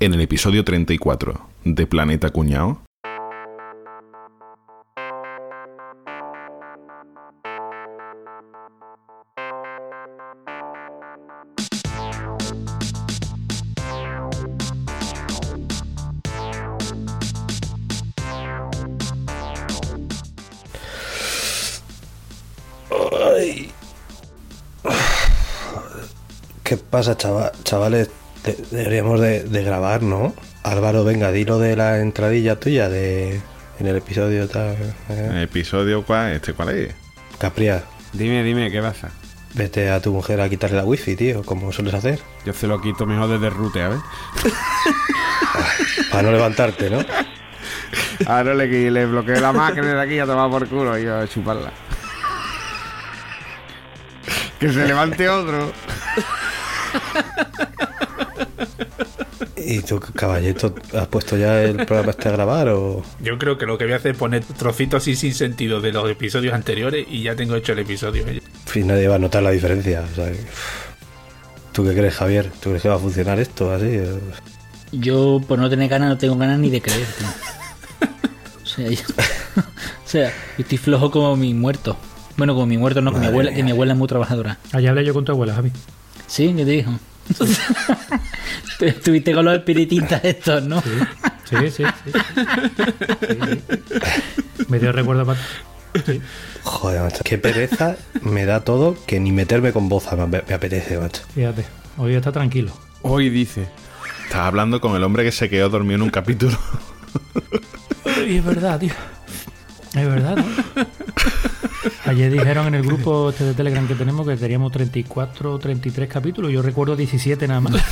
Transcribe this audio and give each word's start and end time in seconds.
En 0.00 0.14
el 0.14 0.20
episodio 0.22 0.64
34 0.64 1.40
de 1.64 1.86
Planeta 1.86 2.30
Cuñao. 2.30 2.82
¿Qué 26.62 26.76
pasa, 26.76 27.16
chava- 27.16 27.52
chavales? 27.64 28.10
De- 28.44 28.56
deberíamos 28.70 29.20
de, 29.20 29.44
de 29.44 29.62
grabar, 29.62 30.02
¿no? 30.02 30.34
Álvaro, 30.62 31.04
venga, 31.04 31.30
dilo 31.32 31.58
de 31.58 31.76
la 31.76 31.98
entradilla 32.00 32.58
tuya 32.58 32.88
de 32.88 33.40
en 33.78 33.86
el 33.86 33.96
episodio 33.96 34.48
tal. 34.48 34.76
eh. 35.08 35.42
Episodio 35.42 36.04
cuál, 36.04 36.32
este 36.32 36.52
cuál 36.52 36.70
es? 36.70 36.94
Capria, 37.38 37.82
Dime, 38.12 38.42
dime, 38.42 38.70
¿qué 38.70 38.80
pasa? 38.82 39.10
vete 39.52 39.90
a 39.90 40.00
tu 40.00 40.12
mujer 40.12 40.40
a 40.40 40.48
quitarle 40.48 40.76
la 40.76 40.84
wifi, 40.84 41.16
tío, 41.16 41.42
como 41.42 41.72
sueles 41.72 41.92
hacer. 41.94 42.20
Yo 42.46 42.52
se 42.52 42.68
lo 42.68 42.80
quito 42.80 43.04
mejor 43.04 43.28
desde 43.28 43.50
rute, 43.50 43.82
a 43.82 43.88
ver. 43.88 43.98
Para 46.10 46.22
no 46.22 46.30
levantarte, 46.32 46.88
¿no? 46.88 47.00
Ahora 48.26 48.54
le, 48.54 48.90
le 48.92 49.06
bloqueo 49.06 49.40
la 49.40 49.52
máquina 49.52 49.94
de 49.94 50.00
aquí 50.00 50.14
y 50.14 50.18
a 50.20 50.26
tomar 50.26 50.50
por 50.50 50.68
culo 50.68 50.96
y 50.98 51.06
a 51.06 51.26
chuparla. 51.26 51.72
Que 54.60 54.72
se 54.72 54.86
levante 54.86 55.28
otro. 55.28 55.72
¿Y 59.70 59.82
tú, 59.82 60.00
caballito, 60.00 60.74
has 60.94 61.06
puesto 61.06 61.36
ya 61.36 61.62
el 61.62 61.86
programa 61.86 62.10
este 62.10 62.28
a 62.28 62.32
grabar 62.32 62.70
o...? 62.70 63.04
Yo 63.22 63.38
creo 63.38 63.56
que 63.56 63.66
lo 63.66 63.78
que 63.78 63.84
voy 63.84 63.92
a 63.92 63.98
hacer 63.98 64.10
es 64.10 64.16
poner 64.18 64.42
trocitos 64.42 65.00
así 65.00 65.14
sin 65.14 65.32
sentido 65.32 65.80
de 65.80 65.92
los 65.92 66.10
episodios 66.10 66.54
anteriores 66.54 67.06
y 67.08 67.22
ya 67.22 67.36
tengo 67.36 67.54
hecho 67.54 67.70
el 67.74 67.78
episodio. 67.78 68.26
En 68.26 68.40
fin, 68.66 68.88
nadie 68.88 69.06
va 69.06 69.14
a 69.14 69.18
notar 69.20 69.44
la 69.44 69.52
diferencia. 69.52 70.04
o 70.10 70.14
sea, 70.16 70.32
¿Tú 71.70 71.84
qué 71.84 71.94
crees, 71.94 72.16
Javier? 72.16 72.50
¿Tú 72.60 72.70
crees 72.70 72.82
que 72.82 72.88
va 72.88 72.96
a 72.96 72.98
funcionar 72.98 73.38
esto 73.38 73.72
así? 73.72 74.00
Yo, 74.90 75.40
por 75.46 75.60
no 75.60 75.70
tener 75.70 75.88
ganas, 75.88 76.08
no 76.08 76.18
tengo 76.18 76.34
ganas 76.34 76.58
ni 76.58 76.68
de 76.68 76.82
creer. 76.82 77.06
tío. 77.06 77.28
O 78.64 78.72
sea, 78.72 78.88
yo, 78.88 79.02
o 79.56 80.08
sea, 80.08 80.30
yo 80.30 80.62
estoy 80.62 80.78
flojo 80.78 81.12
como 81.12 81.36
mi 81.36 81.54
muerto. 81.54 81.96
Bueno, 82.36 82.54
como 82.54 82.66
mi 82.66 82.76
muerto, 82.76 83.02
no, 83.02 83.12
que 83.12 83.20
mi 83.20 83.26
abuela, 83.26 83.52
que 83.52 83.62
mi 83.62 83.70
abuela 83.70 83.92
es 83.92 83.98
muy 83.98 84.08
trabajadora. 84.08 84.58
Allá 84.72 84.90
hablé 84.90 85.04
yo 85.04 85.14
con 85.14 85.24
tu 85.24 85.32
abuela, 85.32 85.54
Javi. 85.54 85.70
¿Sí? 86.26 86.54
¿Qué 86.56 86.64
te 86.64 86.70
dijo? 86.70 86.92
Tú 88.78 88.84
Estuviste 88.84 89.32
con 89.34 89.44
los 89.44 89.54
espiritistas 89.54 90.24
estos, 90.24 90.62
¿no? 90.64 90.80
Sí, 90.80 90.90
sí, 91.48 91.70
sí. 91.70 91.84
sí. 92.04 92.12
Sí, 93.28 93.62
sí. 93.68 94.64
Me 94.68 94.78
dio 94.78 94.92
recuerdo 94.92 95.26
para... 95.26 95.38
Sí. 96.06 96.20
Joder, 96.62 97.02
macho. 97.02 97.24
Qué 97.24 97.38
pereza 97.38 97.96
me 98.22 98.44
da 98.44 98.60
todo 98.60 98.96
que 99.06 99.18
ni 99.18 99.32
meterme 99.32 99.72
con 99.72 99.88
voz 99.88 100.06
me, 100.12 100.26
me 100.26 100.54
apetece, 100.54 100.98
macho. 100.98 101.22
Fíjate, 101.34 101.64
hoy 101.98 102.14
está 102.14 102.30
tranquilo. 102.32 102.72
Hoy 103.02 103.28
dice. 103.30 103.66
Estás 104.24 104.42
hablando 104.42 104.80
con 104.80 104.94
el 104.94 105.02
hombre 105.02 105.24
que 105.24 105.32
se 105.32 105.48
quedó 105.48 105.68
dormido 105.68 105.96
en 105.96 106.02
un 106.02 106.10
capítulo. 106.10 106.56
Y 108.26 108.36
es 108.36 108.44
verdad, 108.44 108.78
tío. 108.78 108.92
Es 109.94 110.06
verdad, 110.06 110.36
¿no? 110.36 110.44
Ayer 112.06 112.30
dijeron 112.30 112.66
en 112.66 112.74
el 112.74 112.82
grupo 112.82 113.30
este 113.30 113.44
de 113.44 113.54
Telegram 113.54 113.86
que 113.86 113.94
tenemos 113.94 114.26
que 114.26 114.36
teníamos 114.36 114.72
34 114.72 115.54
o 115.54 115.58
33 115.58 116.08
capítulos. 116.08 116.52
Yo 116.52 116.62
recuerdo 116.62 116.96
17 116.96 117.48
nada 117.48 117.60
más. 117.60 117.72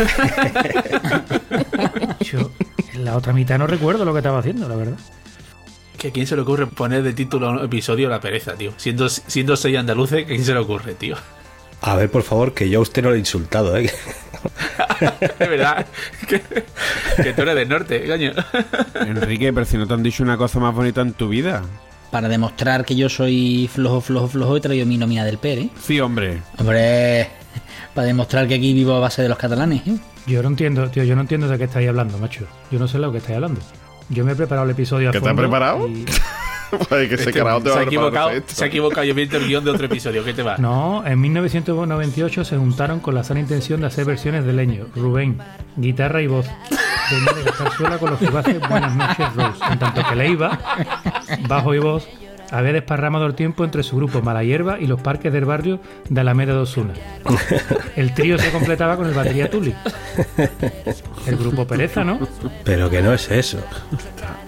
Yo, 2.20 2.50
en 2.94 3.04
la 3.04 3.16
otra 3.16 3.32
mitad 3.32 3.58
no 3.58 3.66
recuerdo 3.66 4.04
lo 4.04 4.12
que 4.12 4.18
estaba 4.18 4.38
haciendo, 4.38 4.68
la 4.68 4.76
verdad. 4.76 4.98
¿Que 5.96 6.08
¿A 6.08 6.12
quién 6.12 6.26
se 6.26 6.36
le 6.36 6.42
ocurre 6.42 6.66
poner 6.66 7.02
de 7.02 7.12
título 7.12 7.48
a 7.48 7.50
un 7.50 7.64
episodio 7.64 8.08
La 8.08 8.20
pereza, 8.20 8.54
tío? 8.54 8.72
Siendo, 8.76 9.08
siendo 9.08 9.56
seis 9.56 9.76
andaluces, 9.76 10.24
¿a 10.24 10.26
quién 10.26 10.44
se 10.44 10.52
le 10.52 10.60
ocurre, 10.60 10.94
tío? 10.94 11.16
A 11.80 11.96
ver, 11.96 12.10
por 12.10 12.22
favor, 12.22 12.54
que 12.54 12.68
yo 12.68 12.80
a 12.80 12.82
usted 12.82 13.02
no 13.02 13.10
le 13.10 13.16
he 13.16 13.20
insultado, 13.20 13.76
¿eh? 13.76 13.90
Es 15.38 15.38
verdad. 15.38 15.86
que, 16.28 16.40
que 17.22 17.32
tú 17.32 17.42
eres 17.42 17.54
del 17.54 17.68
norte, 17.68 18.06
coño. 18.06 18.32
Enrique, 19.06 19.52
pero 19.52 19.64
si 19.64 19.76
no 19.76 19.86
te 19.86 19.94
han 19.94 20.02
dicho 20.02 20.22
una 20.22 20.36
cosa 20.36 20.58
más 20.58 20.74
bonita 20.74 21.00
en 21.00 21.12
tu 21.12 21.28
vida. 21.28 21.62
Para 22.10 22.28
demostrar 22.28 22.84
que 22.84 22.96
yo 22.96 23.08
soy 23.08 23.68
flojo, 23.72 24.00
flojo, 24.00 24.28
flojo, 24.28 24.56
he 24.56 24.60
traído 24.60 24.86
mi 24.86 24.96
nómina 24.96 25.24
del 25.24 25.38
PER, 25.38 25.58
¿eh? 25.58 25.68
Sí, 25.80 26.00
hombre. 26.00 26.42
Hombre, 26.58 27.28
para 27.94 28.06
demostrar 28.06 28.48
que 28.48 28.54
aquí 28.54 28.72
vivo 28.72 28.94
a 28.94 29.00
base 29.00 29.22
de 29.22 29.28
los 29.28 29.36
catalanes, 29.36 29.86
¿eh? 29.86 29.98
Yo 30.26 30.42
no 30.42 30.48
entiendo, 30.48 30.88
tío, 30.90 31.04
yo 31.04 31.14
no 31.14 31.22
entiendo 31.22 31.48
de 31.48 31.58
qué 31.58 31.64
estáis 31.64 31.88
hablando, 31.88 32.18
macho. 32.18 32.46
Yo 32.70 32.78
no 32.78 32.88
sé 32.88 32.98
lo 32.98 33.12
que 33.12 33.18
estáis 33.18 33.36
hablando. 33.36 33.60
Yo 34.08 34.24
me 34.24 34.32
he 34.32 34.34
preparado 34.36 34.64
el 34.64 34.70
episodio 34.72 35.10
¿Que 35.10 35.20
te 35.20 35.28
has 35.28 35.34
preparado? 35.34 35.86
y- 35.88 36.04
Pues 36.70 37.08
que 37.08 37.14
ese 37.14 37.32
carajo 37.32 37.62
te 37.62 37.70
se, 37.70 37.74
va 37.76 37.80
ha 37.80 37.82
a 37.82 37.86
preparar 37.86 37.86
equivocado, 37.86 38.30
se 38.46 38.64
ha 38.64 38.66
equivocado. 38.66 39.04
Yo 39.06 39.12
he 39.12 39.14
visto 39.14 39.38
el 39.38 39.46
guion 39.46 39.64
de 39.64 39.70
otro 39.70 39.86
episodio. 39.86 40.22
¿Qué 40.22 40.34
te 40.34 40.42
va? 40.42 40.58
No, 40.58 41.02
en 41.06 41.18
1998 41.18 42.44
se 42.44 42.58
juntaron 42.58 43.00
con 43.00 43.14
la 43.14 43.24
sana 43.24 43.40
intención 43.40 43.80
de 43.80 43.86
hacer 43.86 44.04
versiones 44.04 44.44
de 44.44 44.52
leño. 44.52 44.84
Rubén, 44.94 45.38
guitarra 45.76 46.20
y 46.20 46.26
voz. 46.26 46.46
Venía 47.10 47.32
de 47.32 47.42
gastar 47.42 47.72
suela 47.72 47.96
con 47.96 48.10
los 48.10 48.18
fugaces 48.18 48.60
Buenas 48.68 48.94
noches 48.94 49.34
Rose. 49.34 49.64
En 49.72 49.78
tanto 49.78 50.02
que 50.10 50.14
Leiva, 50.14 50.58
bajo 51.48 51.74
y 51.74 51.78
voz, 51.78 52.06
había 52.50 52.72
desparramado 52.72 53.26
el 53.26 53.34
tiempo 53.34 53.64
entre 53.64 53.82
su 53.82 53.96
grupo 53.96 54.22
Mala 54.22 54.42
Hierba 54.44 54.78
y 54.80 54.86
los 54.86 55.00
parques 55.00 55.32
del 55.32 55.44
barrio 55.44 55.80
de 56.08 56.20
Alameda 56.20 56.52
de 56.54 56.60
Osuna. 56.60 56.94
El 57.96 58.14
trío 58.14 58.38
se 58.38 58.50
completaba 58.50 58.96
con 58.96 59.06
el 59.06 59.14
batería 59.14 59.50
Tuli. 59.50 59.74
El 61.26 61.36
grupo 61.36 61.66
Pereza, 61.66 62.04
¿no? 62.04 62.18
Pero 62.64 62.88
que 62.88 63.02
no 63.02 63.12
es 63.12 63.30
eso. 63.30 63.58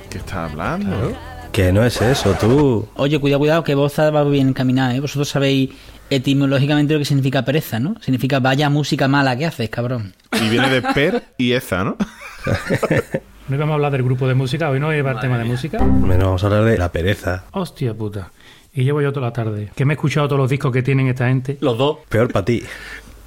¿Qué 0.08 0.18
estás 0.18 0.50
hablando? 0.50 1.16
Que 1.52 1.72
no 1.72 1.84
es 1.84 2.00
eso, 2.00 2.34
tú. 2.40 2.88
Oye, 2.94 3.18
cuidado, 3.18 3.40
cuidado, 3.40 3.64
que 3.64 3.74
vos 3.74 3.98
va 3.98 4.24
bien 4.24 4.48
encaminada, 4.48 4.94
¿eh? 4.94 5.00
Vosotros 5.00 5.28
sabéis 5.28 5.70
etimológicamente 6.10 6.92
lo 6.92 6.98
que 6.98 7.04
significa 7.04 7.44
pereza, 7.44 7.80
¿no? 7.80 7.94
Significa 8.00 8.40
vaya 8.40 8.70
música 8.70 9.08
mala 9.08 9.36
que 9.36 9.46
haces, 9.46 9.68
cabrón. 9.70 10.14
Y 10.32 10.48
viene 10.48 10.70
de 10.70 10.82
Per 10.82 11.22
y 11.38 11.52
Eza, 11.52 11.84
¿no? 11.84 11.96
No 13.50 13.56
íbamos 13.56 13.72
a 13.72 13.74
hablar 13.74 13.90
del 13.92 14.04
grupo 14.04 14.28
de 14.28 14.34
música, 14.34 14.70
hoy 14.70 14.78
no 14.78 14.94
iba 14.94 15.10
el 15.10 15.18
tema 15.18 15.36
de 15.36 15.42
música. 15.44 15.78
Bueno, 15.82 16.26
vamos 16.26 16.44
a 16.44 16.46
hablar 16.46 16.64
de 16.64 16.78
la 16.78 16.92
pereza. 16.92 17.44
Hostia 17.50 17.92
puta. 17.94 18.30
Y 18.72 18.84
llevo 18.84 19.02
yo 19.02 19.12
toda 19.12 19.26
la 19.26 19.32
tarde. 19.32 19.72
Que 19.74 19.84
me 19.84 19.94
he 19.94 19.96
escuchado 19.96 20.28
todos 20.28 20.38
los 20.38 20.48
discos 20.48 20.72
que 20.72 20.84
tienen 20.84 21.08
esta 21.08 21.26
gente. 21.26 21.58
Los 21.60 21.76
dos. 21.76 21.98
Peor 22.08 22.32
para 22.32 22.44
ti. 22.44 22.62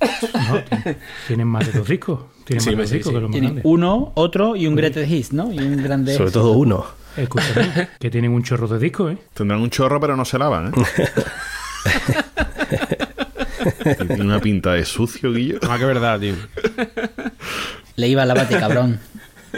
No, 0.02 0.62
tienen 1.28 1.48
más 1.48 1.66
de 1.70 1.78
dos 1.80 1.88
discos. 1.90 2.22
Tienen 2.46 2.62
Sí, 2.64 2.70
más 2.70 2.78
de 2.78 2.82
dos 2.84 2.90
sí, 2.90 2.96
discos 2.96 3.12
sí. 3.12 3.16
que 3.16 3.22
los 3.22 3.30
más 3.32 3.42
grandes. 3.42 3.66
uno, 3.66 4.14
otro 4.16 4.56
y 4.56 4.66
un 4.66 4.76
Greatest 4.76 5.12
Hits, 5.12 5.34
¿no? 5.34 5.52
Y 5.52 5.60
un 5.60 5.84
grande. 5.84 6.16
Sobre 6.16 6.32
todo 6.32 6.52
uno. 6.54 6.86
Escúchame, 7.18 7.90
que 8.00 8.10
tienen 8.10 8.32
un 8.32 8.44
chorro 8.44 8.70
de 8.70 8.80
discos, 8.80 9.12
¿eh? 9.14 9.18
Tendrán 9.34 9.60
un 9.60 9.70
chorro, 9.70 10.00
pero 10.00 10.16
no 10.16 10.24
se 10.24 10.40
lavan, 10.40 10.68
¿eh? 10.70 10.72
Tiene 14.08 14.24
una 14.24 14.40
pinta 14.40 14.72
de 14.74 14.86
sucio, 14.86 15.34
Guillo. 15.34 15.60
Más 15.68 15.80
que 15.80 15.86
verdad, 15.86 16.18
tío. 16.20 16.36
Le 17.98 18.08
iba 18.08 18.24
a 18.24 18.26
lávate, 18.26 18.58
cabrón. 18.58 19.00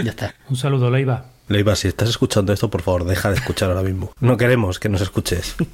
Ya 0.03 0.11
está. 0.11 0.35
Un 0.49 0.55
saludo, 0.55 0.89
Leiva. 0.91 1.25
Leiva, 1.47 1.75
si 1.75 1.87
estás 1.87 2.09
escuchando 2.09 2.51
esto, 2.53 2.69
por 2.69 2.81
favor, 2.81 3.05
deja 3.05 3.29
de 3.29 3.35
escuchar 3.35 3.69
ahora 3.69 3.83
mismo. 3.83 4.11
No 4.19 4.35
queremos 4.37 4.79
que 4.79 4.89
nos 4.89 5.01
escuches. 5.01 5.55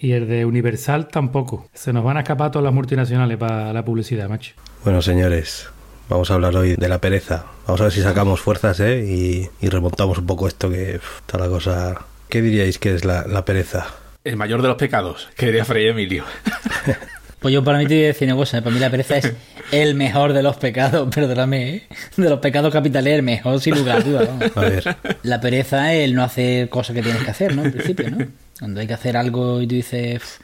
Y 0.00 0.12
el 0.12 0.28
de 0.28 0.44
Universal 0.44 1.08
tampoco. 1.08 1.68
Se 1.74 1.92
nos 1.92 2.04
van 2.04 2.16
a 2.16 2.20
escapar 2.20 2.50
todas 2.52 2.64
las 2.64 2.72
multinacionales 2.72 3.36
para 3.36 3.72
la 3.72 3.84
publicidad, 3.84 4.28
macho. 4.28 4.54
Bueno, 4.84 5.02
señores, 5.02 5.68
vamos 6.08 6.30
a 6.30 6.34
hablar 6.34 6.54
hoy 6.56 6.76
de 6.76 6.88
la 6.88 7.00
pereza. 7.00 7.46
Vamos 7.66 7.80
a 7.80 7.84
ver 7.84 7.92
si 7.92 8.02
sacamos 8.02 8.40
fuerzas, 8.40 8.78
¿eh? 8.80 9.04
Y, 9.04 9.50
y 9.60 9.68
remontamos 9.68 10.18
un 10.18 10.26
poco 10.26 10.46
esto 10.46 10.70
que 10.70 10.94
está 10.96 11.38
la 11.38 11.48
cosa. 11.48 11.96
¿Qué 12.28 12.42
diríais 12.42 12.78
que 12.78 12.94
es 12.94 13.04
la, 13.04 13.26
la 13.26 13.44
pereza? 13.44 13.86
El 14.22 14.36
mayor 14.36 14.62
de 14.62 14.68
los 14.68 14.76
pecados, 14.76 15.28
que 15.36 15.46
diría 15.46 15.64
Fray 15.64 15.88
Emilio. 15.88 16.24
Pues 17.40 17.54
yo 17.54 17.62
para 17.62 17.78
mí 17.78 17.86
te 17.86 17.94
voy 17.94 18.04
a 18.04 18.06
decir 18.08 18.26
una 18.28 18.36
cosa. 18.36 18.60
Para 18.62 18.74
mí 18.74 18.80
la 18.80 18.90
pereza 18.90 19.16
es 19.16 19.32
el 19.70 19.94
mejor 19.94 20.32
de 20.32 20.42
los 20.42 20.56
pecados, 20.56 21.08
perdóname, 21.14 21.68
¿eh? 21.76 21.82
De 22.16 22.28
los 22.28 22.40
pecados 22.40 22.72
capitales, 22.72 23.14
el 23.14 23.22
mejor, 23.22 23.60
sin 23.60 23.76
lugar 23.76 23.98
a 23.98 24.00
dudas. 24.00 24.28
A 24.56 24.60
ver, 24.60 24.96
La 25.22 25.40
pereza 25.40 25.94
es 25.94 26.04
el 26.04 26.14
no 26.14 26.22
hacer 26.24 26.68
cosas 26.68 26.94
que 26.96 27.02
tienes 27.02 27.22
que 27.22 27.30
hacer, 27.30 27.54
¿no? 27.54 27.64
En 27.64 27.72
principio, 27.72 28.10
¿no? 28.10 28.18
Cuando 28.58 28.80
hay 28.80 28.86
que 28.88 28.94
hacer 28.94 29.16
algo 29.16 29.62
y 29.62 29.68
tú 29.68 29.76
dices, 29.76 30.16
"Uf, 30.16 30.38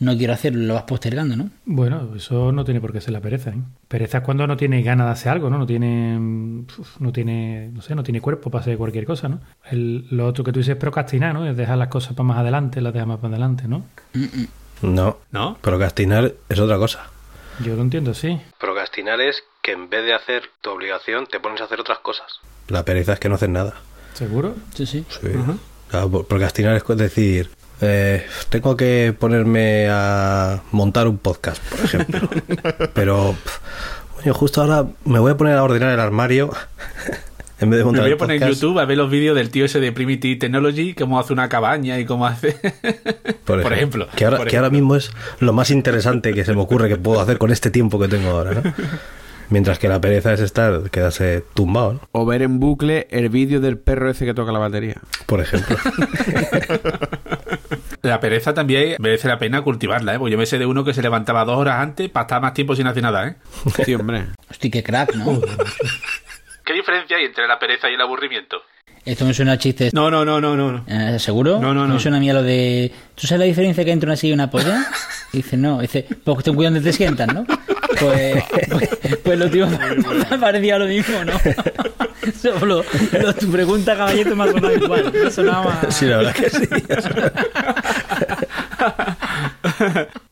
no 0.00 0.16
quiero 0.18 0.32
hacerlo, 0.32 0.62
lo 0.66 0.74
vas 0.74 0.82
postergando, 0.82 1.36
¿no? 1.36 1.50
Bueno, 1.64 2.10
eso 2.16 2.50
no 2.50 2.64
tiene 2.64 2.80
por 2.80 2.92
qué 2.92 3.00
ser 3.00 3.12
la 3.12 3.20
pereza, 3.20 3.50
¿eh? 3.50 3.58
Pereza 3.86 4.18
es 4.18 4.24
cuando 4.24 4.44
no 4.48 4.56
tiene 4.56 4.82
ganas 4.82 5.06
de 5.06 5.12
hacer 5.12 5.30
algo, 5.30 5.48
¿no? 5.48 5.58
No 5.58 5.66
tiene, 5.66 6.18
mm, 6.18 6.66
uf, 6.76 7.00
no 7.00 7.12
tiene, 7.12 7.70
no 7.72 7.82
sé, 7.82 7.94
no 7.94 8.02
tiene 8.02 8.20
cuerpo 8.20 8.50
para 8.50 8.62
hacer 8.62 8.76
cualquier 8.76 9.04
cosa, 9.04 9.28
¿no? 9.28 9.38
El- 9.70 10.06
lo 10.10 10.26
otro 10.26 10.42
que 10.42 10.50
tú 10.50 10.58
dices 10.58 10.72
es 10.72 10.80
procrastinar, 10.80 11.34
¿no? 11.34 11.48
Es 11.48 11.56
dejar 11.56 11.78
las 11.78 11.86
cosas 11.86 12.14
para 12.14 12.24
más 12.26 12.38
adelante, 12.38 12.80
las 12.80 12.92
dejas 12.92 13.06
más 13.06 13.18
para 13.18 13.28
adelante, 13.28 13.68
¿no? 13.68 13.84
No. 14.82 15.18
¿No? 15.30 15.56
Procrastinar 15.60 16.32
es 16.48 16.58
otra 16.58 16.76
cosa. 16.76 17.06
Yo 17.60 17.76
lo 17.76 17.82
entiendo, 17.82 18.14
sí. 18.14 18.40
Procrastinar 18.58 19.20
es 19.20 19.42
que 19.62 19.72
en 19.72 19.88
vez 19.88 20.04
de 20.04 20.14
hacer 20.14 20.42
tu 20.60 20.70
obligación, 20.70 21.26
te 21.26 21.40
pones 21.40 21.60
a 21.60 21.64
hacer 21.64 21.80
otras 21.80 21.98
cosas. 21.98 22.40
La 22.68 22.84
pereza 22.84 23.14
es 23.14 23.20
que 23.20 23.28
no 23.28 23.36
haces 23.36 23.48
nada. 23.48 23.74
¿Seguro? 24.14 24.54
Sí, 24.74 24.86
sí. 24.86 25.04
Sí. 25.08 25.28
Claro, 25.88 26.24
procrastinar 26.24 26.74
es 26.76 26.96
decir, 26.96 27.50
eh, 27.80 28.26
tengo 28.48 28.76
que 28.76 29.14
ponerme 29.18 29.88
a 29.90 30.62
montar 30.70 31.06
un 31.06 31.18
podcast, 31.18 31.62
por 31.62 31.80
ejemplo. 31.80 32.28
Pero 32.94 33.34
pf, 33.42 33.60
Yo 34.24 34.34
justo 34.34 34.62
ahora 34.62 34.86
me 35.04 35.18
voy 35.18 35.32
a 35.32 35.36
poner 35.36 35.58
a 35.58 35.62
ordenar 35.62 35.92
el 35.92 36.00
armario 36.00 36.50
en 37.62 37.70
vez 37.70 37.78
de 37.78 37.84
Me 37.90 38.00
voy 38.00 38.12
a 38.12 38.16
poner 38.16 38.42
en 38.42 38.48
YouTube 38.48 38.78
a 38.78 38.84
ver 38.84 38.98
los 38.98 39.10
vídeos 39.10 39.36
del 39.36 39.50
tío 39.50 39.64
ese 39.64 39.80
de 39.80 39.92
Primitive 39.92 40.36
Technology, 40.36 40.94
cómo 40.94 41.18
hace 41.18 41.32
una 41.32 41.48
cabaña 41.48 41.98
y 41.98 42.04
cómo 42.04 42.26
hace. 42.26 42.56
Por 43.44 43.72
ejemplo. 43.72 44.08
Que 44.16 44.24
ahora, 44.24 44.38
por 44.38 44.48
que 44.48 44.56
ahora 44.56 44.70
mismo 44.70 44.96
es 44.96 45.10
lo 45.40 45.52
más 45.52 45.70
interesante 45.70 46.32
que 46.34 46.44
se 46.44 46.54
me 46.54 46.60
ocurre 46.60 46.88
que 46.88 46.96
puedo 46.96 47.20
hacer 47.20 47.38
con 47.38 47.50
este 47.50 47.70
tiempo 47.70 47.98
que 47.98 48.08
tengo 48.08 48.30
ahora, 48.30 48.54
¿no? 48.54 48.62
Mientras 49.50 49.78
que 49.78 49.88
la 49.88 50.00
pereza 50.00 50.32
es 50.32 50.40
estar, 50.40 50.90
quedarse 50.90 51.44
tumbado, 51.54 51.94
¿no? 51.94 52.00
O 52.12 52.24
ver 52.24 52.42
en 52.42 52.58
bucle 52.58 53.06
el 53.10 53.28
vídeo 53.28 53.60
del 53.60 53.78
perro 53.78 54.10
ese 54.10 54.24
que 54.24 54.32
toca 54.32 54.50
la 54.50 54.58
batería. 54.58 54.96
Por 55.26 55.40
ejemplo. 55.40 55.76
La 58.02 58.18
pereza 58.18 58.52
también 58.52 58.96
merece 58.98 59.28
la 59.28 59.38
pena 59.38 59.62
cultivarla, 59.62 60.14
¿eh? 60.14 60.18
Porque 60.18 60.32
yo 60.32 60.38
me 60.38 60.46
sé 60.46 60.58
de 60.58 60.66
uno 60.66 60.82
que 60.82 60.92
se 60.92 61.02
levantaba 61.02 61.44
dos 61.44 61.56
horas 61.56 61.76
antes 61.76 62.10
para 62.10 62.24
estar 62.24 62.42
más 62.42 62.52
tiempo 62.52 62.74
sin 62.74 62.88
hacer 62.88 63.00
nada, 63.00 63.28
¿eh? 63.28 63.36
Sí, 63.84 63.94
hombre. 63.94 64.26
Hostia, 64.50 64.70
qué 64.72 64.82
crack, 64.82 65.14
¿no? 65.14 65.40
¿Qué 66.64 66.72
diferencia 66.72 67.16
hay 67.16 67.24
entre 67.24 67.46
la 67.46 67.58
pereza 67.58 67.90
y 67.90 67.94
el 67.94 68.00
aburrimiento? 68.00 68.58
Esto 69.04 69.24
me 69.24 69.34
suena 69.34 69.52
a 69.52 69.58
chiste. 69.58 69.90
No, 69.92 70.10
no, 70.10 70.24
no, 70.24 70.40
no, 70.40 70.56
no. 70.56 70.70
no. 70.72 70.84
Eh, 70.86 71.18
¿Seguro? 71.18 71.58
No, 71.60 71.74
no, 71.74 71.86
no. 71.88 71.94
Me 71.94 72.00
suena 72.00 72.18
a 72.18 72.20
mí 72.20 72.30
a 72.30 72.34
lo 72.34 72.42
de. 72.42 72.92
¿Tú 73.16 73.26
sabes 73.26 73.40
la 73.40 73.46
diferencia 73.46 73.82
que 73.84 73.90
hay 73.90 73.94
entre 73.94 74.08
una 74.08 74.16
silla 74.16 74.30
y 74.30 74.34
una 74.34 74.50
polla? 74.50 74.86
Y 75.32 75.36
dice, 75.38 75.56
no. 75.56 75.80
Dice, 75.80 76.06
pues 76.24 76.44
ten 76.44 76.54
cuidado 76.54 76.74
donde 76.74 76.88
te 76.90 76.96
sientas, 76.96 77.26
¿no? 77.34 77.44
Pues, 77.98 78.44
pues, 78.70 79.18
pues 79.24 79.38
lo 79.38 79.50
tío 79.50 79.66
me 80.30 80.38
parecía 80.38 80.78
lo 80.78 80.86
mismo, 80.86 81.24
¿no? 81.24 81.32
Solo 82.40 82.84
lo- 83.20 83.34
tu 83.34 83.50
pregunta, 83.50 83.96
caballito, 83.96 84.36
me 84.36 84.44
ha 84.44 84.52
sonado 84.52 84.74
igual. 84.76 85.12
Me 85.12 85.30
sonaba 85.30 85.64
más- 85.82 85.94
Sí, 85.96 86.06
la 86.06 86.18
verdad 86.18 86.34
que 86.34 86.50
sí. 86.50 86.68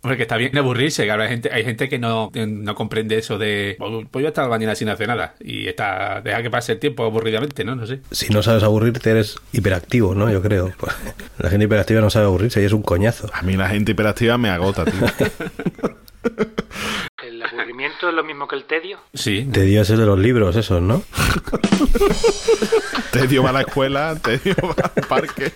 Porque 0.00 0.22
está 0.22 0.38
bien 0.38 0.56
aburrirse, 0.56 1.04
que 1.04 1.10
ahora 1.10 1.24
hay 1.24 1.30
gente, 1.30 1.50
hay 1.52 1.62
gente 1.62 1.88
que 1.90 1.98
no, 1.98 2.30
no 2.34 2.74
comprende 2.74 3.18
eso 3.18 3.36
de. 3.36 3.76
Pues 4.10 4.22
yo 4.22 4.28
estar 4.28 4.48
mañana 4.48 4.74
sin 4.74 4.88
hacer 4.88 5.08
nada. 5.08 5.34
Y 5.40 5.66
está. 5.68 6.22
Deja 6.22 6.42
que 6.42 6.50
pase 6.50 6.72
el 6.72 6.78
tiempo 6.78 7.04
aburridamente, 7.04 7.64
¿no? 7.64 7.76
No 7.76 7.86
sé. 7.86 8.00
Si 8.10 8.32
no 8.32 8.42
sabes 8.42 8.62
aburrirte, 8.62 9.10
eres 9.10 9.36
hiperactivo, 9.52 10.14
¿no? 10.14 10.30
Yo 10.30 10.40
creo. 10.40 10.72
Pues, 10.78 10.94
la 11.38 11.50
gente 11.50 11.66
hiperactiva 11.66 12.00
no 12.00 12.08
sabe 12.08 12.26
aburrirse 12.26 12.62
y 12.62 12.64
es 12.64 12.72
un 12.72 12.82
coñazo. 12.82 13.28
A 13.34 13.42
mí 13.42 13.56
la 13.56 13.68
gente 13.68 13.92
hiperactiva 13.92 14.38
me 14.38 14.48
agota, 14.48 14.86
tío. 14.86 15.06
¿El 17.22 17.42
aburrimiento 17.42 18.08
es 18.08 18.14
lo 18.14 18.24
mismo 18.24 18.48
que 18.48 18.56
el 18.56 18.64
tedio? 18.64 18.98
Sí. 19.12 19.48
Te 19.52 19.62
dio 19.62 19.82
ese 19.82 19.96
de 19.96 20.06
los 20.06 20.18
libros, 20.18 20.56
esos, 20.56 20.80
¿no? 20.80 21.02
Tedio 23.12 23.42
va 23.42 23.50
a 23.50 23.52
la 23.52 23.60
escuela, 23.60 24.16
Tedio 24.22 24.54
va 24.62 24.90
al 24.94 25.06
parque. 25.06 25.52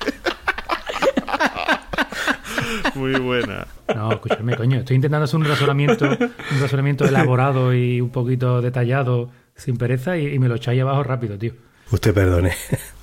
Muy 2.95 3.15
buena. 3.19 3.67
No, 3.95 4.13
escúchame, 4.13 4.57
coño. 4.57 4.79
Estoy 4.79 4.97
intentando 4.97 5.25
hacer 5.25 5.41
un 5.41 5.47
razonamiento, 5.47 6.05
un 6.09 6.61
razonamiento 6.61 7.05
elaborado 7.05 7.75
y 7.75 8.01
un 8.01 8.11
poquito 8.11 8.61
detallado, 8.63 9.31
sin 9.55 9.77
pereza, 9.77 10.17
y, 10.19 10.27
y 10.35 10.39
me 10.39 10.49
lo 10.49 10.57
echáis 10.57 10.81
abajo 10.83 11.03
rápido, 11.03 11.39
tío. 11.39 11.53
Usted 11.93 12.15
perdone. 12.15 12.53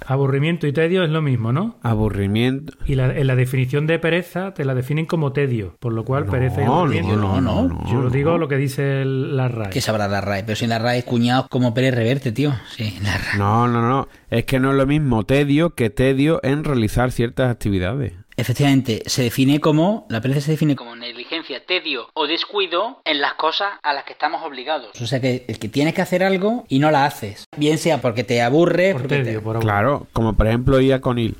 Aburrimiento 0.07 0.65
y 0.65 0.73
tedio 0.73 1.03
es 1.03 1.11
lo 1.11 1.21
mismo, 1.21 1.53
¿no? 1.53 1.77
Aburrimiento. 1.83 2.73
Y 2.85 2.95
la- 2.95 3.15
en 3.15 3.27
la 3.27 3.35
definición 3.35 3.85
de 3.85 3.99
pereza 3.99 4.53
te 4.55 4.65
la 4.65 4.73
definen 4.73 5.05
como 5.05 5.31
tedio, 5.31 5.77
por 5.79 5.93
lo 5.93 6.03
cual 6.03 6.25
pereza 6.25 6.61
y 6.61 6.65
aburrimiento. 6.65 7.15
no, 7.15 7.39
no, 7.39 7.67
no, 7.67 7.85
Yo 7.85 8.01
no. 8.01 8.09
digo 8.09 8.39
lo 8.39 8.47
que 8.47 8.57
dice 8.57 9.03
el- 9.03 9.37
la 9.37 9.47
RAE. 9.47 9.69
Que 9.69 9.81
sabrá 9.81 10.07
la 10.07 10.19
RAE, 10.19 10.43
pero 10.43 10.55
si 10.55 10.65
la 10.65 10.79
RAE 10.79 10.97
es 10.99 11.05
cuñado 11.05 11.47
como 11.47 11.73
Pérez 11.75 11.93
Reverte, 11.93 12.31
tío. 12.31 12.53
Sí, 12.75 12.97
la 13.03 13.17
RAE. 13.19 13.37
No, 13.37 13.67
no, 13.67 13.87
no. 13.87 14.07
Es 14.31 14.45
que 14.45 14.59
no 14.59 14.71
es 14.71 14.77
lo 14.77 14.87
mismo 14.87 15.23
tedio 15.25 15.75
que 15.75 15.91
tedio 15.91 16.39
en 16.43 16.63
realizar 16.63 17.11
ciertas 17.11 17.51
actividades. 17.51 18.13
Efectivamente, 18.37 19.03
se 19.05 19.23
define 19.23 19.59
como, 19.59 20.05
la 20.09 20.21
pereza 20.21 20.41
se 20.41 20.51
define 20.51 20.75
como 20.75 20.95
negligencia, 20.95 21.63
tedio 21.65 22.07
o 22.13 22.27
descuido 22.27 23.01
en 23.05 23.19
las 23.21 23.33
cosas 23.35 23.73
a 23.83 23.93
las 23.93 24.03
que 24.05 24.13
estamos 24.13 24.41
obligados. 24.43 24.99
O 24.99 25.05
sea 25.05 25.19
que 25.19 25.45
el 25.47 25.59
que 25.59 25.67
tienes 25.69 25.93
que 25.93 26.01
hacer 26.01 26.23
algo 26.23 26.65
y 26.69 26.79
no 26.79 26.89
la 26.91 27.05
haces. 27.05 27.43
Bien 27.57 27.77
sea 27.77 27.99
porque 27.99 28.23
te 28.23 28.41
aburre, 28.41 28.93
por 28.93 29.01
porque 29.03 29.19
te- 29.23 29.39
por. 29.41 29.59
Claro, 29.59 30.07
como 30.13 30.33
por 30.33 30.47
ejemplo 30.47 30.79
ir 30.79 30.93
a 30.93 31.01
Conil. 31.01 31.35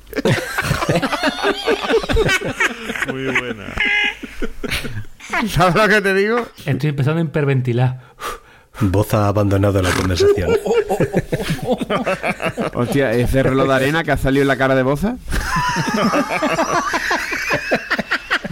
Muy 3.10 3.24
buena. 3.24 3.74
¿Sabes 5.48 5.74
lo 5.74 5.88
que 5.88 6.00
te 6.02 6.14
digo? 6.14 6.46
Estoy 6.66 6.90
empezando 6.90 7.20
a 7.20 7.24
hiperventilar. 7.24 8.00
Voz 8.80 9.14
ha 9.14 9.28
abandonado 9.28 9.80
la 9.82 9.90
conversación. 9.90 10.50
Hostia, 12.74 13.12
ese 13.12 13.42
reloj 13.42 13.68
de 13.68 13.74
arena 13.74 14.02
que 14.02 14.12
ha 14.12 14.16
salido 14.16 14.42
en 14.42 14.48
la 14.48 14.56
cara 14.56 14.74
de 14.74 14.82
Boza. 14.82 15.16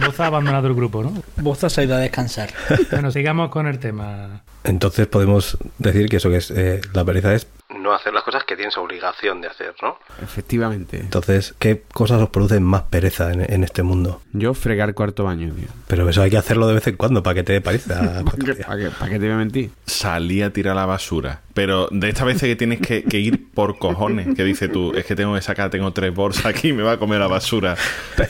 Boza 0.05 0.23
ha 0.23 0.27
abandonado 0.27 0.67
el 0.67 0.73
grupo, 0.73 1.03
¿no? 1.03 1.13
Vos 1.37 1.63
has 1.63 1.77
ido 1.77 1.95
a 1.95 1.99
descansar. 1.99 2.51
Bueno, 2.91 3.11
sigamos 3.11 3.49
con 3.49 3.67
el 3.67 3.79
tema. 3.79 4.41
Entonces 4.63 5.07
podemos 5.07 5.57
decir 5.77 6.07
que 6.07 6.17
eso 6.17 6.29
que 6.29 6.37
es 6.37 6.51
eh, 6.51 6.81
la 6.93 7.03
pereza 7.03 7.33
es 7.33 7.47
no 7.77 7.93
hacer 7.93 8.13
las 8.13 8.23
cosas 8.23 8.43
que 8.43 8.55
tienes 8.55 8.77
obligación 8.77 9.41
de 9.41 9.47
hacer, 9.47 9.73
¿no? 9.81 9.97
Efectivamente. 10.21 10.97
Entonces, 10.97 11.55
¿qué 11.59 11.83
cosas 11.93 12.21
os 12.21 12.29
producen 12.29 12.63
más 12.63 12.83
pereza 12.83 13.31
en, 13.31 13.51
en 13.51 13.63
este 13.63 13.83
mundo? 13.83 14.21
Yo 14.33 14.53
fregar 14.53 14.93
cuarto 14.93 15.23
baño, 15.23 15.53
tío. 15.53 15.67
Pero 15.87 16.07
eso 16.09 16.21
hay 16.21 16.29
que 16.29 16.37
hacerlo 16.37 16.67
de 16.67 16.75
vez 16.75 16.87
en 16.87 16.95
cuando 16.95 17.23
para 17.23 17.35
que 17.35 17.43
te 17.43 17.53
dé 17.53 17.61
pereza. 17.61 18.23
¿Para 18.25 18.37
qué, 18.37 18.63
pa' 18.63 18.99
pa' 18.99 19.09
te 19.09 19.19
voy 19.19 19.29
a 19.29 19.37
mentir? 19.37 19.71
Salí 19.85 20.41
a 20.41 20.51
tirar 20.51 20.75
la 20.75 20.85
basura. 20.85 21.41
Pero 21.53 21.87
de 21.91 22.09
esta 22.09 22.23
vez 22.23 22.39
que 22.39 22.55
tienes 22.55 22.79
que, 22.79 23.03
que 23.03 23.19
ir 23.19 23.51
por 23.51 23.77
cojones. 23.77 24.35
Que 24.35 24.43
dices 24.43 24.71
tú, 24.71 24.93
es 24.95 25.05
que 25.05 25.15
tengo 25.15 25.33
que 25.35 25.41
sacar, 25.41 25.69
tengo 25.69 25.91
tres 25.91 26.13
bolsas 26.13 26.45
aquí 26.45 26.69
y 26.69 26.73
me 26.73 26.83
va 26.83 26.93
a 26.93 26.97
comer 26.97 27.19
la 27.19 27.27
basura. 27.27 27.75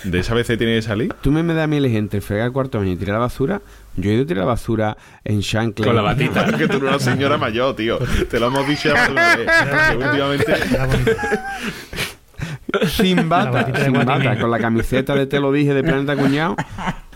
De 0.04 0.20
esa 0.20 0.34
vez 0.34 0.48
que 0.48 0.58
tienes 0.58 0.84
que 0.84 0.90
salir. 0.90 1.14
Tú 1.22 1.32
me, 1.32 1.44
me 1.44 1.54
das 1.54 1.66
a 1.66 1.68
mí 1.68 1.78
el 1.78 1.86
entre 1.86 2.22
fregar 2.22 2.52
cuarto 2.52 2.80
baño 2.80 2.92
y 2.92 2.96
tirar 2.96 3.16
la 3.16 3.20
basura. 3.20 3.62
Yo 3.96 4.10
he 4.10 4.14
ido 4.14 4.24
a 4.24 4.26
tirar 4.26 4.46
la 4.46 4.52
basura 4.52 4.98
en 5.24 5.42
Shankly. 5.42 5.86
Con 5.86 5.96
la 5.96 6.02
batita. 6.02 6.46
que 6.58 6.68
tú 6.68 6.78
eres 6.78 6.90
una 6.90 7.00
señora 7.00 7.38
mayor, 7.38 7.76
tío. 7.76 8.00
Te 8.30 8.40
lo 8.40 8.48
hemos 8.48 8.68
dicho. 8.68 8.94
Que 9.92 9.98
últimamente. 9.98 10.56
Sin 12.88 13.28
bata, 13.28 13.84
sin 13.84 13.94
bata, 13.94 14.40
con 14.40 14.50
la 14.50 14.60
camiseta 14.60 15.14
de 15.16 15.26
te 15.28 15.40
lo 15.40 15.52
dije 15.52 15.74
de 15.74 15.84
Planeta 15.84 16.16
Cuñado, 16.16 16.56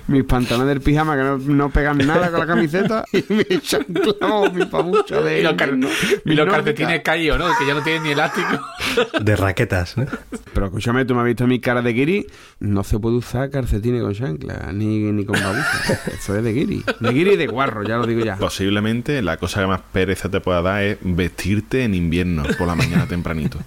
mis 0.08 0.24
pantalones 0.24 0.68
del 0.70 0.82
pijama 0.82 1.16
que 1.16 1.24
no, 1.24 1.38
no 1.38 1.70
pegan 1.72 1.98
nada 1.98 2.30
con 2.30 2.40
la 2.40 2.46
camiseta 2.46 3.04
y 3.12 3.24
mi 3.34 3.44
chanclao, 3.60 4.52
mi 4.52 4.66
pabucha 4.66 5.20
de 5.22 5.40
Y 5.40 5.44
los, 5.44 5.54
cal- 5.54 5.80
no- 5.80 5.88
y 5.88 6.30
los 6.36 6.46
nórdica. 6.46 6.52
calcetines 6.64 7.02
caídos, 7.02 7.40
¿no? 7.40 7.46
Que 7.58 7.66
ya 7.66 7.74
no 7.74 7.82
tienen 7.82 8.04
ni 8.04 8.10
elástico. 8.12 8.60
De 9.22 9.36
raquetas, 9.36 9.98
¿no? 9.98 10.06
Pero 10.54 10.68
escúchame, 10.68 11.06
tú 11.06 11.16
me 11.16 11.22
has 11.22 11.26
visto 11.26 11.48
mi 11.48 11.60
cara 11.60 11.82
de 11.82 11.92
guiri, 11.94 12.28
no 12.60 12.84
se 12.84 13.00
puede 13.00 13.16
usar 13.18 13.50
calcetines 13.50 14.02
con 14.04 14.14
chancla, 14.14 14.72
ni, 14.74 15.00
ni 15.12 15.26
con 15.26 15.40
babucha. 15.42 16.00
Eso 16.14 16.36
es 16.38 16.44
de 16.44 16.54
guiri. 16.54 16.84
De 17.00 17.12
guiri 17.12 17.32
y 17.34 17.38
de 17.38 17.48
guarro, 17.48 17.84
ya 17.84 17.98
lo 17.98 18.06
digo 18.06 18.24
ya. 18.24 18.36
Posiblemente 18.38 19.22
la 19.22 19.38
cosa 19.38 19.62
que 19.62 19.68
más 19.68 19.82
pereza 19.92 20.30
te 20.30 20.40
pueda 20.40 20.62
dar 20.62 20.84
es 20.84 20.98
vestirte 21.02 21.84
en 21.84 21.94
invierno 21.96 22.44
por 22.58 22.68
la 22.68 22.76
mañana 22.76 23.06
tempranito. 23.08 23.60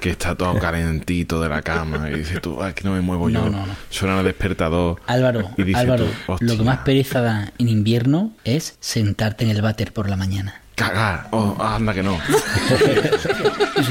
Que 0.00 0.10
está 0.10 0.34
todo 0.34 0.58
calentito 0.60 1.40
de 1.40 1.48
la 1.48 1.62
cama 1.62 2.10
y 2.10 2.14
dices 2.18 2.40
tú, 2.40 2.62
"Ay, 2.62 2.72
que 2.74 2.84
no 2.84 2.92
me 2.92 3.00
muevo 3.00 3.28
yo. 3.30 3.40
No, 3.40 3.50
no, 3.50 3.66
no. 3.66 3.76
Suena 3.90 4.18
el 4.18 4.24
despertador. 4.24 5.00
Álvaro, 5.06 5.50
Y 5.56 5.74
Álvaro, 5.74 6.06
tú, 6.26 6.36
lo 6.40 6.56
que 6.56 6.62
más 6.62 6.78
pereza 6.78 7.20
da 7.20 7.52
en 7.58 7.68
invierno 7.68 8.32
es 8.44 8.76
sentarte 8.80 9.44
en 9.44 9.50
el 9.50 9.62
váter 9.62 9.92
por 9.92 10.08
la 10.10 10.16
mañana. 10.16 10.60
Cagar. 10.74 11.28
Oh, 11.30 11.56
anda 11.60 11.94
que 11.94 12.02
no. 12.02 12.18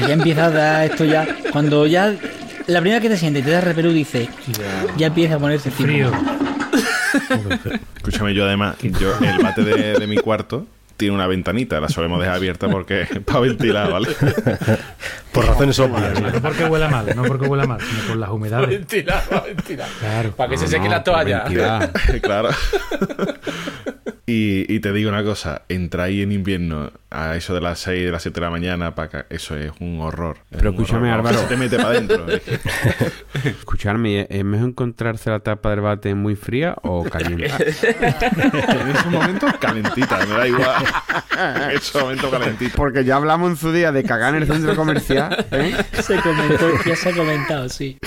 Ya 0.00 0.12
empieza 0.12 0.46
a 0.46 0.50
dar 0.50 0.84
esto 0.90 1.04
ya, 1.04 1.26
cuando 1.52 1.86
ya 1.86 2.14
la 2.66 2.80
primera 2.80 3.00
que 3.00 3.08
te 3.08 3.16
sientes 3.16 3.42
y 3.42 3.44
te 3.46 3.50
da 3.52 3.60
repelú 3.60 3.92
dice, 3.92 4.28
ya 4.96 5.06
empieza 5.08 5.36
a 5.36 5.38
ponerse 5.38 5.70
Frío. 5.70 6.10
Escúchame, 7.96 8.34
yo 8.34 8.44
además, 8.44 8.76
yo 9.00 9.16
el 9.20 9.42
bate 9.42 9.62
de, 9.62 9.94
de 9.94 10.06
mi 10.06 10.16
cuarto 10.16 10.66
tiene 10.96 11.14
una 11.14 11.26
ventanita, 11.26 11.80
la 11.80 11.88
solemos 11.88 12.18
dejar 12.20 12.36
abierta 12.36 12.68
porque 12.68 13.06
para 13.24 13.40
ventilar, 13.40 13.90
¿vale? 13.92 14.08
Por 15.32 15.44
razones 15.46 15.78
obvias. 15.78 16.18
¿no? 16.20 16.30
No 16.30 16.40
porque 16.40 16.64
huela 16.64 16.88
mal, 16.88 17.06
no 17.14 17.22
porque 17.24 17.46
huela 17.46 17.66
mal, 17.66 17.78
sino 17.80 18.02
por 18.08 18.16
las 18.16 18.30
humedades. 18.30 18.68
Mentira, 18.70 19.22
mentira. 19.46 19.86
Claro. 20.00 20.30
Para 20.32 20.50
que 20.50 20.56
se 20.56 20.64
No, 20.64 20.70
seque 20.70 20.84
no, 20.84 20.90
la 20.90 21.04
toalla. 21.04 21.38
ventilar. 21.44 21.92
claro. 22.22 22.48
Y, 24.28 24.72
y 24.74 24.80
te 24.80 24.92
digo 24.92 25.08
una 25.10 25.22
cosa, 25.22 25.62
entrar 25.68 26.06
ahí 26.06 26.20
en 26.22 26.32
invierno 26.32 26.90
a 27.10 27.36
eso 27.36 27.54
de 27.54 27.60
las 27.60 27.78
6, 27.80 28.06
de 28.06 28.10
las 28.10 28.22
7 28.22 28.40
de 28.40 28.44
la 28.46 28.50
mañana, 28.50 28.94
para 28.96 29.06
acá, 29.06 29.26
eso 29.30 29.56
es 29.56 29.70
un 29.78 30.00
horror. 30.00 30.38
Es 30.50 30.56
Pero 30.58 30.70
un 30.70 30.74
escúchame, 30.76 31.12
horror. 31.12 31.26
Álvaro. 31.28 31.38
Se 31.42 31.46
te 31.46 31.56
mete 31.56 31.76
para 31.76 31.90
adentro. 31.90 32.26
Es 32.28 32.40
que- 32.42 32.58
Escucharme, 33.50 34.26
¿es 34.28 34.44
mejor 34.44 34.70
encontrarse 34.70 35.30
la 35.30 35.38
tapa 35.40 35.70
del 35.70 35.80
bate 35.82 36.14
muy 36.16 36.34
fría 36.34 36.74
o 36.82 37.04
caliente? 37.04 37.46
en 37.46 38.88
ese 38.88 39.08
momento 39.10 39.46
calentita, 39.60 40.18
me 40.26 40.34
da 40.34 40.48
igual. 40.48 40.84
Ese 41.72 41.98
momento 41.98 42.30
calentita. 42.30 42.74
Porque 42.76 43.04
ya 43.04 43.16
hablamos 43.16 43.50
en 43.50 43.56
su 43.56 43.72
día 43.72 43.92
de 43.92 44.02
cagar 44.04 44.34
en 44.34 44.42
el 44.42 44.48
centro 44.48 44.74
comercial, 44.76 45.46
¿eh? 45.50 45.76
Se 46.02 46.20
comentó, 46.20 46.68
ya 46.84 46.96
se 46.96 47.08
ha 47.10 47.12
comentado, 47.14 47.68
sí. 47.68 47.98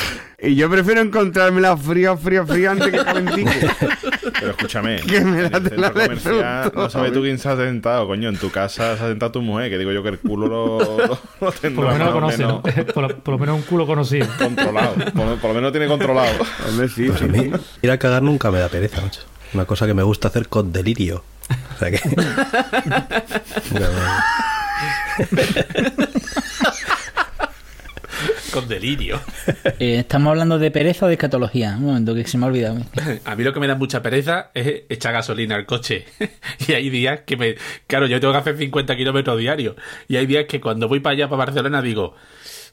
Y 0.41 0.55
yo 0.55 0.69
prefiero 0.69 1.01
encontrármela 1.01 1.75
fría, 1.75 2.15
fría, 2.15 2.45
fría 2.45 2.71
antes 2.71 2.91
que 2.91 3.03
calentita. 3.03 3.51
Pero 4.39 4.51
escúchame, 4.51 4.98
Que 5.01 5.19
me 5.21 5.39
en 5.39 5.45
el 5.45 5.51
centro 5.51 5.93
comercial, 5.93 6.71
no 6.74 6.89
sabes 6.89 7.12
tú 7.12 7.21
quién 7.21 7.38
se 7.38 7.50
ha 7.50 7.57
sentado, 7.57 8.07
coño. 8.07 8.29
En 8.29 8.38
tu 8.38 8.50
casa 8.50 8.95
se 8.98 9.03
ha 9.03 9.07
sentado 9.09 9.33
tu 9.33 9.41
mujer, 9.41 9.69
que 9.69 9.77
digo 9.77 9.91
yo 9.91 10.01
que 10.01 10.09
el 10.09 10.19
culo 10.19 10.48
lo, 10.48 10.79
lo, 11.07 11.19
lo 11.41 11.51
tendrá 11.51 11.75
Por 11.75 11.86
lo 11.86 11.91
menos 11.91 12.07
lo 12.07 12.13
conoce, 12.13 12.43
¿no? 12.43 12.62
Por 12.93 13.03
lo, 13.09 13.17
por 13.19 13.33
lo 13.33 13.39
menos 13.39 13.55
un 13.57 13.62
culo 13.63 13.86
conocido. 13.86 14.27
controlado. 14.38 14.93
Por, 15.13 15.38
por 15.39 15.50
lo 15.50 15.53
menos 15.55 15.71
tiene 15.74 15.88
controlado. 15.88 16.31
Hombre, 16.69 16.88
sí, 16.88 17.07
Pues 17.07 17.21
a 17.21 17.25
sí, 17.25 17.31
mí 17.31 17.39
sí. 17.39 17.51
ir 17.81 17.91
a 17.91 17.98
cagar 17.98 18.24
nunca 18.24 18.50
me 18.50 18.59
da 18.59 18.69
pereza, 18.69 19.01
macho. 19.01 19.21
Una 19.53 19.65
cosa 19.65 19.88
que 19.88 19.93
me 19.93 20.03
gusta 20.03 20.29
hacer 20.29 20.48
con 20.48 20.71
delirio. 20.71 21.24
O 21.50 21.79
sea 21.79 21.91
que. 21.91 22.00
Con 28.51 28.68
delirio. 28.68 29.20
Eh, 29.79 30.00
¿Estamos 30.00 30.32
hablando 30.32 30.58
de 30.58 30.72
pereza 30.72 31.06
o 31.06 31.08
de 31.08 31.13
escatología? 31.13 31.75
Un 31.77 31.86
momento, 31.86 32.15
que 32.15 32.25
se 32.25 32.38
me 32.38 32.46
ha 32.46 32.48
olvidado. 32.48 32.75
a 32.75 32.79
mí. 32.79 33.20
A 33.24 33.36
mí 33.36 33.44
lo 33.44 33.53
que 33.53 33.60
me 33.60 33.68
da 33.68 33.75
mucha 33.75 34.01
pereza 34.01 34.50
es 34.53 34.84
echar 34.89 35.13
gasolina 35.13 35.56
al 35.56 35.65
coche. 35.65 36.06
y 36.68 36.74
hay 36.74 36.89
días 36.89 37.22
que 37.25 37.38
me... 37.38 37.56
Claro, 37.88 38.08
yo 38.08 38.20
tengo 38.20 38.34
que 38.34 38.39
hacer 38.39 38.58
50 38.58 38.96
kilómetros 38.96 39.38
diarios. 39.38 39.75
Y 40.08 40.15
hay 40.15 40.25
días 40.25 40.46
que 40.46 40.60
cuando 40.60 40.88
voy 40.88 41.00
para 41.00 41.13
allá, 41.13 41.29
para 41.29 41.46
Barcelona, 41.46 41.82
digo... 41.82 42.15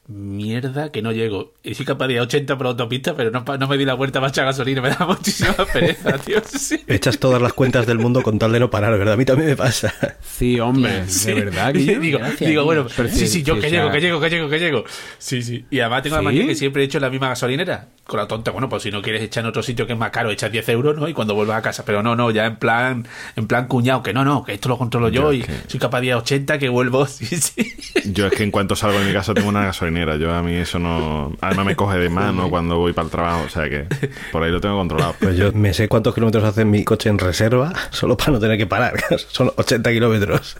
Mierda, 0.09 0.89
que 0.91 1.01
no 1.01 1.11
llego. 1.11 1.53
Y 1.63 1.75
sí 1.75 1.83
capaz 1.83 2.07
de 2.07 2.13
ir 2.13 2.19
a 2.19 2.23
80 2.23 2.57
por 2.57 2.67
autopista, 2.67 3.13
pero 3.15 3.29
no, 3.29 3.67
me 3.67 3.77
di 3.77 3.83
la 3.83 3.93
vuelta 3.93 4.19
para 4.21 4.29
echar 4.29 4.45
gasolina. 4.45 4.81
Me 4.81 4.89
da 4.89 5.05
muchísima 5.07 5.53
pereza, 5.71 6.17
tío. 6.17 6.37
Sí. 6.47 6.79
Echas 6.87 7.19
todas 7.19 7.41
las 7.41 7.53
cuentas 7.53 7.85
del 7.85 7.99
mundo 7.99 8.23
con 8.23 8.39
tal 8.39 8.51
de 8.53 8.59
no 8.61 8.69
parar, 8.69 8.97
¿verdad? 8.97 9.13
A 9.15 9.17
mí 9.17 9.25
también 9.25 9.49
me 9.49 9.55
pasa. 9.57 9.93
Sí, 10.21 10.59
hombre, 10.59 11.07
Sí. 11.07 11.27
de 11.27 11.33
verdad, 11.45 11.73
Guillo? 11.73 11.99
digo, 11.99 12.19
Gracias, 12.19 12.49
digo 12.49 12.63
bueno, 12.63 12.87
Pero 12.95 13.09
sí, 13.09 13.19
sí, 13.19 13.27
sí, 13.27 13.43
yo 13.43 13.55
sí, 13.55 13.61
que 13.61 13.69
llego, 13.69 13.91
que 13.91 13.99
llego, 14.01 14.19
que 14.21 14.29
llego, 14.29 14.49
que 14.49 14.59
llego. 14.59 14.83
Sí, 15.17 15.41
sí. 15.41 15.65
Y 15.69 15.79
además 15.81 16.03
tengo 16.03 16.15
la 16.15 16.21
manía 16.21 16.45
que 16.47 16.55
siempre 16.55 16.81
he 16.81 16.85
hecho 16.85 16.97
en 16.99 17.03
la 17.03 17.09
misma 17.09 17.29
gasolinera. 17.29 17.87
Con 18.05 18.17
la 18.19 18.27
tonta, 18.27 18.51
bueno, 18.51 18.69
pues 18.69 18.83
si 18.83 18.91
no 18.91 19.01
quieres 19.01 19.21
echar 19.21 19.43
en 19.43 19.49
otro 19.49 19.61
sitio 19.61 19.85
que 19.85 19.93
es 19.93 19.99
más 19.99 20.11
caro, 20.11 20.31
echas 20.31 20.51
10 20.51 20.69
euros, 20.69 20.95
¿no? 20.97 21.07
Y 21.09 21.13
cuando 21.13 21.35
vuelvas 21.35 21.57
a 21.57 21.61
casa. 21.61 21.83
Pero 21.83 22.01
no, 22.01 22.15
no, 22.15 22.31
ya 22.31 22.45
en 22.45 22.55
plan, 22.55 23.05
en 23.35 23.47
plan 23.47 23.67
cuñado, 23.67 24.01
que 24.03 24.13
no, 24.13 24.23
no, 24.23 24.43
que 24.45 24.53
esto 24.53 24.69
lo 24.69 24.77
controlo 24.77 25.09
yo, 25.09 25.23
Yo 25.23 25.33
y 25.33 25.41
que- 25.41 25.53
soy 25.67 25.79
capaz 25.79 25.99
de 25.99 26.07
ir 26.07 26.13
a 26.13 26.17
80, 26.17 26.57
que 26.57 26.69
vuelvo. 26.69 27.05
Sí, 27.05 27.25
sí. 27.25 27.73
Yo 28.05 28.27
es 28.27 28.33
que 28.33 28.43
en 28.43 28.51
cuanto 28.51 28.75
salgo 28.75 28.99
de 28.99 29.05
mi 29.05 29.13
casa 29.13 29.33
tengo 29.33 29.49
una 29.49 29.65
gasolinera. 29.65 29.96
Yo 30.19 30.33
a 30.33 30.41
mí 30.43 30.53
eso 30.55 30.79
no. 30.79 31.35
Además 31.41 31.65
me 31.65 31.75
coge 31.75 31.97
de 31.97 32.09
mano 32.09 32.49
cuando 32.49 32.77
voy 32.77 32.93
para 32.93 33.05
el 33.05 33.11
trabajo. 33.11 33.43
O 33.45 33.49
sea 33.49 33.69
que 33.69 33.85
por 34.31 34.43
ahí 34.43 34.51
lo 34.51 34.61
tengo 34.61 34.77
controlado. 34.77 35.15
Pues 35.19 35.35
yo 35.37 35.51
me 35.53 35.73
sé 35.73 35.87
cuántos 35.87 36.13
kilómetros 36.13 36.43
hace 36.43 36.65
mi 36.65 36.83
coche 36.83 37.09
en 37.09 37.17
reserva 37.19 37.73
solo 37.91 38.15
para 38.17 38.31
no 38.33 38.39
tener 38.39 38.57
que 38.57 38.67
parar. 38.67 38.93
Son 39.29 39.51
80 39.55 39.91
kilómetros. 39.91 40.57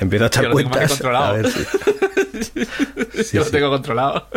Empiezo 0.00 0.24
a 0.24 0.28
echar 0.28 0.42
Yo 0.44 0.48
lo 0.50 0.56
tengo 0.56 0.70
más 0.70 0.78
cuentas. 0.78 0.98
controlado. 0.98 1.24
A 1.26 1.32
ver 1.32 1.50
si- 1.50 1.64
Sí, 3.24 3.36
yo 3.36 3.44
lo 3.44 3.50
tengo 3.50 3.68
controlado. 3.70 4.28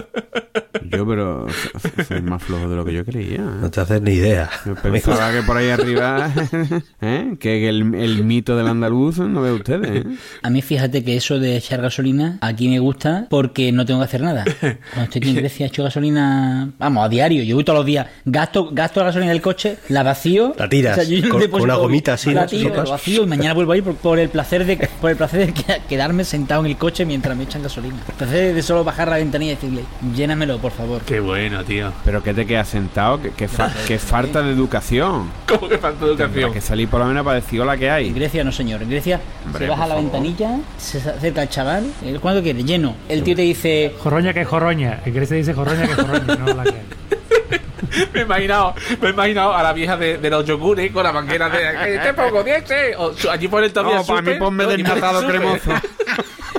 Yo, 0.90 1.06
pero 1.08 1.48
so- 1.50 2.04
soy 2.08 2.22
más 2.22 2.42
flojo 2.44 2.70
de 2.70 2.76
lo 2.76 2.86
que 2.86 2.94
yo 2.94 3.04
creía. 3.06 3.38
¿eh? 3.38 3.60
No 3.62 3.70
te 3.72 3.82
haces 3.82 4.02
ni 4.02 4.12
idea. 4.14 4.50
Yo 4.66 4.76
pensaba 4.76 5.32
que 5.32 5.42
por 5.44 5.58
ahí 5.58 5.70
arriba, 5.70 6.32
¿eh? 7.02 7.36
que 7.40 7.68
el, 7.70 7.94
el 7.96 8.24
mito 8.24 8.56
del 8.58 8.68
andaluz 8.68 9.20
no 9.20 9.42
ve 9.42 9.52
ustedes. 9.52 10.06
¿eh? 10.06 10.18
A 10.44 10.50
mí 10.50 10.62
fíjate 10.62 11.04
que 11.04 11.16
eso 11.18 11.40
de 11.40 11.58
echar 11.58 11.82
gasolina 11.82 12.38
aquí 12.42 12.70
me 12.70 12.80
gusta 12.80 13.28
porque 13.30 13.72
no 13.72 13.86
tengo 13.86 14.00
que 14.00 14.06
hacer 14.06 14.22
nada. 14.22 14.44
Cuando 14.60 15.04
estoy 15.04 15.20
aquí 15.22 15.30
en 15.30 15.36
Grecia 15.36 15.66
echo 15.68 15.84
gasolina, 15.84 16.72
vamos, 16.80 17.06
a 17.06 17.10
diario. 17.10 17.44
Yo 17.44 17.56
voy 17.56 17.64
todos 17.64 17.78
los 17.80 17.86
días, 17.86 18.08
gasto, 18.26 18.70
gasto 18.72 19.00
la 19.02 19.08
gasolina 19.08 19.32
del 19.32 19.42
coche, 19.42 19.78
la 19.90 20.04
vacío. 20.04 20.54
La 20.58 20.70
tiras, 20.70 21.08
yo 21.08 21.30
con- 21.30 21.48
con 21.50 21.62
una 21.62 21.76
gomita 21.76 22.14
así, 22.14 22.32
La 22.34 22.46
tiro, 22.46 22.74
la 22.76 22.84
vacío 22.84 23.24
y 23.24 23.28
mañana 23.28 23.54
vuelvo 23.54 23.74
ahí 23.74 23.82
por, 23.82 23.96
por 23.96 24.20
el 24.20 24.30
placer 24.30 24.66
de 24.66 24.78
por 25.00 25.12
el 25.12 25.18
placer 25.18 25.48
de 25.48 25.54
que- 25.54 25.82
quedarme 25.90 26.24
sentado 26.24 26.62
en 26.62 26.68
el 26.72 26.78
coche 26.78 27.06
mientras 27.06 27.36
me 27.38 27.44
echan 27.44 27.62
gasolina. 27.64 27.98
El 28.08 28.14
placer 28.16 28.54
de 28.56 28.62
solo 28.62 28.84
bajar 28.84 29.08
la 29.10 29.18
ventanilla 29.18 29.52
y 29.54 29.56
decirle, 29.56 29.84
llénamelo, 30.16 30.60
por 30.62 30.72
favor. 30.72 31.02
Qué 31.02 31.20
bueno, 31.20 31.64
tío. 31.64 31.92
Pero 32.06 32.22
que 32.24 32.34
te 32.34 32.46
quedas 32.46 32.68
sentado, 32.70 33.22
que, 33.22 33.32
que, 33.32 33.48
fa- 33.48 33.72
que 33.88 33.98
falta 34.00 34.42
de 34.42 34.52
educación. 34.52 35.30
¿Cómo 35.48 35.68
que 35.68 35.78
falta 35.78 36.06
de 36.06 36.12
Tendrá 36.12 36.26
educación? 36.28 36.54
que 36.54 36.62
salir 36.62 36.88
por 36.88 37.00
lo 37.00 37.08
menos 37.08 37.24
para 37.26 37.36
decir 37.36 37.60
hola 37.60 37.76
que 37.78 37.88
En 37.88 37.92
hay. 37.94 38.14
Grecia 38.14 38.44
no, 38.44 38.52
señor. 38.52 38.82
En 38.84 38.90
Grecia 38.90 39.20
Hombre, 39.46 39.66
se 39.66 39.70
baja 39.70 39.82
la 39.88 39.96
favor. 39.96 40.04
ventanilla, 40.04 40.58
se 40.78 40.98
acerca 41.00 41.44
el 41.44 41.50
chaval, 41.50 41.86
¿cuánto 42.22 42.42
quiere? 42.44 42.64
Lleno. 42.64 42.96
El 43.10 43.24
tío 43.24 43.36
te 43.36 43.42
dice, 43.42 43.94
Jorroña 44.00 44.34
que 44.34 44.46
jorroña. 44.46 45.02
El 45.06 45.14
que 45.14 45.26
se 45.26 45.36
dice 45.36 45.54
jorroña 45.54 45.88
que 45.88 45.96
jorroña, 45.96 46.36
no 46.38 46.54
la 46.54 46.64
que 46.64 46.70
hay. 46.70 47.60
Me 48.14 48.20
he 48.20 48.24
imaginado, 48.24 48.76
me 49.02 49.08
he 49.08 49.12
imaginado 49.12 49.54
a 49.56 49.64
la 49.64 49.74
vieja 49.74 49.98
de, 49.98 50.18
de 50.18 50.30
los 50.30 50.46
yogures 50.46 50.92
con 50.92 51.04
la 51.04 51.12
manguera 51.12 51.50
de 51.50 51.96
"Eh, 51.96 52.00
te 52.04 52.14
pongo 52.14 52.44
10, 52.44 52.72
eh". 52.72 52.94
O 52.98 53.14
allí 53.30 53.48
pone 53.48 53.70
todavía 53.70 53.98
No, 53.98 54.06
para 54.06 54.22
mí 54.22 54.34
ponme 54.40 54.64
¿no? 54.64 54.70
Desnatado 54.70 55.28
cremoso. 55.28 55.72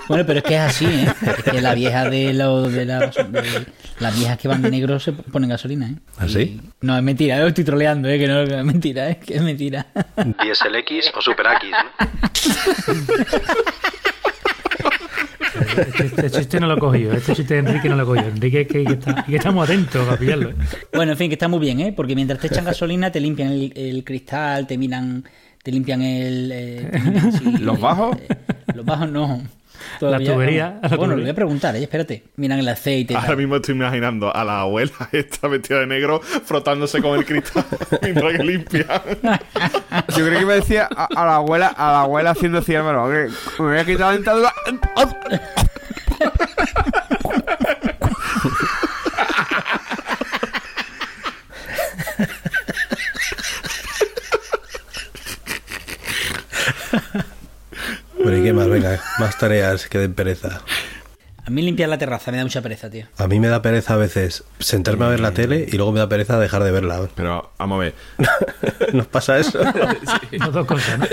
Bueno, 0.09 0.27
pero 0.27 0.41
es 0.41 0.45
que 0.45 0.55
es 0.57 0.61
así, 0.61 0.85
¿eh? 0.85 1.15
Es 1.39 1.45
que 1.45 1.61
la 1.63 1.75
vieja 1.75 2.11
de, 2.11 2.35
lo, 2.35 2.63
de, 2.69 2.85
la- 2.85 3.07
de- 3.07 3.67
las 4.01 4.15
viejas 4.19 4.37
que 4.37 4.49
van 4.49 4.61
de 4.61 4.69
negro 4.71 4.99
se 4.99 5.13
ponen 5.13 5.49
gasolina, 5.49 5.89
¿eh? 5.89 5.95
¿Ah, 6.19 6.27
sí? 6.29 6.41
Y- 6.41 6.61
No, 6.81 6.97
es 6.97 7.03
mentira, 7.03 7.39
yo 7.39 7.47
estoy 7.47 7.65
troleando, 7.65 8.09
¿eh? 8.09 8.19
Que 8.19 8.27
no 8.27 8.41
es 8.43 8.65
mentira, 8.65 9.09
¿eh? 9.11 9.21
Que 9.25 9.37
es 9.37 9.43
mentira. 9.43 9.87
Diesel 10.43 10.75
X 10.75 11.13
o 11.15 11.23
Super 11.23 11.47
X, 11.63 11.71
Este, 15.61 16.07
este 16.07 16.31
chiste 16.31 16.61
no 16.61 16.67
lo 16.67 16.77
he 16.77 16.79
cogido. 16.79 17.13
Este 17.13 17.35
chiste 17.35 17.55
de 17.55 17.61
Enrique 17.61 17.89
no 17.89 17.97
lo 17.97 18.03
he 18.03 18.07
cogido. 18.07 18.29
Enrique 18.29 18.67
que, 18.67 18.85
que 18.85 18.93
está, 18.95 19.25
que 19.25 19.37
estamos 19.37 19.69
atentos 19.69 20.09
a 20.09 20.17
pillarlo. 20.17 20.51
¿eh? 20.51 20.55
Bueno, 20.95 21.13
en 21.13 21.19
fin, 21.19 21.29
que 21.29 21.35
está 21.35 21.49
muy 21.49 21.59
bien, 21.61 21.81
¿eh? 21.81 21.93
Porque 21.95 22.15
mientras 22.15 22.41
te 22.41 22.47
echan 22.49 22.65
gasolina, 22.65 23.11
te 23.13 23.21
limpian 23.21 23.53
el, 23.53 23.73
el 23.77 24.05
cristal, 24.05 24.67
te 24.67 24.79
miran, 24.79 25.25
te 25.63 25.71
limpian 25.73 26.03
el... 26.03 26.51
eh, 26.53 26.89
te 26.93 26.99
miran 27.01 27.33
si- 27.33 27.59
¿Los 27.59 27.81
bajos? 27.81 28.17
eh, 28.17 28.29
los 28.75 28.85
bajos 28.85 29.11
no. 29.11 29.43
La 30.01 30.19
tubería, 30.19 30.79
no. 30.83 30.89
la 30.89 30.97
Bueno, 30.97 31.17
le 31.17 31.23
voy 31.23 31.31
a 31.31 31.35
preguntar, 31.35 31.77
¿eh? 31.77 31.83
Espérate. 31.83 32.25
Miran 32.37 32.59
el 32.59 32.69
aceite 32.69 33.13
y 33.13 33.17
Ahora 33.17 33.29
tal. 33.29 33.37
mismo 33.37 33.57
estoy 33.57 33.75
imaginando 33.75 34.35
a 34.35 34.45
la 34.45 34.61
abuela 34.61 34.93
esta 35.13 35.49
vestida 35.49 35.81
de 35.81 35.87
negro 35.87 36.21
frotándose 36.21 37.01
con 37.01 37.19
el 37.19 37.25
cristal 37.25 37.65
mientras 38.03 38.37
que 38.37 38.45
limpia. 38.45 39.03
Yo 40.17 40.27
creo 40.27 40.39
que 40.41 40.47
me 40.47 40.55
decía 40.55 40.89
a, 40.95 41.09
a 41.15 41.25
la 41.27 41.37
abuela, 41.37 41.69
a 41.69 41.93
la 41.93 42.01
abuela 42.03 42.31
haciendo 42.31 42.63
que 43.11 43.63
me 43.63 43.69
voy 43.71 43.79
a 43.79 43.85
quitar 43.85 44.07
la 44.09 44.13
dentadura. 44.13 44.53
Bueno, 58.23 58.39
¿y 58.39 58.43
qué 58.45 58.53
más? 58.53 58.62
Venga, 58.73 59.01
más 59.19 59.37
tareas 59.37 59.87
que 59.87 59.99
den 59.99 60.15
pereza. 60.15 60.63
A 61.45 61.51
mí 61.51 61.61
limpiar 61.61 61.89
la 61.89 61.99
terraza 61.99 62.31
me 62.31 62.39
da 62.39 62.45
mucha 62.45 62.63
pereza, 62.63 62.89
tío. 62.89 63.07
A 63.19 63.27
mí 63.27 63.39
me 63.39 63.49
da 63.49 63.61
pereza 63.61 63.95
a 63.95 63.97
veces 63.97 64.45
sentarme 64.61 65.05
a 65.05 65.09
ver 65.09 65.21
la 65.21 65.33
tele 65.33 65.67
y 65.71 65.77
luego 65.77 65.93
me 65.93 65.99
da 65.99 66.09
pereza 66.09 66.39
dejar 66.39 66.63
de 66.65 66.71
verla. 66.71 67.09
Pero 67.15 67.53
vamos 67.59 67.77
a 67.77 67.81
ver. 67.81 67.95
¿Nos 68.95 69.09
pasa 69.09 69.39
eso? 69.39 69.61
Las 70.31 70.53
dos 70.53 70.67
cosas, 70.67 71.01
¿no? 71.01 71.07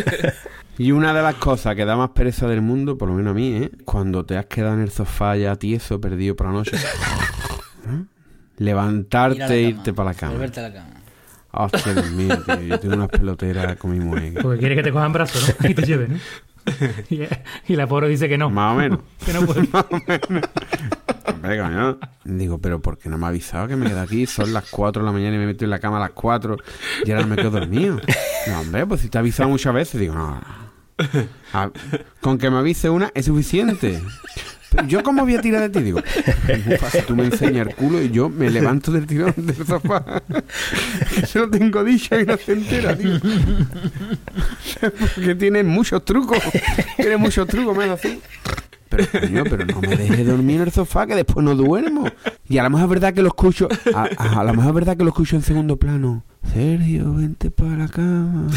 Y 0.77 0.93
una 0.93 1.13
de 1.13 1.21
las 1.21 1.35
cosas 1.35 1.75
que 1.75 1.83
da 1.83 1.97
más 1.97 2.11
pereza 2.11 2.47
del 2.47 2.61
mundo, 2.61 2.97
por 2.97 3.09
lo 3.09 3.15
menos 3.15 3.31
a 3.31 3.33
mí, 3.33 3.57
¿eh? 3.57 3.71
Cuando 3.83 4.25
te 4.25 4.37
has 4.37 4.45
quedado 4.45 4.75
en 4.75 4.81
el 4.81 4.91
sofá 4.91 5.35
ya 5.35 5.57
tieso, 5.57 5.99
perdido 5.99 6.37
por 6.37 6.47
la 6.47 6.53
noche. 6.53 6.77
¿Eh? 7.87 8.05
Levantarte 8.59 9.53
e 9.53 9.61
irte 9.63 9.93
para 9.93 10.11
la 10.11 10.15
cama. 10.15 10.33
Volverte 10.33 10.61
a 10.61 10.63
la 10.63 10.73
cama. 10.73 10.99
Hostia, 11.51 11.93
Dios 11.93 12.11
mío, 12.11 12.37
tío. 12.45 12.61
Yo 12.61 12.79
tengo 12.79 12.95
unas 12.95 13.09
peloteras 13.09 13.75
con 13.77 13.91
mi 13.91 13.99
mujer. 13.99 14.35
Porque 14.41 14.59
quiere 14.59 14.75
que 14.75 14.83
te 14.83 14.91
cojan 14.91 15.11
brazos, 15.11 15.55
¿no? 15.59 15.69
Y 15.69 15.73
te 15.73 15.81
lleven, 15.81 16.13
¿no? 16.13 16.19
Y, 17.09 17.21
y 17.67 17.75
la 17.75 17.87
pobre 17.87 18.07
dice 18.07 18.29
que 18.29 18.37
no. 18.37 18.49
Más 18.49 18.73
o 18.73 18.77
menos. 18.77 18.99
Que 19.25 19.33
no 19.33 19.45
puede. 19.45 19.61
Hombre, 21.25 21.59
coño. 21.59 21.99
Digo, 22.23 22.59
pero 22.59 22.81
¿por 22.81 22.97
qué 22.97 23.09
no 23.09 23.17
me 23.17 23.25
ha 23.25 23.29
avisado 23.29 23.67
que 23.67 23.75
me 23.75 23.87
quedo 23.87 24.01
aquí? 24.01 24.25
Son 24.25 24.51
las 24.53 24.69
4 24.69 25.01
de 25.01 25.05
la 25.05 25.11
mañana 25.11 25.35
y 25.35 25.39
me 25.39 25.45
meto 25.45 25.63
en 25.63 25.71
la 25.71 25.79
cama 25.79 25.97
a 25.97 26.01
las 26.01 26.11
4 26.11 26.57
y 27.05 27.11
ahora 27.11 27.25
me 27.25 27.35
quedo 27.35 27.51
dormido. 27.51 27.99
No, 28.47 28.59
hombre, 28.61 28.85
pues 28.85 29.01
si 29.01 29.09
te 29.09 29.17
ha 29.17 29.21
avisado 29.21 29.49
muchas 29.49 29.73
veces, 29.73 29.99
digo, 29.99 30.15
no. 30.15 30.41
no. 31.53 31.71
Con 32.21 32.37
que 32.37 32.49
me 32.49 32.57
avise 32.57 32.89
una 32.89 33.11
es 33.13 33.25
suficiente. 33.25 34.01
Yo 34.87 35.03
cómo 35.03 35.23
voy 35.23 35.35
a 35.35 35.41
tirar 35.41 35.61
de 35.61 35.69
ti, 35.69 35.83
digo, 35.83 36.01
fácil, 36.79 37.03
tú 37.05 37.15
me 37.15 37.25
enseñas 37.25 37.67
el 37.67 37.75
culo 37.75 38.01
y 38.01 38.11
yo 38.11 38.29
me 38.29 38.49
levanto 38.49 38.91
del 38.91 39.07
tirón 39.07 39.33
del 39.35 39.65
sofá. 39.65 40.21
Se 41.27 41.39
lo 41.39 41.49
tengo 41.49 41.83
dicho 41.83 42.19
y 42.19 42.25
no 42.25 42.37
se 42.37 42.53
entera, 42.53 42.95
tío. 42.95 43.19
Porque 45.15 45.35
tiene 45.35 45.63
muchos 45.63 46.05
trucos. 46.05 46.39
Tiene 46.97 47.17
muchos 47.17 47.47
trucos, 47.47 47.75
me 47.75 47.85
hace 47.85 48.07
así. 48.09 48.21
Pero 48.89 49.05
coño, 49.11 49.43
pero 49.49 49.65
no 49.65 49.81
me 49.81 49.95
dejes 49.95 50.25
dormir 50.27 50.55
en 50.57 50.61
el 50.63 50.71
sofá 50.71 51.05
que 51.07 51.15
después 51.15 51.43
no 51.45 51.55
duermo. 51.55 52.05
Y 52.47 52.57
a 52.57 52.63
lo 52.63 52.69
mejor 52.71 52.85
es 52.85 52.89
verdad 52.89 53.13
que 53.13 53.21
lo 53.21 53.27
escucho. 53.29 53.67
A, 53.93 54.07
a- 54.17 54.39
a 54.39 54.43
lo 54.43 54.53
mejor 54.53 54.69
es 54.69 54.75
verdad 54.75 54.97
que 54.97 55.03
lo 55.03 55.09
escucho 55.09 55.35
en 55.35 55.41
segundo 55.43 55.77
plano. 55.77 56.23
Sergio, 56.53 57.13
vente 57.13 57.51
para 57.51 57.75
la 57.77 57.87
cama. 57.87 58.47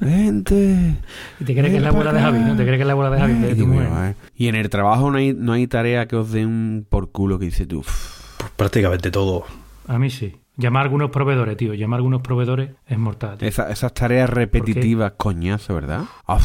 Vente. 0.00 0.96
Y 1.40 1.44
te 1.44 1.54
cree 1.54 1.70
que 1.70 1.76
es 1.76 1.82
la 1.82 1.88
abuela 1.90 2.12
de 2.12 2.20
Javi, 2.20 2.38
¿no? 2.38 2.56
Te 2.56 2.62
cree 2.64 2.76
que 2.76 2.82
es 2.82 2.86
la 2.86 2.92
abuela 2.92 3.10
de 3.10 3.20
Javi, 3.20 3.34
de 3.34 4.14
Y, 4.36 4.48
en 4.48 4.54
el 4.54 4.70
trabajo 4.70 5.10
no 5.10 5.18
hay, 5.18 5.34
no 5.34 5.52
hay 5.52 5.66
tarea 5.66 6.06
que 6.06 6.16
os 6.16 6.30
den 6.32 6.86
por 6.88 7.10
culo 7.10 7.38
que 7.38 7.46
dice 7.46 7.66
tú. 7.66 7.80
"Uf, 7.80 8.36
Pues 8.38 8.50
prácticamente 8.56 9.10
todo. 9.10 9.44
A 9.86 9.98
mí 9.98 10.10
sí. 10.10 10.36
Llamar 10.56 10.82
a 10.82 10.84
algunos 10.84 11.10
proveedores, 11.10 11.56
tío. 11.56 11.74
Llamar 11.74 11.96
a 11.96 11.98
algunos 11.98 12.22
proveedores 12.22 12.70
es 12.86 12.98
mortal. 12.98 13.36
esa- 13.40 13.70
esas 13.70 13.92
tareas 13.94 14.28
repetitivas, 14.30 15.12
coñazo, 15.16 15.74
¿verdad? 15.74 16.02
Ah, 16.26 16.38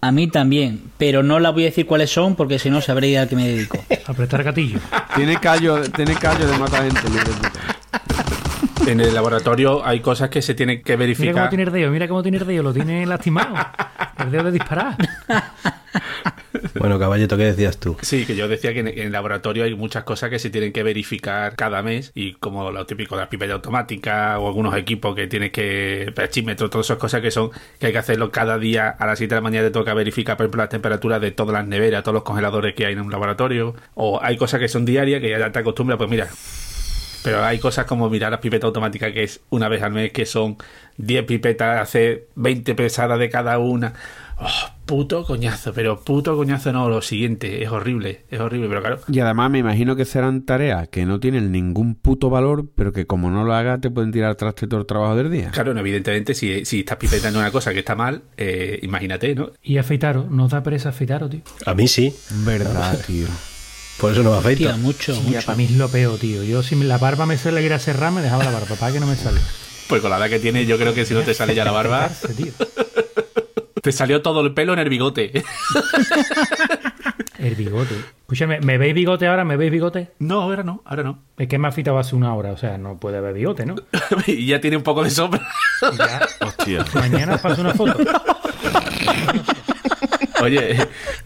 A 0.00 0.12
mí 0.12 0.28
también, 0.28 0.90
pero 0.96 1.22
no 1.24 1.40
la 1.40 1.50
voy 1.50 1.64
a 1.64 1.66
decir 1.66 1.84
cuáles 1.86 2.10
son 2.10 2.36
porque 2.36 2.58
si 2.60 2.70
no 2.70 2.80
sabréis 2.80 3.18
a 3.18 3.28
qué 3.28 3.34
me 3.34 3.48
dedico. 3.48 3.84
A 4.06 4.14
prestar 4.14 4.44
gatillo. 4.44 4.78
tiene 5.16 5.38
callo, 5.38 5.82
tiene 5.90 6.14
callo 6.14 6.46
de 6.46 6.56
matar 6.56 6.84
gente. 6.84 7.00
En 8.86 9.00
el 9.00 9.12
laboratorio 9.12 9.84
hay 9.84 10.00
cosas 10.00 10.30
que 10.30 10.40
se 10.40 10.54
tienen 10.54 10.82
que 10.82 10.96
Mira 10.96 10.96
cómo 10.96 10.98
verificar. 11.00 11.48
tiene 11.50 11.64
el 11.64 11.72
dedo, 11.72 11.90
mira 11.90 12.08
cómo 12.08 12.22
tiene 12.22 12.38
el 12.38 12.46
dedo. 12.46 12.62
Lo 12.62 12.72
tiene 12.72 13.04
lastimado. 13.06 13.54
El 14.18 14.32
dedo 14.32 14.44
de 14.44 14.52
disparar. 14.52 14.96
Bueno, 16.78 16.98
caballito, 16.98 17.36
¿qué 17.36 17.44
decías 17.44 17.78
tú? 17.78 17.96
Sí, 18.02 18.24
que 18.24 18.36
yo 18.36 18.48
decía 18.48 18.72
que 18.72 18.80
en, 18.80 18.88
el 18.88 19.12
laboratorio 19.12 19.64
hay 19.64 19.74
muchas 19.74 20.04
cosas 20.04 20.30
que 20.30 20.38
se 20.38 20.50
tienen 20.50 20.72
que 20.72 20.82
verificar 20.82 21.56
cada 21.56 21.82
mes 21.82 22.12
y 22.14 22.34
como 22.34 22.70
lo 22.70 22.86
típico 22.86 23.16
de 23.16 23.22
las 23.22 23.28
pipetas 23.28 23.54
automáticas 23.54 24.38
o 24.38 24.46
algunos 24.46 24.76
equipos 24.76 25.14
que 25.14 25.26
tienes 25.26 25.50
que 25.52 26.12
pechímetro, 26.14 26.70
todas 26.70 26.86
esas 26.86 26.98
cosas 26.98 27.20
que 27.20 27.30
son 27.30 27.50
que 27.78 27.86
hay 27.86 27.92
que 27.92 27.98
hacerlo 27.98 28.30
cada 28.30 28.58
día 28.58 28.88
a 28.90 29.06
las 29.06 29.18
7 29.18 29.34
de 29.34 29.40
la 29.40 29.42
mañana 29.42 29.66
te 29.66 29.72
toca 29.72 29.94
verificar 29.94 30.36
por 30.36 30.44
ejemplo 30.44 30.62
las 30.62 30.70
temperaturas 30.70 31.20
de 31.20 31.30
todas 31.30 31.52
las 31.52 31.66
neveras, 31.66 32.02
todos 32.02 32.14
los 32.14 32.22
congeladores 32.22 32.74
que 32.74 32.86
hay 32.86 32.92
en 32.92 33.00
un 33.00 33.10
laboratorio 33.10 33.74
o 33.94 34.20
hay 34.22 34.36
cosas 34.36 34.60
que 34.60 34.68
son 34.68 34.84
diarias 34.84 35.20
que 35.20 35.30
ya 35.30 35.50
te 35.50 35.58
acostumbras, 35.58 35.98
pues 35.98 36.10
mira, 36.10 36.28
pero 37.22 37.44
hay 37.44 37.58
cosas 37.58 37.86
como 37.86 38.08
mirar 38.08 38.30
las 38.30 38.40
pipetas 38.40 38.66
automáticas 38.66 39.12
que 39.12 39.24
es 39.24 39.40
una 39.50 39.68
vez 39.68 39.82
al 39.82 39.92
mes, 39.92 40.12
que 40.12 40.26
son 40.26 40.56
10 40.98 41.24
pipetas, 41.24 41.80
hace 41.80 42.28
20 42.36 42.74
pesadas 42.74 43.18
de 43.18 43.28
cada 43.28 43.58
una. 43.58 43.94
Oh, 44.38 44.77
puto 44.88 45.22
coñazo, 45.24 45.72
pero 45.74 46.00
puto 46.00 46.34
coñazo 46.34 46.72
no, 46.72 46.88
lo 46.88 47.02
siguiente, 47.02 47.62
es 47.62 47.68
horrible, 47.70 48.24
es 48.30 48.40
horrible, 48.40 48.68
pero 48.68 48.80
claro. 48.80 49.00
Y 49.12 49.20
además 49.20 49.50
me 49.50 49.58
imagino 49.58 49.94
que 49.94 50.06
serán 50.06 50.46
tareas 50.46 50.88
que 50.88 51.04
no 51.04 51.20
tienen 51.20 51.52
ningún 51.52 51.94
puto 51.94 52.30
valor, 52.30 52.64
pero 52.74 52.90
que 52.92 53.06
como 53.06 53.30
no 53.30 53.44
lo 53.44 53.52
hagas 53.54 53.82
te 53.82 53.90
pueden 53.90 54.10
tirar 54.12 54.34
traste 54.34 54.66
todo 54.66 54.80
el 54.80 54.86
trabajo 54.86 55.14
del 55.14 55.30
día. 55.30 55.50
Claro, 55.50 55.74
no, 55.74 55.80
evidentemente, 55.80 56.34
si, 56.34 56.64
si 56.64 56.80
estás 56.80 56.96
pipetando 56.96 57.38
una 57.38 57.50
cosa 57.50 57.72
que 57.74 57.80
está 57.80 57.94
mal, 57.94 58.22
eh, 58.38 58.78
imagínate, 58.82 59.34
¿no? 59.34 59.50
Y 59.62 59.76
afeitaros, 59.76 60.30
¿nos 60.30 60.50
da 60.50 60.62
pereza 60.62 60.88
afeitaros, 60.88 61.28
tío? 61.30 61.40
A 61.66 61.74
mí 61.74 61.86
sí, 61.86 62.14
Verdad, 62.46 62.98
tío. 63.06 63.26
por 64.00 64.12
eso 64.12 64.22
no 64.22 64.30
me 64.32 64.38
afeito. 64.38 64.64
Tía, 64.64 64.76
mucho, 64.78 65.12
Ya, 65.14 65.20
mucho. 65.20 65.46
para 65.46 65.56
mí 65.58 65.64
es 65.64 65.72
lo 65.72 65.88
peor, 65.90 66.18
tío. 66.18 66.42
Yo 66.44 66.62
si 66.62 66.74
la 66.76 66.96
barba 66.96 67.26
me 67.26 67.36
suele 67.36 67.62
ir 67.62 67.74
a 67.74 67.78
cerrar, 67.78 68.10
me 68.10 68.22
dejaba 68.22 68.42
la 68.44 68.50
barba, 68.52 68.74
para 68.76 68.90
que 68.92 69.00
no 69.00 69.06
me 69.06 69.16
sale. 69.16 69.38
Pues 69.86 70.00
con 70.00 70.10
la 70.10 70.16
edad 70.16 70.30
que 70.30 70.38
tienes, 70.38 70.66
yo 70.66 70.78
creo 70.78 70.94
que 70.94 71.04
si 71.04 71.12
no 71.14 71.20
te 71.20 71.34
sale 71.34 71.54
ya 71.54 71.64
la 71.66 71.72
barba, 71.72 72.10
tío. 72.36 72.52
te 73.82 73.92
salió 73.92 74.22
todo 74.22 74.40
el 74.40 74.54
pelo 74.54 74.72
en 74.72 74.78
el 74.80 74.88
bigote. 74.88 75.44
El 77.38 77.54
bigote. 77.54 77.94
Escúchame, 78.22 78.60
¿me 78.60 78.78
veis 78.78 78.94
bigote 78.94 79.28
ahora? 79.28 79.44
¿Me 79.44 79.56
veis 79.56 79.70
bigote? 79.70 80.10
No, 80.18 80.42
ahora 80.42 80.64
no, 80.64 80.82
ahora 80.84 81.04
no. 81.04 81.20
Es 81.38 81.46
que 81.46 81.56
me 81.56 81.68
ha 81.68 81.70
afeitado 81.70 81.96
hace 81.98 82.16
una 82.16 82.34
hora, 82.34 82.50
o 82.50 82.56
sea, 82.56 82.76
no 82.78 82.98
puede 82.98 83.18
haber 83.18 83.32
bigote, 83.32 83.64
¿no? 83.64 83.76
y 84.26 84.46
ya 84.46 84.60
tiene 84.60 84.76
un 84.76 84.82
poco 84.82 85.04
de 85.04 85.10
sombra. 85.10 85.40
Ya, 85.96 86.26
Hostia. 86.44 86.84
mañana 86.94 87.36
os 87.36 87.40
paso 87.40 87.60
una 87.60 87.74
foto. 87.74 87.96
Oye, 90.42 90.76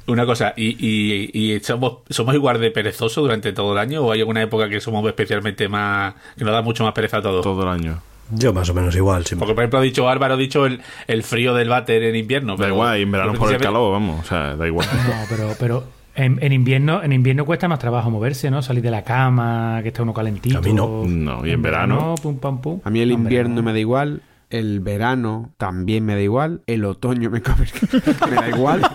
una 0.07 0.27
cosa, 0.27 0.53
¿y, 0.57 0.77
y, 0.79 1.31
y 1.55 1.61
somos, 1.61 1.99
somos 2.11 2.35
igual 2.35 2.61
de 2.61 2.71
perezosos 2.71 3.23
durante 3.23 3.53
todo 3.53 3.73
el 3.73 3.79
año 3.79 4.03
o 4.03 4.13
hay 4.13 4.21
alguna 4.21 4.43
época 4.43 4.69
que 4.69 4.81
somos 4.81 5.07
especialmente 5.07 5.69
más, 5.69 6.15
que 6.37 6.45
nos 6.45 6.53
da 6.53 6.63
mucho 6.63 6.85
más 6.85 6.93
pereza 6.93 7.19
a 7.19 7.23
todos? 7.23 7.43
Todo 7.43 7.63
el 7.63 7.69
año. 7.69 8.03
Yo 8.35 8.53
más 8.53 8.69
o 8.71 8.75
menos 8.75 8.95
igual, 8.97 9.25
siempre. 9.27 9.45
Porque, 9.47 9.55
por 9.55 9.63
ejemplo, 9.65 9.79
ha 9.79 9.83
dicho 9.83 10.09
Álvaro, 10.09 10.35
ha 10.35 10.37
dicho 10.37 10.67
el, 10.67 10.81
el 11.07 11.23
frío 11.23 11.55
del 11.55 11.69
váter 11.69 12.03
en 12.03 12.17
invierno. 12.17 12.53
Da 12.57 12.65
pero- 12.65 12.75
igual, 12.75 12.99
y 12.99 13.03
en 13.03 13.13
verano 13.13 13.35
por 13.35 13.53
el 13.53 13.61
calor, 13.61 13.93
vamos. 13.93 14.21
O 14.21 14.25
sea, 14.29 14.57
da 14.57 14.67
igual. 14.67 14.87
No, 15.07 15.15
pero, 15.29 15.55
pero 15.59 15.85
en, 16.15 16.39
en 16.43 16.53
invierno 16.53 17.03
en 17.03 17.13
invierno 17.13 17.45
cuesta 17.45 17.69
más 17.69 17.79
trabajo 17.79 18.11
moverse, 18.11 18.51
¿no? 18.51 18.63
Salir 18.63 18.83
de 18.83 18.91
la 18.91 19.03
cama, 19.03 19.81
que 19.83 19.89
está 19.89 20.03
uno 20.03 20.13
calentito. 20.15 20.59
A 20.59 20.61
mí 20.61 20.73
no. 20.73 21.05
No, 21.07 21.47
y 21.47 21.51
en 21.51 21.63
verano- 21.63 22.15
pum, 22.23 22.39
pam, 22.39 22.61
pum. 22.61 22.81
A 22.85 22.91
mí 22.91 23.01
el 23.01 23.09
No, 23.11 23.15
en 23.17 23.21
invierno 23.23 23.49
verano. 23.51 23.63
me 23.67 23.73
da 23.73 23.79
igual, 23.79 24.23
el 24.51 24.81
verano 24.81 25.51
también 25.57 26.05
me 26.05 26.15
da 26.15 26.21
igual, 26.21 26.61
el 26.67 26.85
otoño 26.85 27.31
me, 27.31 27.41
me 28.31 28.35
da 28.37 28.49
igual. 28.49 28.83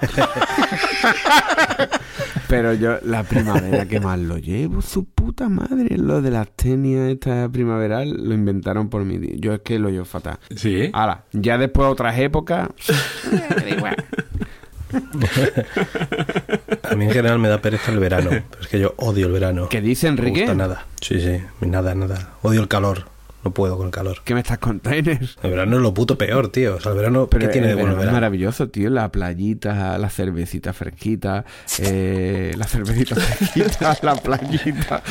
Pero 2.48 2.74
yo, 2.74 2.98
la 3.04 3.24
primavera, 3.24 3.86
que 3.88 4.00
más 4.00 4.18
lo 4.20 4.38
llevo, 4.38 4.82
su 4.82 5.06
puta 5.06 5.50
madre. 5.50 5.98
Lo 5.98 6.22
de 6.22 6.32
las 6.32 6.50
tenias 6.56 7.10
esta 7.10 7.50
primaveral 7.50 8.10
lo 8.28 8.34
inventaron 8.34 8.90
por 8.90 9.04
mí. 9.04 9.20
Yo 9.40 9.54
es 9.54 9.62
que 9.62 9.80
lo 9.80 9.90
llevo 9.90 10.06
fatal. 10.06 10.40
Sí. 10.56 10.90
Ahora, 10.94 11.26
ya 11.34 11.58
después 11.58 11.88
otras 11.90 12.18
épocas, 12.20 12.70
me 13.32 13.40
da 13.40 13.70
igual. 13.70 13.96
A 16.90 16.96
mí 16.96 17.06
en 17.06 17.12
general 17.12 17.40
me 17.40 17.50
da 17.50 17.62
pereza 17.62 17.92
el 17.92 18.00
verano. 18.00 18.30
Pero 18.30 18.62
es 18.62 18.68
que 18.68 18.80
yo 18.80 18.94
odio 18.98 19.28
el 19.28 19.34
verano. 19.34 19.68
¿Qué 19.70 19.82
dice 19.82 20.08
No 20.08 20.14
me 20.14 20.20
Enrique? 20.20 20.42
gusta 20.42 20.56
nada. 20.56 20.86
Sí, 21.02 21.20
sí, 21.20 21.42
nada, 21.66 21.94
nada. 21.96 22.30
Odio 22.42 22.62
el 22.62 22.68
calor. 22.68 23.06
No 23.48 23.54
puedo 23.54 23.78
con 23.78 23.86
el 23.88 23.92
calor. 23.94 24.18
¿Qué 24.26 24.34
me 24.34 24.42
estás 24.42 24.58
contando? 24.58 25.10
El 25.12 25.20
verano 25.42 25.78
es 25.78 25.82
lo 25.82 25.94
puto 25.94 26.18
peor, 26.18 26.50
tío. 26.50 26.76
O 26.76 26.80
sea, 26.82 26.92
el 26.92 26.98
verano, 26.98 27.28
Pero 27.30 27.48
¿qué 27.48 27.54
tiene 27.54 27.68
de 27.70 27.76
bueno 27.76 27.92
verano 27.94 28.10
es 28.10 28.14
maravilloso, 28.14 28.68
tío. 28.70 28.90
La 28.90 29.10
playita, 29.10 29.98
la 29.98 30.10
cervecita 30.10 30.74
fresquita, 30.74 31.46
eh, 31.80 32.54
la 32.58 32.66
cervecita 32.66 33.16
fresquita, 33.16 33.98
la 34.02 34.16
playita. 34.16 35.02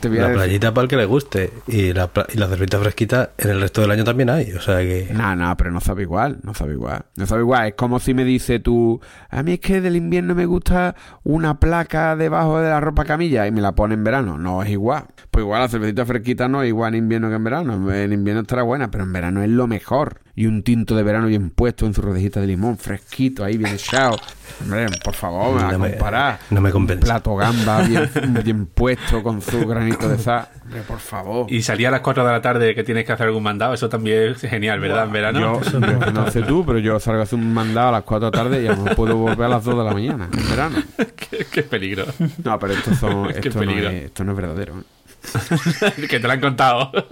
Te 0.00 0.08
voy 0.08 0.18
a 0.18 0.22
La 0.22 0.28
decir- 0.28 0.34
playita 0.36 0.72
para 0.74 0.82
el 0.84 0.88
que 0.88 0.96
le 0.96 1.04
guste. 1.04 1.52
Y 1.66 1.92
la, 1.92 2.10
y 2.32 2.38
la 2.38 2.48
cerveza 2.48 2.78
fresquita 2.78 3.30
en 3.36 3.50
el 3.50 3.60
resto 3.60 3.82
del 3.82 3.90
año 3.90 4.04
también 4.04 4.30
hay. 4.30 4.52
O 4.52 4.60
sea 4.60 4.78
que. 4.78 5.08
No, 5.12 5.36
no, 5.36 5.54
pero 5.58 5.70
no 5.70 5.80
sabe 5.80 6.02
igual, 6.02 6.38
no 6.42 6.54
sabe 6.54 6.72
igual. 6.72 7.04
No 7.16 7.26
sabe 7.26 7.42
igual. 7.42 7.68
Es 7.68 7.74
como 7.74 7.98
si 8.00 8.14
me 8.14 8.24
dice 8.24 8.58
tú, 8.58 9.00
a 9.28 9.42
mí 9.42 9.52
es 9.54 9.60
que 9.60 9.80
del 9.82 9.96
invierno 9.96 10.34
me 10.34 10.46
gusta 10.46 10.94
una 11.24 11.60
placa 11.60 12.16
debajo 12.16 12.58
de 12.58 12.70
la 12.70 12.80
ropa 12.80 13.04
camilla 13.04 13.46
y 13.46 13.52
me 13.52 13.60
la 13.60 13.72
pone 13.72 13.94
en 13.94 14.04
verano. 14.04 14.38
No 14.38 14.62
es 14.62 14.70
igual. 14.70 15.04
Pues 15.30 15.42
igual 15.44 15.60
la 15.60 15.68
cervecita 15.68 16.06
fresquita 16.06 16.48
no 16.48 16.62
es 16.62 16.68
igual 16.68 16.94
en 16.94 17.04
invierno 17.04 17.28
que 17.28 17.34
en 17.36 17.44
verano. 17.44 17.81
En 17.90 18.12
invierno 18.12 18.42
estará 18.42 18.62
buena, 18.62 18.90
pero 18.90 19.04
en 19.04 19.12
verano 19.12 19.42
es 19.42 19.48
lo 19.48 19.66
mejor. 19.66 20.20
Y 20.34 20.46
un 20.46 20.62
tinto 20.62 20.96
de 20.96 21.02
verano 21.02 21.26
bien 21.26 21.50
puesto 21.50 21.84
en 21.84 21.92
su 21.92 22.00
rodejita 22.00 22.40
de 22.40 22.46
limón, 22.46 22.78
fresquito, 22.78 23.44
ahí 23.44 23.58
bien 23.58 23.74
echado. 23.74 24.16
Hombre, 24.62 24.86
por 25.04 25.14
favor, 25.14 25.56
me 25.56 25.62
va 25.62 25.68
a 25.68 25.72
No 25.72 25.78
me- 25.78 25.90
comparar. 25.90 26.38
no 26.50 26.60
me 26.62 26.68
Un 26.70 26.72
compensa. 26.72 27.04
plato 27.04 27.36
gamba 27.36 27.82
bien, 27.82 28.10
bien 28.42 28.66
puesto 28.66 29.22
con 29.22 29.42
su 29.42 29.66
granito 29.66 30.08
de 30.08 30.16
sal. 30.18 30.48
Hombre, 30.64 30.80
por 30.88 30.98
favor. 31.00 31.52
Y 31.52 31.60
salía 31.62 31.88
a 31.88 31.90
las 31.90 32.00
4 32.00 32.24
de 32.24 32.32
la 32.32 32.40
tarde 32.40 32.74
que 32.74 32.82
tienes 32.82 33.04
que 33.04 33.12
hacer 33.12 33.26
algún 33.26 33.42
mandado, 33.42 33.74
eso 33.74 33.90
también 33.90 34.32
es 34.32 34.40
genial, 34.40 34.80
¿verdad? 34.80 35.04
En 35.04 35.12
verano. 35.12 35.60
Yo, 35.62 35.80
yo 35.80 36.12
no 36.12 36.30
sé 36.30 36.40
tú, 36.42 36.64
pero 36.64 36.78
yo 36.78 36.98
salgo 36.98 37.20
a 37.20 37.24
hacer 37.24 37.38
un 37.38 37.52
mandado 37.52 37.88
a 37.88 37.92
las 37.92 38.02
4 38.04 38.30
de 38.30 38.36
la 38.36 38.42
tarde 38.44 38.62
y 38.62 38.66
a 38.68 38.70
lo 38.70 38.76
mejor 38.78 38.96
puedo 38.96 39.16
volver 39.16 39.44
a 39.44 39.48
las 39.48 39.64
2 39.64 39.76
de 39.76 39.84
la 39.84 39.92
mañana, 39.92 40.28
en 40.32 40.48
verano. 40.48 40.76
qué, 41.30 41.46
qué 41.50 41.62
peligro. 41.62 42.06
No, 42.42 42.58
pero 42.58 42.72
esto, 42.72 42.94
son, 42.94 43.28
Qué 43.42 43.48
esto, 43.48 43.62
no, 43.62 43.70
es, 43.70 44.04
esto 44.04 44.24
no 44.24 44.32
es 44.32 44.36
verdadero. 44.38 44.82
que 46.08 46.20
te 46.20 46.26
lo 46.26 46.32
han 46.32 46.40
contado. 46.40 46.92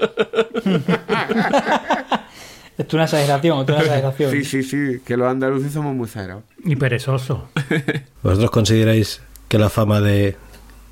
Esto 2.80 2.88
es 2.88 2.94
una 2.94 3.04
exageración, 3.04 3.60
esto 3.60 3.72
es 3.72 3.78
una 3.78 3.86
exageración. 3.86 4.30
Sí, 4.30 4.44
sí, 4.44 4.62
sí, 4.62 5.00
que 5.04 5.14
los 5.18 5.28
andaluces 5.28 5.70
somos 5.70 5.94
muy 5.94 6.06
exagerados. 6.06 6.44
Y 6.64 6.76
perezoso. 6.76 7.50
¿Vosotros 8.22 8.50
consideráis 8.50 9.20
que 9.48 9.58
la 9.58 9.68
fama 9.68 10.00
de, 10.00 10.36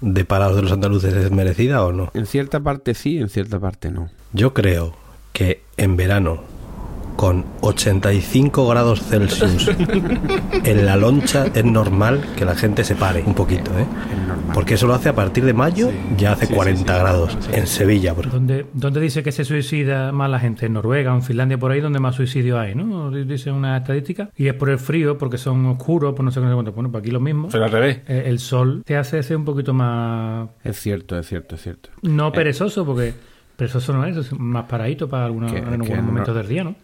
de 0.03 0.25
parados 0.27 0.57
de 0.57 0.63
los 0.63 0.73
andaluces 0.73 1.15
es 1.15 1.31
merecida 1.31 1.83
o 1.87 1.93
no? 1.93 2.11
En 2.13 2.27
cierta 2.27 2.61
parte 2.61 2.93
sí, 2.93 3.17
en 3.17 3.31
cierta 3.31 3.59
parte 3.59 3.91
no. 3.91 4.11
Yo 4.35 4.53
creo 4.53 4.95
que 5.33 5.63
en 5.79 5.97
verano, 5.97 6.45
con 7.19 7.45
85 7.63 8.69
grados 8.69 9.03
Celsius 9.03 9.69
en 10.65 10.87
la 10.87 10.97
loncha, 10.97 11.47
es 11.53 11.65
normal 11.65 12.25
que 12.37 12.45
la 12.45 12.55
gente 12.55 12.85
se 12.85 12.95
pare 12.95 13.25
un 13.27 13.35
poquito, 13.35 13.73
¿eh? 13.77 13.85
Porque 14.55 14.75
eso 14.75 14.87
lo 14.87 14.95
hace 14.95 15.09
a 15.09 15.17
partir 15.17 15.45
de 15.45 15.53
mayo, 15.53 15.91
ya 16.17 16.33
hace 16.33 16.47
sí, 16.47 16.53
sí, 16.53 16.55
40 16.55 16.95
sí. 16.95 17.01
grados. 17.01 17.39
En 17.53 17.67
Sevilla, 17.67 18.15
por. 18.15 18.31
¿Dónde, 18.31 18.67
¿Dónde 18.73 19.01
dice 19.01 19.25
que 19.25 19.33
se 19.33 19.45
suicida 19.45 20.13
más 20.13 20.31
la 20.31 20.39
gente? 20.39 20.67
En 20.67 20.75
Noruega 20.75 21.13
o 21.13 21.17
en 21.17 21.23
Finlandia, 21.23 21.59
por 21.59 21.73
ahí, 21.73 21.81
donde 21.81 21.99
más 21.99 22.15
suicidios 22.15 22.57
hay, 22.57 22.77
¿no? 22.77 23.11
Dice 23.11 23.51
una 23.51 23.77
estadística. 23.79 24.31
Y 24.37 24.47
es 24.47 24.55
por 24.55 24.71
el 24.71 24.79
frío, 24.79 25.19
porque 25.19 25.39
son 25.39 25.67
oscuros, 25.67 26.15
por 26.15 26.25
no 26.25 26.31
sé 26.31 26.39
qué, 26.39 26.45
no 26.47 26.51
sé 26.53 26.55
cuánto. 26.55 26.73
Bueno, 26.73 26.93
pues 26.93 27.03
aquí 27.03 27.11
lo 27.11 27.19
mismo. 27.21 27.49
Pero 27.51 27.65
al 27.65 27.73
revés. 27.73 27.99
Eh, 28.07 28.23
El 28.27 28.39
sol 28.39 28.83
te 28.87 28.97
hace 28.97 29.21
ser 29.25 29.37
un 29.37 29.45
poquito 29.45 29.75
más. 29.75 30.49
Es 30.63 30.79
cierto, 30.81 31.19
es 31.19 31.27
cierto, 31.27 31.57
es 31.57 31.63
cierto. 31.63 31.91
No 32.03 32.31
perezoso, 32.31 32.87
porque 32.87 33.13
perezoso 33.57 33.93
no 33.93 34.05
es, 34.07 34.17
es 34.17 34.33
más 34.39 34.67
paradito 34.67 35.09
para 35.09 35.27
algunos, 35.27 35.51
Que- 35.53 35.59
en 35.59 35.65
que 35.65 35.71
algunos 35.75 35.97
no- 35.97 36.03
momentos 36.05 36.35
del 36.37 36.47
día, 36.49 36.63
¿no? 36.65 36.77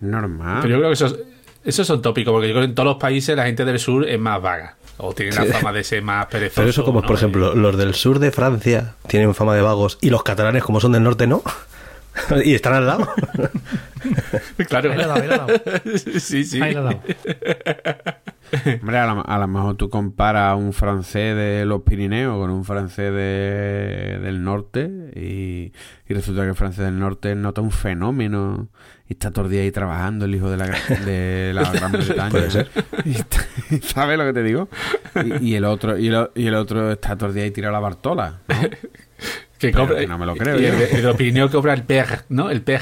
Normal. 0.00 0.58
Pero 0.62 0.74
yo 0.74 0.78
creo 0.78 0.90
que 0.90 0.94
esos, 0.94 1.16
esos 1.64 1.86
son 1.86 2.02
tópicos, 2.02 2.32
porque 2.32 2.48
yo 2.48 2.54
creo 2.54 2.62
que 2.62 2.70
en 2.70 2.74
todos 2.74 2.86
los 2.86 2.96
países 2.96 3.36
la 3.36 3.44
gente 3.46 3.64
del 3.64 3.78
sur 3.78 4.08
es 4.08 4.18
más 4.18 4.40
vaga. 4.40 4.76
O 5.02 5.14
tiene 5.14 5.32
la 5.32 5.44
fama 5.46 5.72
de 5.72 5.82
ser 5.82 6.02
más 6.02 6.26
perezoso. 6.26 6.60
Pero 6.60 6.68
eso 6.68 6.84
como, 6.84 7.00
¿no? 7.00 7.06
por 7.06 7.16
ejemplo, 7.16 7.54
los 7.54 7.76
del 7.78 7.94
sur 7.94 8.18
de 8.18 8.30
Francia 8.30 8.94
tienen 9.06 9.34
fama 9.34 9.54
de 9.54 9.62
vagos 9.62 9.96
y 10.02 10.10
los 10.10 10.22
catalanes, 10.22 10.62
como 10.62 10.78
son 10.78 10.92
del 10.92 11.02
norte, 11.02 11.26
no. 11.26 11.42
y 12.44 12.54
están 12.54 12.74
al 12.74 12.86
lado. 12.86 13.08
Claro. 14.68 14.92
Ahí 14.92 14.98
dado, 14.98 15.12
ahí 15.14 15.28
dado. 15.28 15.48
sí, 16.18 16.44
sí. 16.44 16.60
Ahí 16.60 16.74
dado. 16.74 17.02
Hombre, 18.80 18.98
a 18.98 19.06
lo, 19.14 19.26
a 19.28 19.38
lo 19.38 19.48
mejor 19.48 19.76
tú 19.76 19.88
comparas 19.90 20.56
un 20.56 20.72
francés 20.72 21.36
de 21.36 21.64
los 21.66 21.82
Pirineos 21.82 22.36
con 22.38 22.50
un 22.50 22.64
francés 22.64 23.12
de- 23.12 24.18
del 24.22 24.42
norte 24.42 24.90
y, 25.14 25.72
y 26.08 26.14
resulta 26.14 26.42
que 26.42 26.48
el 26.48 26.54
francés 26.54 26.84
del 26.84 26.98
norte 26.98 27.34
nota 27.34 27.60
un 27.60 27.70
fenómeno 27.70 28.68
y 29.08 29.12
está 29.14 29.30
todo 29.30 29.46
el 29.46 29.50
día 29.50 29.62
ahí 29.62 29.70
trabajando 29.72 30.24
el 30.24 30.34
hijo 30.34 30.50
de 30.50 30.56
la, 30.56 30.66
de 30.66 31.52
la 31.54 31.70
Gran 31.72 31.92
Bretaña. 31.92 32.30
Puede 32.30 32.50
ser. 32.50 32.70
Y 33.04 33.12
está- 33.12 33.44
¿Sabes 33.82 34.18
lo 34.18 34.24
que 34.24 34.32
te 34.32 34.42
digo? 34.42 34.68
Y, 35.40 35.50
y 35.50 35.54
el 35.54 35.64
otro 35.64 35.96
y 35.98 36.08
el, 36.08 36.28
y 36.34 36.46
el 36.46 36.54
otro 36.54 36.90
está 36.92 37.16
todo 37.16 37.28
el 37.30 37.34
día 37.34 37.44
ahí 37.44 37.50
tirado 37.50 37.74
a 37.76 37.80
la 37.80 37.80
Bartola. 37.80 38.40
¿no? 38.48 38.54
Que 39.60 39.72
cobra, 39.72 39.98
que 40.00 40.06
no 40.06 40.16
me 40.16 40.24
lo 40.24 40.34
creo 40.36 40.58
Y 40.58 40.64
el, 40.64 40.74
el 41.04 41.14
Pirineos 41.16 41.50
cobra 41.50 41.74
el 41.74 41.82
PEG, 41.82 42.24
¿no? 42.30 42.48
El 42.48 42.62
PEG. 42.62 42.80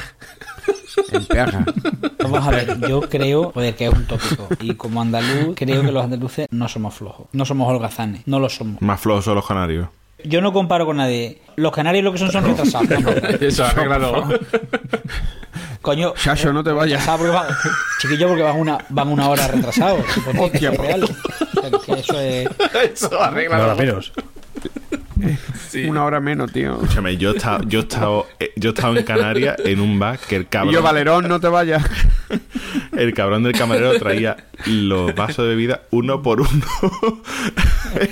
Vamos 2.22 2.46
a 2.46 2.50
ver, 2.50 2.78
yo 2.88 3.00
creo, 3.02 3.50
joder, 3.52 3.74
que 3.74 3.86
es 3.86 3.92
un 3.92 4.04
tópico. 4.06 4.48
Y 4.60 4.74
como 4.74 5.00
andaluz, 5.00 5.54
creo 5.56 5.82
que 5.82 5.92
los 5.92 6.04
andaluces 6.04 6.46
no 6.50 6.68
somos 6.68 6.94
flojos. 6.94 7.26
No 7.32 7.44
somos 7.44 7.68
holgazanes. 7.72 8.22
No 8.26 8.38
lo 8.40 8.48
somos. 8.48 8.80
Más 8.82 9.00
flojos 9.00 9.24
son 9.24 9.34
los 9.36 9.46
canarios. 9.46 9.88
Yo 10.24 10.40
no 10.40 10.52
comparo 10.52 10.84
con 10.84 10.96
nadie. 10.96 11.40
Los 11.56 11.72
canarios 11.72 12.04
lo 12.04 12.12
que 12.12 12.18
son 12.18 12.32
son 12.32 12.44
retrasados. 12.44 12.88
¿no? 12.90 13.10
Eso, 13.46 13.64
arréglalo. 13.64 14.28
Coño. 15.80 16.12
Chacho, 16.16 16.52
no 16.52 16.64
te 16.64 16.72
vayas. 16.72 17.06
porque 17.06 17.30
van- 17.30 17.46
chiquillo, 18.00 18.26
porque 18.28 18.42
van 18.42 18.56
una, 18.58 18.78
van 18.88 19.08
una 19.08 19.28
hora 19.28 19.46
retrasados. 19.46 20.00
Hostia, 20.38 20.70
Es 20.72 20.76
real. 20.78 21.04
O 21.04 21.60
sea, 21.60 21.70
que 21.86 21.92
eso 22.00 22.20
es... 22.20 22.48
Eso 22.92 23.22
arregla 23.22 23.56
Ahora 23.58 23.74
Una 25.88 26.04
hora 26.04 26.20
menos, 26.20 26.52
tío. 26.52 26.74
Escúchame, 26.74 27.16
yo 27.16 27.32
he 27.32 27.36
estado, 27.36 27.62
yo 27.64 27.80
he 27.80 27.82
estado, 27.82 28.26
eh, 28.38 28.52
yo 28.56 28.70
he 28.70 28.72
estado 28.72 28.96
en 28.96 29.04
Canarias 29.04 29.56
en 29.64 29.80
un 29.80 29.98
bar 29.98 30.18
que 30.18 30.36
el 30.36 30.42
Y 30.42 30.46
cabrón, 30.46 30.74
yo, 30.74 30.82
Valerón, 30.82 31.28
no 31.28 31.40
te 31.40 31.48
vayas. 31.48 31.84
el 32.98 33.14
cabrón 33.14 33.42
del 33.42 33.52
camarero 33.52 33.98
traía 33.98 34.36
los 34.66 35.14
vasos 35.14 35.44
de 35.44 35.50
bebida 35.50 35.82
uno 35.90 36.20
por 36.22 36.40
uno 36.40 36.50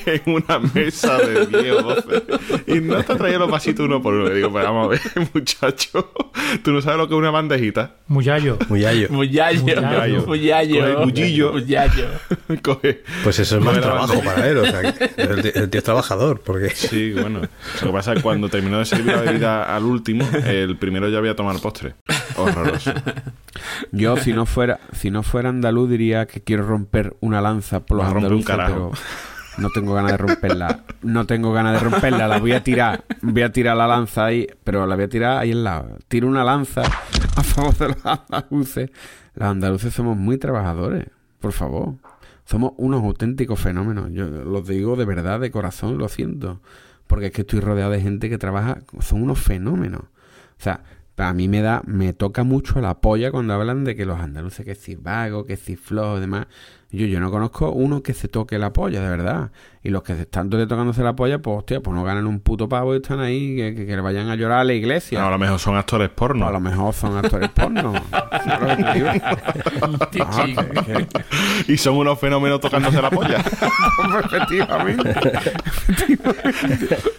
en 0.06 0.22
una 0.26 0.58
mesa 0.58 1.18
de 1.18 1.46
10 1.46 1.72
o 1.72 1.82
12. 1.82 2.22
Y 2.68 2.80
no 2.80 3.02
te 3.02 3.14
traía 3.14 3.38
los 3.38 3.50
vasitos 3.50 3.84
uno 3.86 4.00
por 4.02 4.14
uno. 4.14 4.28
Le 4.28 4.34
digo, 4.36 4.50
pues 4.50 4.64
vamos 4.64 4.86
a 4.86 4.88
ver, 4.90 5.00
muchacho, 5.34 6.12
tú 6.62 6.72
no 6.72 6.80
sabes 6.80 6.98
lo 6.98 7.08
que 7.08 7.14
es 7.14 7.18
una 7.18 7.30
bandejita. 7.30 7.96
Muyallo. 8.08 8.58
Muyallo. 8.68 9.08
Muyallo. 9.10 9.62
Muyallo. 10.26 10.80
Coge 10.80 10.90
el 10.90 10.96
cuchillo. 10.96 11.52
Muyallo. 11.52 12.06
Coge. 12.62 13.02
Pues 13.24 13.38
eso 13.38 13.58
es 13.58 13.64
más 13.64 13.80
trabajo 13.80 14.20
para 14.22 14.48
él. 14.48 14.58
O 14.58 14.66
sea, 14.66 14.92
que 14.92 15.10
el, 15.22 15.42
tío- 15.42 15.52
el 15.62 15.70
tío 15.70 15.78
es 15.78 15.84
trabajador. 15.84 16.40
Porque 16.40 16.70
Sí, 16.70 17.12
bueno. 17.12 17.40
Lo 17.80 17.86
que 17.88 17.92
pasa 17.92 18.12
es 18.12 18.18
que 18.18 18.22
cuando 18.22 18.48
terminó 18.48 18.78
de 18.78 18.84
servir 18.84 19.06
la 19.14 19.20
bebida 19.20 19.74
al 19.74 19.84
último, 19.84 20.28
el 20.46 20.76
primero 20.76 21.08
ya 21.08 21.18
había 21.18 21.34
tomado 21.34 21.56
el 21.56 21.62
postre. 21.62 21.94
Horroroso. 22.36 22.92
Yo, 23.92 24.16
si 24.18 24.32
no 24.32 24.46
fuera, 24.46 24.75
si 24.92 25.10
no 25.10 25.22
fuera 25.22 25.48
andaluz, 25.48 25.90
diría 25.90 26.26
que 26.26 26.42
quiero 26.42 26.66
romper 26.66 27.16
una 27.20 27.40
lanza 27.40 27.80
por 27.80 27.98
los 27.98 28.06
andaluces, 28.06 28.56
pero 28.56 28.92
no 29.58 29.70
tengo 29.70 29.94
ganas 29.94 30.12
de 30.12 30.18
romperla. 30.18 30.84
No 31.02 31.26
tengo 31.26 31.52
ganas 31.52 31.74
de 31.74 31.88
romperla, 31.88 32.28
la 32.28 32.38
voy 32.38 32.52
a 32.52 32.62
tirar. 32.62 33.04
Voy 33.22 33.42
a 33.42 33.52
tirar 33.52 33.76
la 33.76 33.86
lanza 33.86 34.26
ahí, 34.26 34.46
pero 34.64 34.86
la 34.86 34.94
voy 34.94 35.04
a 35.04 35.08
tirar 35.08 35.38
ahí 35.38 35.52
al 35.52 35.64
lado. 35.64 35.96
Tiro 36.08 36.28
una 36.28 36.44
lanza 36.44 36.82
a 36.82 37.42
favor 37.42 37.74
de 37.76 37.88
los 37.88 38.04
andaluces. 38.04 38.90
Los 39.34 39.48
andaluces 39.48 39.94
somos 39.94 40.16
muy 40.16 40.38
trabajadores, 40.38 41.06
por 41.40 41.52
favor. 41.52 41.94
Somos 42.44 42.72
unos 42.76 43.02
auténticos 43.02 43.58
fenómenos. 43.58 44.10
Yo 44.12 44.26
los 44.26 44.66
digo 44.66 44.96
de 44.96 45.04
verdad, 45.04 45.40
de 45.40 45.50
corazón, 45.50 45.98
lo 45.98 46.08
siento. 46.08 46.60
Porque 47.06 47.26
es 47.26 47.32
que 47.32 47.42
estoy 47.42 47.60
rodeado 47.60 47.92
de 47.92 48.00
gente 48.00 48.28
que 48.28 48.38
trabaja, 48.38 48.78
son 49.00 49.22
unos 49.22 49.40
fenómenos. 49.40 50.02
O 50.02 50.62
sea, 50.62 50.82
a 51.16 51.32
mí 51.32 51.48
me 51.48 51.62
da, 51.62 51.82
me 51.86 52.12
toca 52.12 52.44
mucho 52.44 52.80
la 52.80 53.00
polla 53.00 53.30
cuando 53.30 53.54
hablan 53.54 53.84
de 53.84 53.96
que 53.96 54.04
los 54.04 54.20
andaluces 54.20 54.64
que 54.64 54.74
si 54.74 54.96
vago, 54.96 55.46
que 55.46 55.56
si 55.56 55.76
flojo, 55.76 56.20
demás. 56.20 56.46
Yo, 56.92 57.04
yo 57.06 57.18
no 57.18 57.32
conozco 57.32 57.72
uno 57.72 58.00
que 58.02 58.14
se 58.14 58.28
toque 58.28 58.58
la 58.58 58.72
polla, 58.72 59.00
de 59.02 59.08
verdad. 59.08 59.50
Y 59.82 59.88
los 59.90 60.02
que 60.04 60.12
están 60.12 60.48
todo 60.50 60.66
tocándose 60.68 61.02
la 61.02 61.16
polla, 61.16 61.40
pues 61.40 61.58
hostia, 61.58 61.80
pues 61.80 61.94
no 61.96 62.04
ganan 62.04 62.26
un 62.28 62.38
puto 62.40 62.68
pavo 62.68 62.94
y 62.94 62.98
están 62.98 63.18
ahí, 63.20 63.56
que, 63.56 63.74
que, 63.74 63.86
que 63.86 63.96
le 63.96 64.00
vayan 64.02 64.28
a 64.28 64.36
llorar 64.36 64.60
a 64.60 64.64
la 64.64 64.72
iglesia. 64.72 65.18
No, 65.20 65.26
a 65.26 65.30
lo 65.30 65.38
mejor 65.38 65.58
son 65.58 65.76
actores 65.76 66.10
porno. 66.10 66.46
a 66.46 66.52
lo 66.52 66.60
mejor 66.60 66.94
son 66.94 67.16
actores 67.16 67.50
porno. 67.50 67.92
Ah, 69.08 70.06
que- 70.06 71.72
Y 71.72 71.76
son 71.76 71.96
unos 71.96 72.18
fenómenos 72.18 72.60
tocándose 72.60 73.00
la 73.02 73.10
polla. 73.10 73.38
Efectivamente. 74.24 75.14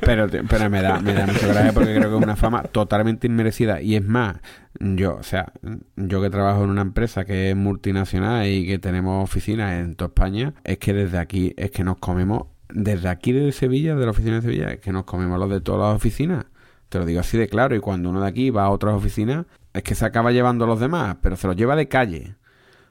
pero, 0.00 0.26
pero 0.28 0.70
me 0.70 0.82
da, 0.82 1.00
me 1.00 1.12
da 1.12 1.26
mucha 1.26 1.46
gracia 1.46 1.72
porque 1.72 1.94
creo 1.94 2.10
que 2.10 2.16
es 2.16 2.22
una 2.22 2.36
fama 2.36 2.62
totalmente 2.64 3.26
inmerecida. 3.26 3.80
Y 3.80 3.96
es 3.96 4.04
más, 4.04 4.36
yo, 4.78 5.16
o 5.16 5.22
sea, 5.22 5.52
yo 5.96 6.22
que 6.22 6.30
trabajo 6.30 6.64
en 6.64 6.70
una 6.70 6.82
empresa 6.82 7.24
que 7.24 7.50
es 7.50 7.56
multinacional 7.56 8.46
y 8.46 8.66
que 8.66 8.78
tenemos 8.78 9.22
oficinas 9.22 9.80
en 9.80 9.94
toda 9.94 10.08
España, 10.08 10.54
es 10.64 10.78
que 10.78 10.92
desde 10.92 11.18
aquí, 11.18 11.54
es 11.56 11.70
que 11.70 11.84
nos 11.84 11.98
comemos, 11.98 12.44
desde 12.68 13.08
aquí 13.08 13.32
de 13.32 13.52
Sevilla, 13.52 13.94
de 13.96 14.04
la 14.04 14.10
oficina 14.10 14.36
de 14.36 14.42
Sevilla, 14.42 14.72
es 14.72 14.80
que 14.80 14.92
nos 14.92 15.04
comemos 15.04 15.38
los 15.38 15.50
de 15.50 15.60
todas 15.60 15.88
las 15.88 15.96
oficinas. 15.96 16.46
Te 16.88 16.98
lo 16.98 17.06
digo 17.06 17.20
así 17.20 17.38
de 17.38 17.48
claro. 17.48 17.76
Y 17.76 17.80
cuando 17.80 18.10
uno 18.10 18.20
de 18.20 18.28
aquí 18.28 18.50
va 18.50 18.64
a 18.64 18.70
otras 18.70 18.94
oficinas, 18.94 19.46
es 19.72 19.82
que 19.82 19.94
se 19.94 20.04
acaba 20.04 20.32
llevando 20.32 20.66
los 20.66 20.80
demás, 20.80 21.16
pero 21.22 21.36
se 21.36 21.46
los 21.46 21.56
lleva 21.56 21.76
de 21.76 21.88
calle. 21.88 22.34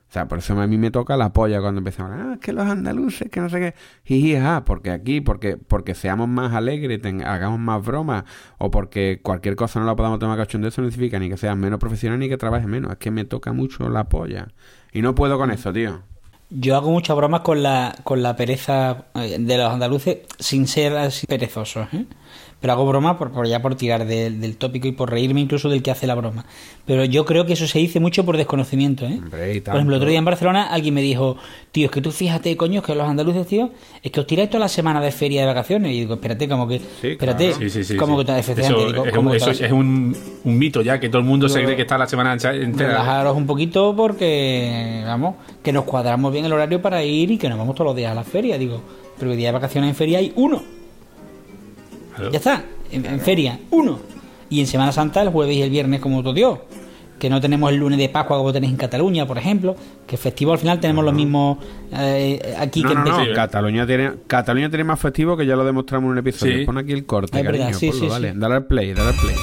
O 0.09 0.11
sea, 0.11 0.27
por 0.27 0.39
eso 0.39 0.59
a 0.59 0.65
mí 0.65 0.79
me 0.79 0.89
toca 0.89 1.15
la 1.17 1.31
polla 1.33 1.61
cuando 1.61 1.77
empezamos. 1.79 2.13
Ah, 2.15 2.33
es 2.33 2.39
que 2.39 2.51
los 2.51 2.65
andaluces, 2.65 3.29
que 3.29 3.39
no 3.41 3.47
sé 3.47 3.59
qué. 3.59 3.75
Jiji, 4.05 4.37
ajá, 4.37 4.65
porque 4.65 4.89
aquí, 4.89 5.21
porque, 5.21 5.55
porque 5.55 5.93
seamos 5.93 6.27
más 6.27 6.51
alegres, 6.53 6.99
hagamos 7.23 7.59
más 7.59 7.85
bromas, 7.85 8.23
o 8.57 8.71
porque 8.71 9.19
cualquier 9.21 9.55
cosa 9.55 9.79
no 9.79 9.85
la 9.85 9.95
podamos 9.95 10.17
tomar 10.17 10.35
cachondeo, 10.35 10.69
eso 10.69 10.81
no 10.81 10.89
significa 10.89 11.19
ni 11.19 11.29
que 11.29 11.37
seas 11.37 11.55
menos 11.55 11.79
profesional 11.79 12.17
ni 12.17 12.27
que 12.27 12.37
trabajes 12.37 12.67
menos. 12.67 12.91
Es 12.93 12.97
que 12.97 13.11
me 13.11 13.23
toca 13.23 13.53
mucho 13.53 13.87
la 13.87 14.09
polla. 14.09 14.47
Y 14.91 15.03
no 15.03 15.13
puedo 15.13 15.37
con 15.37 15.51
eso, 15.51 15.71
tío. 15.71 16.01
Yo 16.49 16.75
hago 16.75 16.89
muchas 16.89 17.15
bromas 17.15 17.41
con 17.41 17.61
la, 17.61 17.95
con 18.03 18.23
la 18.23 18.35
pereza 18.35 19.05
eh, 19.13 19.37
de 19.39 19.57
los 19.59 19.71
andaluces 19.71 20.21
sin 20.39 20.65
ser 20.65 20.97
así 20.97 21.27
perezosos, 21.27 21.87
¿eh? 21.93 22.07
Pero 22.61 22.73
hago 22.73 22.85
broma 22.85 23.17
por, 23.17 23.31
por 23.31 23.47
ya 23.47 23.61
por 23.61 23.75
tirar 23.75 24.05
del- 24.05 24.41
del 24.41 24.57
tópico 24.57 24.85
y 24.87 24.91
por 24.91 25.09
reírme 25.09 25.39
incluso 25.39 25.69
del 25.69 25.81
que 25.81 25.91
hace 25.91 26.05
la 26.07 26.15
broma. 26.15 26.45
Pero 26.85 27.05
yo 27.05 27.23
creo 27.23 27.45
que 27.45 27.53
eso 27.53 27.65
se 27.67 27.79
dice 27.79 28.01
mucho 28.01 28.25
por 28.25 28.35
desconocimiento, 28.35 29.05
¿eh? 29.05 29.13
Hombre, 29.23 29.61
Por 29.61 29.75
ejemplo, 29.75 29.95
el 29.95 30.01
otro 30.01 30.09
día 30.09 30.19
en 30.19 30.25
Barcelona 30.25 30.63
alguien 30.69 30.93
me 30.93 31.01
dijo, 31.01 31.37
tío, 31.71 31.85
es 31.85 31.91
que 31.91 32.01
tú 32.01 32.11
fíjate, 32.11 32.57
coño, 32.57 32.81
que 32.81 32.93
los 32.95 33.07
andaluces, 33.07 33.47
tío, 33.47 33.69
es 34.03 34.11
que 34.11 34.19
os 34.19 34.27
tiráis 34.27 34.49
toda 34.49 34.59
la 34.59 34.67
semana 34.67 34.99
de 34.99 35.11
feria 35.13 35.39
de 35.41 35.47
vacaciones. 35.47 35.93
Y 35.93 35.99
digo, 36.01 36.15
espérate, 36.15 36.49
como 36.49 36.67
que, 36.67 36.79
Sí, 36.79 37.07
espérate, 37.11 37.45
claro. 37.51 37.61
Sí, 37.61 37.69
sí, 37.69 37.83
sí. 37.85 37.95
como 37.95 38.17
que 38.25 38.37
efectivamente, 38.37 38.81
eso 38.83 38.91
digo, 38.91 39.05
es, 39.05 39.13
¿cómo 39.13 39.29
un, 39.29 39.31
que 39.31 39.37
eso 39.37 39.45
tal? 39.53 39.65
es 39.65 39.71
un, 39.71 40.17
un 40.43 40.57
mito 40.57 40.81
ya, 40.81 40.99
que 40.99 41.07
todo 41.07 41.19
el 41.21 41.27
mundo 41.27 41.47
se 41.47 41.63
cree 41.63 41.77
que 41.77 41.83
está 41.83 41.97
la 41.97 42.07
semana 42.07 42.33
entera. 42.33 42.89
Relajaros 42.89 43.37
un 43.37 43.45
poquito 43.45 43.95
porque, 43.95 45.01
vamos, 45.05 45.35
que 45.63 45.71
nos 45.71 45.85
cuadramos 45.85 46.33
bien 46.33 46.43
el 46.43 46.51
horario 46.51 46.81
para 46.81 47.03
ir 47.03 47.31
y 47.31 47.37
que 47.37 47.47
nos 47.47 47.57
vamos 47.57 47.75
todos 47.75 47.87
los 47.91 47.95
días 47.95 48.11
a 48.11 48.15
la 48.15 48.23
feria. 48.25 48.57
Digo, 48.57 48.81
pero 49.17 49.31
el 49.31 49.37
día 49.37 49.47
de 49.47 49.53
vacaciones 49.53 49.89
en 49.91 49.95
feria 49.95 50.19
hay 50.19 50.33
uno. 50.35 50.61
Claro. 52.19 52.31
Ya 52.31 52.37
está, 52.37 52.63
en, 52.91 53.05
en 53.05 53.19
feria, 53.19 53.59
uno. 53.71 53.99
Y 54.49 54.59
en 54.61 54.67
Semana 54.67 54.91
Santa 54.91 55.21
el 55.21 55.29
jueves 55.29 55.55
y 55.55 55.61
el 55.61 55.69
viernes 55.69 55.99
como 55.99 56.21
todo 56.23 56.33
Dios. 56.33 56.59
Que 57.19 57.29
no 57.29 57.41
tenemos 57.41 57.69
el 57.69 57.75
lunes 57.77 57.99
de 57.99 58.07
Pascua 58.07 58.37
como 58.37 58.53
tenéis 58.53 58.71
en 58.71 58.77
Cataluña, 58.77 59.27
por 59.27 59.37
ejemplo. 59.37 59.75
Que 60.07 60.15
festivo 60.15 60.53
al 60.53 60.57
final 60.57 60.79
tenemos 60.79 61.03
los 61.03 61.13
mismos 61.13 61.57
eh, 61.91 62.55
aquí 62.57 62.81
No, 62.81 62.89
que 62.89 62.95
no, 62.95 63.01
en 63.05 63.09
no. 63.11 63.25
Sí. 63.25 63.31
Cataluña 63.35 63.85
tiene, 63.85 64.11
Cataluña 64.25 64.69
tiene 64.69 64.85
más 64.85 64.99
festivo 64.99 65.35
que 65.35 65.45
ya 65.45 65.55
lo 65.57 65.65
demostramos 65.65 66.07
en 66.07 66.11
un 66.11 66.17
episodio. 66.19 66.59
Sí. 66.59 66.65
Pon 66.65 66.77
aquí 66.77 66.93
el 66.93 67.05
corte, 67.05 67.37
Es 67.37 67.43
verdad, 67.45 67.59
cariño. 67.71 67.77
sí, 67.77 67.89
ponlo, 67.91 68.15
sí. 68.15 68.31
Dale 68.35 68.55
al 68.55 68.65
play, 68.65 68.93
dale 68.93 69.09
al 69.09 69.15
play. 69.15 69.35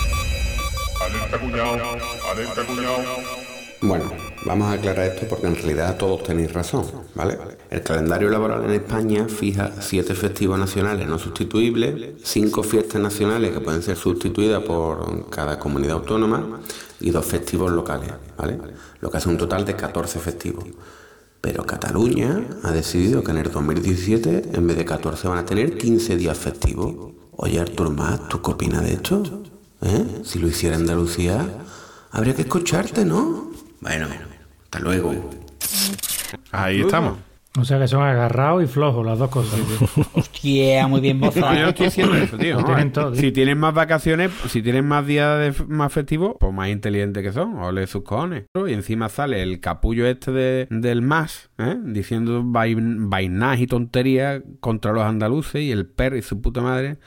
Bueno, 3.82 4.10
vamos 4.46 4.68
a 4.68 4.72
aclarar 4.72 5.06
esto 5.06 5.26
porque 5.28 5.46
en 5.48 5.56
realidad 5.56 5.96
todos 5.98 6.22
tenéis 6.22 6.52
razón, 6.52 6.86
¿vale? 7.14 7.36
El 7.68 7.82
calendario 7.82 8.30
laboral 8.30 8.64
en 8.64 8.70
España 8.70 9.26
fija 9.28 9.72
siete 9.80 10.14
festivos 10.14 10.58
nacionales 10.58 11.06
no 11.08 11.18
sustituibles, 11.18 12.14
cinco 12.22 12.62
fiestas 12.62 13.02
nacionales 13.02 13.52
que 13.52 13.60
pueden 13.60 13.82
ser 13.82 13.96
sustituidas 13.96 14.62
por 14.62 15.28
cada 15.30 15.58
comunidad 15.58 15.96
autónoma 15.96 16.60
y 17.00 17.10
dos 17.10 17.26
festivos 17.26 17.72
locales, 17.72 18.12
¿vale? 18.38 18.58
Lo 19.00 19.10
que 19.10 19.16
hace 19.18 19.28
un 19.28 19.36
total 19.36 19.64
de 19.64 19.74
14 19.74 20.20
festivos. 20.20 20.64
Pero 21.40 21.64
Cataluña 21.64 22.42
ha 22.62 22.70
decidido 22.70 23.22
que 23.22 23.32
en 23.32 23.38
el 23.38 23.50
2017 23.50 24.50
en 24.54 24.66
vez 24.66 24.76
de 24.76 24.84
14 24.84 25.28
van 25.28 25.38
a 25.38 25.44
tener 25.44 25.76
15 25.76 26.16
días 26.16 26.38
festivos. 26.38 27.12
Oye 27.32 27.60
Artur 27.60 27.90
Mas, 27.90 28.28
¿tú 28.28 28.40
qué 28.40 28.52
opinas 28.52 28.82
de 28.82 28.94
esto? 28.94 29.42
¿Eh? 29.82 30.22
Si 30.24 30.38
lo 30.38 30.48
hiciera 30.48 30.76
Andalucía, 30.76 31.46
habría 32.10 32.34
que 32.34 32.42
escucharte, 32.42 33.04
¿no? 33.04 33.50
Bueno, 33.80 34.06
hasta 34.66 34.78
luego. 34.80 35.14
Ahí 36.52 36.80
estamos. 36.80 37.18
O 37.58 37.64
sea 37.64 37.78
que 37.78 37.88
son 37.88 38.02
agarrados 38.02 38.62
y 38.62 38.66
flojos 38.66 39.06
las 39.06 39.18
dos 39.18 39.30
cosas. 39.30 39.58
Hostia, 40.12 40.86
muy 40.88 41.00
bien 41.00 41.18
No, 41.18 41.30
yo 41.32 41.40
no 41.40 41.46
bozado. 41.46 41.68
estoy 41.70 41.86
diciendo 41.86 42.14
eso, 42.14 42.36
tío. 42.36 42.54
Lo 42.56 42.60
No, 42.60 42.66
tienen 42.66 42.92
todo, 42.92 43.12
tío. 43.12 43.20
si 43.22 43.32
tienen 43.32 43.56
más 43.56 43.72
vacaciones, 43.72 44.30
si 44.48 44.60
tienen 44.60 44.86
más 44.86 45.06
días 45.06 45.38
de 45.58 45.64
más 45.66 45.90
festivos, 45.90 46.36
pues 46.38 46.52
más 46.52 46.68
inteligentes 46.68 47.22
que 47.22 47.32
son. 47.32 47.56
Ole 47.56 47.86
sus 47.86 48.02
cojones. 48.02 48.44
Y 48.68 48.72
encima 48.74 49.08
sale 49.08 49.42
el 49.42 49.60
capullo 49.60 50.06
este 50.06 50.32
de- 50.32 50.66
del 50.68 51.00
más, 51.00 51.48
¿eh? 51.56 51.76
diciendo 51.82 52.42
vain- 52.44 53.08
vainas 53.08 53.58
y 53.58 53.66
tonterías 53.66 54.42
contra 54.60 54.92
los 54.92 55.04
andaluces 55.04 55.62
y 55.62 55.70
el 55.72 55.86
perro 55.86 56.18
y 56.18 56.22
su 56.22 56.42
puta 56.42 56.60
madre. 56.60 56.98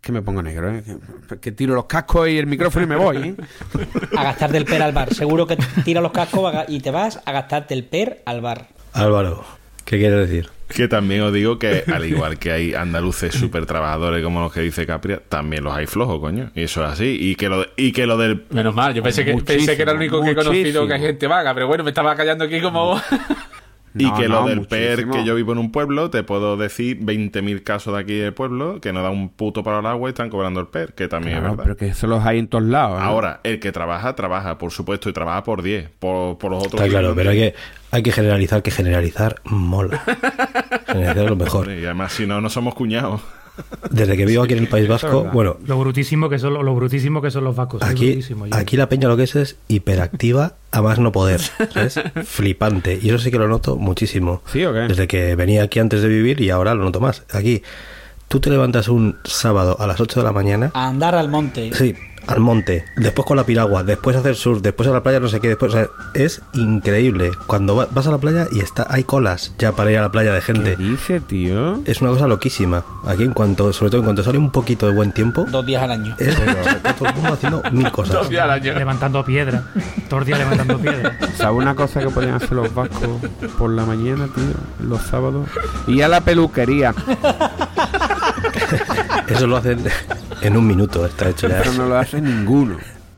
Es 0.00 0.06
que 0.06 0.12
me 0.12 0.22
pongo 0.22 0.42
negro, 0.42 0.74
¿eh? 0.74 0.82
Que, 1.28 1.38
que 1.40 1.52
tiro 1.52 1.74
los 1.74 1.84
cascos 1.84 2.26
y 2.26 2.38
el 2.38 2.46
micrófono 2.46 2.86
y 2.86 2.88
me 2.88 2.96
voy, 2.96 3.16
¿eh? 3.18 3.34
A 4.16 4.24
gastarte 4.24 4.56
el 4.56 4.64
per 4.64 4.80
al 4.80 4.92
bar. 4.92 5.12
Seguro 5.12 5.46
que 5.46 5.58
tira 5.84 6.00
los 6.00 6.10
cascos 6.10 6.54
y 6.68 6.80
te 6.80 6.90
vas 6.90 7.20
a 7.22 7.32
gastarte 7.32 7.74
el 7.74 7.84
per 7.84 8.22
al 8.24 8.40
bar. 8.40 8.68
Álvaro, 8.94 9.44
¿qué 9.84 9.98
quieres 9.98 10.26
decir? 10.26 10.48
Que 10.68 10.88
también 10.88 11.20
os 11.20 11.34
digo 11.34 11.58
que, 11.58 11.84
al 11.92 12.06
igual 12.06 12.38
que 12.38 12.50
hay 12.50 12.72
andaluces 12.72 13.34
súper 13.34 13.66
trabajadores 13.66 14.24
como 14.24 14.40
los 14.40 14.50
que 14.52 14.60
dice 14.60 14.86
Capria, 14.86 15.20
también 15.28 15.64
los 15.64 15.76
hay 15.76 15.84
flojos, 15.84 16.18
coño. 16.18 16.50
Y 16.54 16.62
eso 16.62 16.82
es 16.82 16.92
así. 16.92 17.18
Y 17.20 17.34
que 17.34 17.50
lo, 17.50 17.66
y 17.76 17.92
que 17.92 18.06
lo 18.06 18.16
del. 18.16 18.46
Menos 18.48 18.74
mal, 18.74 18.94
yo 18.94 19.02
pensé 19.02 19.22
que, 19.22 19.34
pensé 19.34 19.76
que 19.76 19.82
era 19.82 19.92
el 19.92 19.98
único 19.98 20.22
que 20.22 20.30
he 20.30 20.34
conocido 20.34 20.86
que 20.86 20.94
hay 20.94 21.00
gente 21.00 21.26
vaga, 21.26 21.52
pero 21.52 21.66
bueno, 21.66 21.84
me 21.84 21.90
estaba 21.90 22.16
callando 22.16 22.44
aquí 22.46 22.58
como... 22.62 22.98
Y 23.94 24.10
que 24.12 24.28
no, 24.28 24.42
lo 24.42 24.46
del 24.48 24.66
PER, 24.66 24.90
muchísimo. 25.06 25.12
que 25.14 25.24
yo 25.24 25.34
vivo 25.34 25.52
en 25.52 25.58
un 25.58 25.72
pueblo, 25.72 26.10
te 26.10 26.22
puedo 26.22 26.56
decir 26.56 27.00
20.000 27.00 27.62
casos 27.64 27.94
de 27.94 28.00
aquí 28.00 28.14
del 28.14 28.32
pueblo 28.32 28.80
que 28.80 28.92
no 28.92 29.02
da 29.02 29.10
un 29.10 29.28
puto 29.30 29.64
para 29.64 29.80
el 29.80 29.86
agua 29.86 30.08
y 30.08 30.12
están 30.12 30.30
cobrando 30.30 30.60
el 30.60 30.68
PER, 30.68 30.94
que 30.94 31.08
también 31.08 31.38
Claro, 31.38 31.46
es 31.52 31.56
verdad. 31.56 31.64
pero 31.64 31.76
que 31.76 31.88
eso 31.88 32.06
los 32.06 32.24
hay 32.24 32.38
en 32.38 32.46
todos 32.48 32.64
lados. 32.64 33.00
¿eh? 33.00 33.04
Ahora, 33.04 33.40
el 33.42 33.58
que 33.58 33.72
trabaja, 33.72 34.14
trabaja, 34.14 34.58
por 34.58 34.70
supuesto, 34.70 35.08
y 35.08 35.12
trabaja 35.12 35.42
por 35.42 35.62
10, 35.62 35.88
por, 35.98 36.38
por 36.38 36.50
los 36.52 36.64
otros. 36.66 36.80
Está 36.80 36.88
claro, 36.88 37.14
pero 37.16 37.30
hay 37.30 37.38
que, 37.38 37.54
hay 37.90 38.02
que 38.02 38.12
generalizar, 38.12 38.62
que 38.62 38.70
generalizar 38.70 39.36
mola. 39.44 40.00
Generalizar 40.86 41.24
es 41.24 41.30
lo 41.30 41.36
mejor. 41.36 41.70
Y 41.70 41.84
además, 41.84 42.12
si 42.12 42.26
no, 42.26 42.40
no 42.40 42.48
somos 42.50 42.74
cuñados. 42.74 43.20
Desde 43.90 44.16
que 44.16 44.24
vivo 44.26 44.42
aquí 44.42 44.52
en 44.54 44.60
el 44.60 44.68
País 44.68 44.88
Vasco, 44.88 45.24
bueno, 45.32 45.56
Lo 45.66 45.78
brutísimo 45.78 46.28
que 46.28 46.38
son, 46.38 46.54
lo 46.54 46.74
brutísimo 46.74 47.20
que 47.20 47.30
son 47.30 47.44
los 47.44 47.54
vascos. 47.56 47.82
aquí, 47.82 48.20
aquí 48.52 48.76
la 48.76 48.88
peña 48.88 49.08
lo 49.08 49.16
que 49.16 49.24
es 49.24 49.36
es 49.36 49.56
hiperactiva 49.68 50.54
a 50.70 50.82
más 50.82 50.98
no 50.98 51.12
poder, 51.12 51.40
¿sabes? 51.40 52.00
Flipante. 52.24 52.98
Y 53.02 53.08
eso 53.08 53.18
sí 53.18 53.30
que 53.30 53.38
lo 53.38 53.48
noto 53.48 53.76
muchísimo. 53.76 54.42
¿Sí 54.46 54.64
o 54.64 54.72
qué? 54.72 54.80
Desde 54.80 55.06
que 55.08 55.34
venía 55.34 55.62
aquí 55.64 55.78
antes 55.78 56.02
de 56.02 56.08
vivir 56.08 56.40
y 56.40 56.50
ahora 56.50 56.74
lo 56.74 56.84
noto 56.84 57.00
más. 57.00 57.24
Aquí, 57.32 57.62
tú 58.28 58.40
te 58.40 58.50
levantas 58.50 58.88
un 58.88 59.16
sábado 59.24 59.76
a 59.80 59.86
las 59.86 60.00
8 60.00 60.20
de 60.20 60.24
la 60.24 60.32
mañana, 60.32 60.70
A 60.74 60.88
andar 60.88 61.14
al 61.14 61.28
monte. 61.28 61.70
sí, 61.74 61.94
al 62.30 62.40
monte, 62.40 62.84
después 62.96 63.26
con 63.26 63.36
la 63.36 63.44
piragua, 63.44 63.82
después 63.82 64.16
hacer 64.16 64.36
surf, 64.36 64.62
después 64.62 64.88
a 64.88 64.92
la 64.92 65.02
playa, 65.02 65.20
no 65.20 65.28
sé 65.28 65.40
qué, 65.40 65.48
después, 65.48 65.74
o 65.74 65.76
sea, 65.76 65.88
es 66.14 66.42
increíble. 66.54 67.32
Cuando 67.46 67.76
va- 67.76 67.88
vas 67.90 68.06
a 68.06 68.10
la 68.10 68.18
playa 68.18 68.46
y 68.52 68.60
está, 68.60 68.86
hay 68.88 69.04
colas 69.04 69.52
ya 69.58 69.72
para 69.72 69.90
ir 69.90 69.98
a 69.98 70.02
la 70.02 70.10
playa 70.12 70.32
de 70.32 70.40
¿Qué 70.40 70.46
gente. 70.46 70.76
dice, 70.76 71.20
tío? 71.20 71.80
Es 71.84 72.00
una 72.00 72.10
cosa 72.10 72.26
loquísima. 72.26 72.84
Aquí 73.06 73.24
en 73.24 73.32
cuanto, 73.32 73.72
sobre 73.72 73.90
todo 73.90 74.00
en 74.00 74.04
cuanto 74.06 74.22
sale 74.22 74.38
un 74.38 74.50
poquito 74.50 74.86
de 74.86 74.92
buen 74.94 75.12
tiempo, 75.12 75.44
Dos 75.50 75.66
días 75.66 75.82
al 75.82 75.90
año. 75.92 76.14
es 76.18 76.34
todo 76.98 77.08
el 77.08 77.14
mundo 77.14 77.32
haciendo 77.34 77.62
mil 77.72 77.90
cosas. 77.92 78.14
Dos 78.14 78.28
días 78.28 78.44
al 78.44 78.50
año. 78.52 78.72
Levantando 78.74 79.24
piedra. 79.24 79.64
Todos 80.08 80.20
los 80.20 80.26
días 80.26 80.38
levantando 80.38 80.78
piedra. 80.78 81.18
¿Sabes 81.36 81.56
una 81.58 81.74
cosa 81.74 82.00
que 82.00 82.08
podían 82.10 82.34
hacer 82.34 82.52
los 82.52 82.72
vascos 82.74 83.08
por 83.58 83.70
la 83.70 83.84
mañana, 83.84 84.26
tío? 84.34 84.44
Los 84.88 85.00
sábados. 85.02 85.48
Y 85.86 86.00
a 86.02 86.08
la 86.08 86.20
peluquería. 86.20 86.94
Eso 89.28 89.46
lo 89.46 89.56
hacen 89.56 89.78
en 90.42 90.56
un 90.56 90.66
minuto, 90.66 91.04
está 91.06 91.28
hecho 91.28 91.48
ya. 91.48 91.58
Pero 91.58 91.72
no 91.74 91.86
lo 91.86 91.96
hace 91.98 92.20
ninguno. 92.20 92.76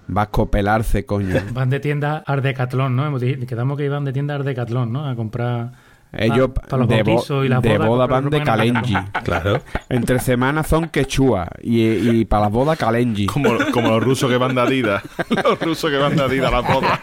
Vasco 0.09 0.51
pelarse, 0.51 1.07
coño. 1.07 1.37
Van 1.53 1.71
de 1.71 1.81
tienda 1.81 2.23
al 2.27 2.43
Decathlon, 2.43 2.95
¿no? 2.95 3.19
Quedamos 3.19 3.79
que 3.79 3.85
iban 3.85 4.05
de 4.05 4.13
tienda 4.13 4.35
al 4.35 4.45
Decathlon, 4.45 4.93
¿no? 4.93 5.09
A 5.09 5.15
comprar... 5.17 5.73
Ellos 6.15 6.51
para 6.51 6.77
los 6.77 6.89
de, 6.89 7.03
bo- 7.05 7.43
y 7.43 7.49
las 7.49 7.63
de 7.63 7.79
bodas, 7.79 7.89
boda 7.89 8.07
van 8.07 8.29
de 8.29 8.43
Kalenji. 8.43 8.95
Claro. 9.25 9.63
Entre 9.89 10.19
semanas 10.19 10.67
son 10.67 10.91
quechua 10.91 11.49
y, 11.63 11.85
y 11.87 12.25
para 12.27 12.43
las 12.43 12.53
bodas 12.53 12.77
Kalenji. 12.77 13.25
Como, 13.25 13.57
como 13.73 13.89
los 13.93 14.03
rusos 14.05 14.29
que 14.31 14.37
van 14.37 14.55
de 14.55 14.61
Adidas. 14.61 15.03
Los 15.31 15.59
rusos 15.59 15.91
que 15.91 15.97
van 15.97 16.15
de 16.15 16.23
Adidas 16.23 16.53
a 16.53 16.61
la 16.61 16.61
boda. 16.61 17.01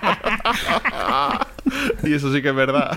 y 2.03 2.13
eso 2.13 2.31
sí 2.31 2.43
que 2.43 2.49
es 2.49 2.55
verdad. 2.55 2.95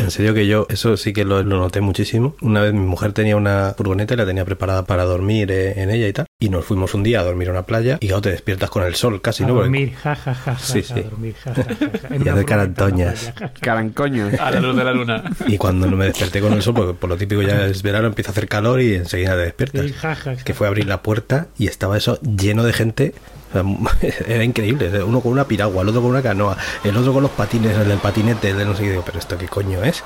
En 0.00 0.10
serio 0.10 0.34
que 0.34 0.46
yo, 0.46 0.66
eso 0.70 0.96
sí 0.96 1.12
que 1.12 1.24
lo, 1.24 1.42
lo 1.42 1.58
noté 1.58 1.80
muchísimo. 1.80 2.34
Una 2.40 2.60
vez 2.60 2.72
mi 2.72 2.80
mujer 2.80 3.12
tenía 3.12 3.36
una 3.36 3.74
furgoneta 3.76 4.14
y 4.14 4.16
la 4.16 4.26
tenía 4.26 4.44
preparada 4.44 4.84
para 4.84 5.04
dormir 5.04 5.50
eh, 5.50 5.80
en 5.80 5.90
ella 5.90 6.08
y 6.08 6.12
tal. 6.12 6.26
Y 6.40 6.48
nos 6.48 6.64
fuimos 6.64 6.94
un 6.94 7.02
día 7.02 7.20
a 7.20 7.24
dormir 7.24 7.48
a 7.48 7.52
una 7.52 7.62
playa 7.66 7.98
y 8.00 8.06
claro, 8.08 8.22
te 8.22 8.30
despiertas 8.30 8.70
con 8.70 8.82
el 8.84 8.94
sol 8.94 9.20
casi, 9.20 9.44
a 9.44 9.46
¿no? 9.46 9.54
Dormir, 9.54 9.94
ja, 9.94 10.14
ja, 10.16 10.34
ja, 10.34 10.54
ja, 10.54 10.58
Sí, 10.58 10.82
sí. 10.82 10.94
a 10.94 11.02
dormir, 11.02 11.34
ja, 11.42 11.54
ja, 11.54 11.62
ja, 11.64 11.70
Y 11.70 11.74
hacer 11.78 12.08
furgoneta 12.08 12.44
carantoñas. 12.46 13.20
en 13.22 13.26
la 13.26 13.32
playa, 13.34 13.34
ja, 13.38 13.48
ja. 13.48 13.60
Carancoño. 13.60 14.30
A 14.40 14.50
la 14.50 14.60
luz 14.60 14.76
de 14.76 14.84
la 14.84 14.92
luna. 14.92 15.24
Y 15.46 15.58
cuando 15.58 15.86
no 15.86 15.96
me 15.96 16.06
desperté 16.06 16.40
con 16.40 16.52
el 16.52 16.62
sol, 16.62 16.74
porque 16.74 16.94
por 16.94 17.10
lo 17.10 17.16
típico 17.16 17.42
ya 17.42 17.66
es 17.66 17.82
verano, 17.82 18.06
empieza 18.08 18.30
a 18.30 18.32
hacer 18.32 18.48
calor 18.48 18.80
y 18.80 18.94
enseguida 18.94 19.32
te 19.36 19.42
despiertas. 19.42 19.86
Sí, 19.86 19.92
ja, 19.92 20.14
ja, 20.14 20.32
Es 20.32 20.44
que 20.44 20.54
fue 20.54 20.66
a 20.66 20.68
abrir 20.68 20.86
la 20.86 21.02
puerta 21.02 21.46
y 21.58 21.66
estaba 21.66 21.96
eso 21.96 22.18
lleno 22.22 22.64
de 22.64 22.72
gente. 22.72 23.14
Era 24.26 24.44
increíble. 24.44 25.02
Uno 25.02 25.20
con 25.20 25.30
una 25.32 25.44
piragua, 25.46 25.82
el 25.82 25.88
otro 25.90 26.00
con 26.00 26.10
una 26.10 26.22
canoa, 26.22 26.56
el 26.84 26.96
otro 26.96 27.12
con 27.12 27.22
los 27.22 27.32
patines, 27.32 27.76
el 27.76 27.86
del 27.86 27.98
patinete, 27.98 28.48
el 28.50 28.56
de 28.58 28.64
no 28.64 28.74
sé 28.74 28.82
qué. 28.84 28.90
Digo, 28.92 29.02
pero 29.04 29.18
esto 29.18 29.36
qué 29.42 29.48
coño 29.48 29.82
es 29.82 30.04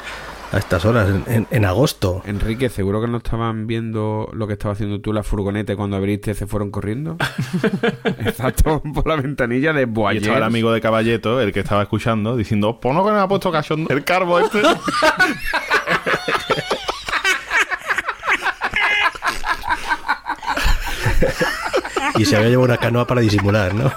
a 0.52 0.58
estas 0.58 0.84
horas, 0.84 1.08
en, 1.10 1.24
en- 1.26 1.46
en 1.50 1.64
agosto. 1.64 2.22
Enrique, 2.24 2.68
¿seguro 2.68 3.00
que 3.00 3.08
no 3.08 3.16
estaban 3.18 3.66
viendo 3.66 4.28
lo 4.32 4.46
que 4.46 4.52
estaba 4.54 4.72
haciendo 4.74 5.00
tú 5.00 5.12
la 5.12 5.22
furgoneta 5.24 5.72
y 5.72 5.76
cuando 5.76 5.96
abriste 5.96 6.34
se 6.34 6.46
fueron 6.46 6.70
corriendo? 6.70 7.16
Exacto, 8.24 8.80
por 8.94 9.06
la 9.08 9.16
ventanilla 9.16 9.72
de 9.72 9.82
Y 9.82 9.86
Boyer. 9.86 10.22
estaba 10.22 10.38
el 10.38 10.44
amigo 10.44 10.70
de 10.72 10.80
Caballeto, 10.80 11.40
el 11.40 11.52
que 11.52 11.60
estaba 11.60 11.82
escuchando, 11.82 12.36
diciendo, 12.36 12.78
pues 12.80 12.94
no 12.94 13.04
que 13.04 13.10
me 13.12 13.18
ha 13.18 13.26
puesto 13.28 13.50
cachondo 13.52 13.92
el 13.92 14.04
carbo 14.04 14.38
este. 14.38 14.62
Y 22.18 22.24
se 22.24 22.36
había 22.36 22.48
llevado 22.48 22.64
una 22.66 22.78
canoa 22.78 23.06
para 23.06 23.20
disimular, 23.20 23.74
¿no? 23.74 23.92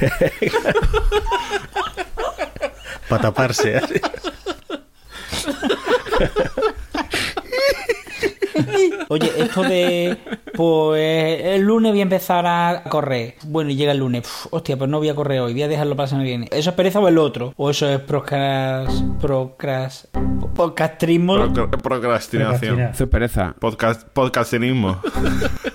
para 3.08 3.22
taparse. 3.22 3.76
así. 3.76 3.94
Oye, 9.08 9.30
esto 9.38 9.62
de. 9.62 10.16
Pues 10.54 11.40
el 11.42 11.62
lunes 11.62 11.90
voy 11.92 11.98
a 12.00 12.02
empezar 12.04 12.46
a 12.46 12.82
correr. 12.88 13.34
Bueno, 13.46 13.70
y 13.70 13.76
llega 13.76 13.92
el 13.92 13.98
lunes. 13.98 14.28
Hostia, 14.50 14.76
pues 14.76 14.88
no 14.88 14.98
voy 14.98 15.08
a 15.08 15.14
correr 15.14 15.40
hoy. 15.40 15.52
Voy 15.52 15.62
a 15.62 15.68
dejarlo 15.68 15.96
para 15.96 16.04
la 16.04 16.08
semana 16.08 16.24
que 16.24 16.30
viene. 16.30 16.48
¿Eso 16.52 16.70
es 16.70 16.76
pereza 16.76 17.00
o 17.00 17.08
el 17.08 17.18
otro? 17.18 17.52
¿O 17.56 17.70
eso 17.70 17.88
es 17.88 17.98
procras. 18.00 19.02
procras. 19.20 20.08
podcastrismo? 20.54 21.36
Procra- 21.36 21.70
Procrastinación. 21.82 22.80
Eso 22.80 23.04
es 23.04 23.10
pereza. 23.10 23.54
Podcast, 23.58 24.06
podcastinismo. 24.08 25.00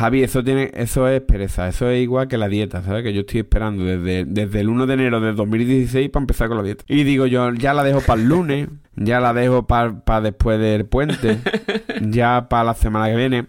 Javi, 0.00 0.22
eso 0.22 0.42
tiene, 0.42 0.70
eso 0.72 1.06
es 1.08 1.20
pereza, 1.20 1.68
eso 1.68 1.90
es 1.90 2.00
igual 2.00 2.26
que 2.26 2.38
la 2.38 2.48
dieta, 2.48 2.82
¿sabes? 2.82 3.02
Que 3.02 3.12
yo 3.12 3.20
estoy 3.20 3.40
esperando 3.40 3.84
desde, 3.84 4.24
desde 4.24 4.60
el 4.60 4.70
1 4.70 4.86
de 4.86 4.94
enero 4.94 5.20
del 5.20 5.36
2016 5.36 6.08
para 6.08 6.22
empezar 6.22 6.48
con 6.48 6.56
la 6.56 6.62
dieta. 6.62 6.84
Y 6.88 7.04
digo 7.04 7.26
yo, 7.26 7.52
ya 7.52 7.74
la 7.74 7.84
dejo 7.84 8.00
para 8.00 8.18
el 8.18 8.26
lunes, 8.26 8.68
ya 8.96 9.20
la 9.20 9.34
dejo 9.34 9.66
para 9.66 10.22
después 10.22 10.58
del 10.58 10.86
puente, 10.86 11.36
ya 12.00 12.48
para 12.48 12.64
la 12.64 12.74
semana 12.74 13.10
que 13.10 13.16
viene. 13.16 13.46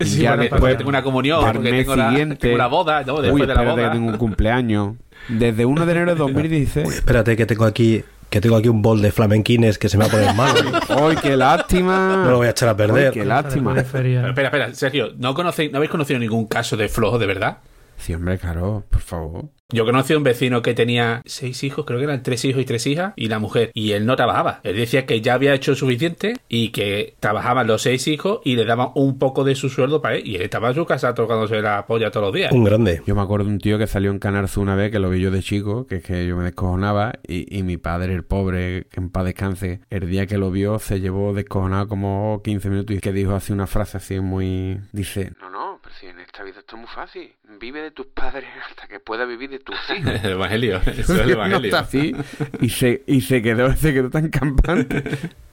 Sí, 0.00 0.22
ya 0.22 0.30
porque, 0.30 0.40
después 0.42 0.60
porque 0.60 0.74
tengo 0.74 0.88
una 0.88 1.04
comunión, 1.04 1.40
para 1.40 1.52
porque 1.52 1.68
el 1.68 1.74
mes 1.76 1.84
tengo, 1.84 1.94
la, 1.94 2.08
siguiente. 2.10 2.36
tengo 2.36 2.54
una 2.56 2.66
boda, 2.66 3.04
¿no? 3.04 3.22
Después 3.22 3.42
Uy, 3.42 3.46
de 3.46 3.54
la 3.54 3.62
boda. 3.62 3.84
que 3.84 3.90
tengo 3.90 4.10
un 4.10 4.16
cumpleaños. 4.18 4.96
Desde 5.28 5.64
1 5.64 5.86
de 5.86 5.92
enero 5.92 6.10
de 6.10 6.16
2016. 6.18 6.84
Uy, 6.84 6.94
espérate 6.96 7.36
que 7.36 7.46
tengo 7.46 7.64
aquí 7.64 8.02
que 8.32 8.40
tengo 8.40 8.56
aquí 8.56 8.68
un 8.70 8.80
bol 8.80 9.02
de 9.02 9.12
flamenquines 9.12 9.76
que 9.78 9.90
se 9.90 9.98
me 9.98 10.04
va 10.04 10.08
a 10.08 10.10
poner 10.10 10.34
malo. 10.34 10.72
¡Ay, 10.88 11.16
qué 11.22 11.36
lástima! 11.36 12.22
No 12.24 12.30
lo 12.30 12.36
voy 12.38 12.46
a 12.46 12.50
echar 12.50 12.66
a 12.66 12.72
Ay, 12.72 12.76
perder. 12.78 13.12
qué 13.12 13.26
lástima. 13.26 13.74
Pero 13.74 13.86
espera, 13.86 14.46
espera, 14.48 14.74
Sergio, 14.74 15.10
¿no, 15.18 15.34
conocéis, 15.34 15.70
¿no 15.70 15.76
habéis 15.76 15.90
conocido 15.90 16.18
ningún 16.18 16.46
caso 16.46 16.78
de 16.78 16.88
flojo 16.88 17.18
de 17.18 17.26
verdad? 17.26 17.58
Sí, 18.02 18.14
hombre, 18.14 18.36
claro, 18.36 18.82
por 18.90 19.00
favor. 19.00 19.44
Yo 19.72 19.86
conocí 19.86 20.12
a 20.12 20.18
un 20.18 20.24
vecino 20.24 20.60
que 20.60 20.74
tenía 20.74 21.22
seis 21.24 21.62
hijos, 21.62 21.86
creo 21.86 21.98
que 21.98 22.04
eran 22.04 22.24
tres 22.24 22.44
hijos 22.44 22.60
y 22.60 22.64
tres 22.64 22.84
hijas, 22.88 23.14
y 23.14 23.28
la 23.28 23.38
mujer. 23.38 23.70
Y 23.74 23.92
él 23.92 24.04
no 24.04 24.16
trabajaba. 24.16 24.60
Él 24.64 24.74
decía 24.74 25.06
que 25.06 25.20
ya 25.20 25.34
había 25.34 25.54
hecho 25.54 25.76
suficiente 25.76 26.36
y 26.48 26.70
que 26.70 27.14
trabajaban 27.20 27.68
los 27.68 27.82
seis 27.82 28.08
hijos 28.08 28.40
y 28.44 28.56
le 28.56 28.64
daban 28.64 28.88
un 28.96 29.20
poco 29.20 29.44
de 29.44 29.54
su 29.54 29.68
sueldo 29.68 30.02
para 30.02 30.16
él. 30.16 30.26
Y 30.26 30.34
él 30.34 30.42
estaba 30.42 30.70
en 30.70 30.74
su 30.74 30.84
casa 30.84 31.14
tocándose 31.14 31.62
la 31.62 31.86
polla 31.86 32.10
todos 32.10 32.26
los 32.26 32.34
días. 32.34 32.50
Un 32.50 32.64
grande. 32.64 33.02
Yo 33.06 33.14
me 33.14 33.22
acuerdo 33.22 33.46
de 33.46 33.52
un 33.52 33.58
tío 33.60 33.78
que 33.78 33.86
salió 33.86 34.10
en 34.10 34.18
Canal 34.18 34.48
Sur 34.48 34.64
una 34.64 34.74
vez, 34.74 34.90
que 34.90 34.98
lo 34.98 35.08
vi 35.08 35.20
yo 35.20 35.30
de 35.30 35.40
chico, 35.40 35.86
que 35.86 35.96
es 35.96 36.02
que 36.02 36.26
yo 36.26 36.36
me 36.36 36.42
descojonaba, 36.42 37.12
y, 37.26 37.56
y 37.56 37.62
mi 37.62 37.76
padre, 37.76 38.14
el 38.14 38.24
pobre, 38.24 38.88
que 38.90 38.98
en 38.98 39.10
paz 39.10 39.24
descanse, 39.24 39.80
el 39.90 40.10
día 40.10 40.26
que 40.26 40.38
lo 40.38 40.50
vio 40.50 40.80
se 40.80 41.00
llevó 41.00 41.32
descojonado 41.34 41.86
como 41.86 42.42
15 42.42 42.68
minutos 42.68 42.96
y 42.96 42.98
que 42.98 43.12
dijo 43.12 43.34
así 43.34 43.52
una 43.52 43.68
frase 43.68 43.96
así 43.96 44.18
muy... 44.18 44.80
Dice, 44.90 45.32
no, 45.40 45.48
no, 45.48 45.80
en 46.08 46.18
esta 46.20 46.42
vida 46.42 46.60
esto 46.60 46.76
es 46.76 46.80
muy 46.80 46.88
fácil, 46.88 47.32
vive 47.60 47.80
de 47.82 47.90
tus 47.90 48.06
padres 48.06 48.44
hasta 48.70 48.86
que 48.88 49.00
puedas 49.00 49.28
vivir 49.28 49.50
de 49.50 49.58
tus 49.60 49.76
hijos. 49.96 50.12
El 50.24 50.32
evangelio, 50.32 50.76
eso 50.86 51.14
es 51.14 51.20
el 51.20 51.28
Y 51.28 51.32
evangelio. 51.32 51.70
nota 51.70 51.78
así, 51.80 52.12
y 52.60 52.68
se, 52.68 53.02
y 53.06 53.20
se 53.20 53.42
quedó, 53.42 53.74
se 53.76 53.92
quedó 53.92 54.10
tan 54.10 54.28
campante. 54.28 55.02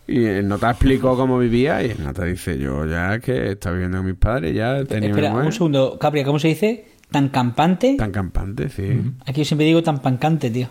Y 0.08 0.26
el 0.26 0.48
nota 0.48 0.72
explicó 0.72 1.16
cómo 1.16 1.38
vivía, 1.38 1.84
y 1.84 1.92
el 1.92 2.04
nota 2.04 2.24
dice, 2.26 2.58
yo 2.58 2.86
ya 2.86 3.20
que 3.20 3.52
estaba 3.52 3.76
viviendo 3.76 3.98
con 4.00 4.08
mis 4.08 4.16
padres, 4.16 4.56
ya 4.56 4.84
tenía 4.86 5.10
Espera, 5.10 5.34
un 5.34 5.52
segundo. 5.52 6.00
Capria, 6.00 6.24
¿cómo 6.26 6.40
se 6.40 6.48
dice? 6.48 6.86
¿Tan 7.12 7.30
campante? 7.30 7.96
Tan 7.96 8.12
campante, 8.12 8.70
sí. 8.70 9.02
Aquí 9.26 9.42
yo 9.42 9.46
siempre 9.46 9.66
digo 9.66 9.82
tan 9.84 10.00
pancante, 10.00 10.50
tío. 10.52 10.68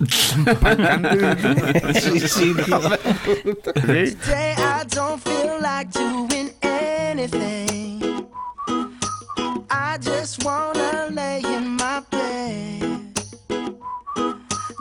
sí, 1.95 2.21
sí, 2.21 2.53
tío. 2.65 2.81
Sí. 3.87 4.17
Just 10.01 10.45
wanna 10.45 11.09
lay 11.11 11.41
in 11.43 11.77
my 11.77 12.01
bed. 12.11 13.13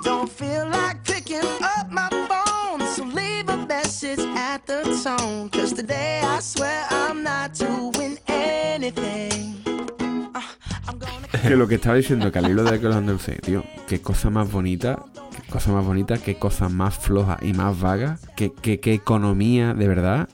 Don't 0.04 0.30
feel 0.30 0.68
like 0.70 1.04
picking 1.04 1.46
up 1.62 1.90
my 1.90 2.08
phone, 2.30 2.86
so 2.88 3.04
leave 3.04 3.50
a 3.50 3.58
message 3.68 4.20
at 4.36 4.66
the 4.68 4.84
tone. 5.04 5.50
Cause 5.50 5.74
today 5.74 6.22
I 6.24 6.40
swear 6.40 6.86
I'm 6.90 7.24
not 7.24 7.54
doing 7.54 8.20
anything. 8.28 9.56
Uh, 10.36 10.42
Que 11.42 11.56
lo 11.56 11.68
que 11.68 11.76
estaba 11.76 11.96
diciendo, 11.96 12.32
que 12.32 12.40
al 12.40 12.50
hilo 12.50 12.64
de 12.64 12.76
andaluces, 12.76 13.42
tío, 13.42 13.64
qué 13.88 14.02
cosa 14.02 14.30
más 14.30 14.52
bonita, 14.52 15.04
qué 15.36 15.52
cosa 15.52 15.72
más 15.72 15.86
bonita, 15.86 16.18
qué 16.18 16.38
cosa 16.38 16.70
más 16.70 16.98
floja 16.98 17.38
y 17.42 17.54
más 17.54 17.80
vaga, 17.80 18.20
qué, 18.36 18.52
qué, 18.54 18.80
qué 18.80 18.94
economía, 18.94 19.74
de 19.74 19.88
verdad, 19.88 20.30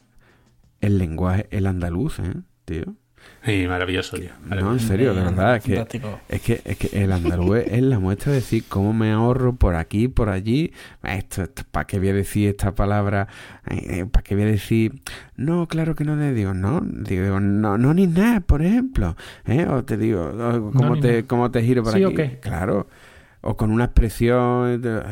el 0.81 0.97
lenguaje, 0.97 1.47
el 1.51 1.67
andaluz, 1.67 2.19
¿eh, 2.19 2.33
tío? 2.65 2.95
Sí, 3.45 3.65
maravilloso, 3.67 4.15
tío. 4.17 4.29
No, 4.45 4.71
en 4.71 4.79
serio, 4.79 5.13
de 5.13 5.21
verdad, 5.21 5.57
es 5.57 5.63
que, 5.63 5.85
es 6.29 6.41
que, 6.41 6.61
es 6.63 6.77
que 6.77 7.03
el 7.03 7.11
andaluz 7.11 7.57
es 7.57 7.81
la 7.81 7.99
muestra 7.99 8.31
de 8.31 8.37
decir 8.37 8.63
cómo 8.69 8.93
me 8.93 9.11
ahorro 9.11 9.53
por 9.53 9.75
aquí, 9.75 10.07
por 10.07 10.29
allí. 10.29 10.71
Esto, 11.03 11.43
¿para 11.71 11.85
qué 11.85 11.99
voy 11.99 12.07
a 12.09 12.13
decir 12.13 12.47
esta 12.47 12.73
palabra? 12.73 13.27
Eh, 13.69 14.05
¿Para 14.09 14.23
qué 14.23 14.35
voy 14.35 14.45
a 14.45 14.47
decir? 14.47 15.01
No, 15.35 15.67
claro 15.67 15.93
que 15.93 16.05
no 16.05 16.15
le 16.15 16.33
digo, 16.33 16.53
no, 16.53 16.79
digo, 16.85 17.41
no, 17.41 17.77
no 17.77 17.93
ni 17.93 18.07
nada, 18.07 18.39
por 18.39 18.61
ejemplo. 18.61 19.17
¿eh? 19.45 19.65
O 19.69 19.83
te 19.83 19.97
digo, 19.97 20.23
o 20.23 20.71
¿cómo, 20.71 20.97
te. 21.01 21.25
¿cómo 21.25 21.51
te 21.51 21.61
giro 21.63 21.83
por 21.83 21.91
¿Sí 21.91 22.03
o 22.05 22.07
aquí? 22.07 22.15
qué? 22.15 22.39
Claro. 22.39 22.87
O 23.41 23.57
con 23.57 23.71
una 23.71 23.83
expresión. 23.85 24.81
de- 24.81 25.03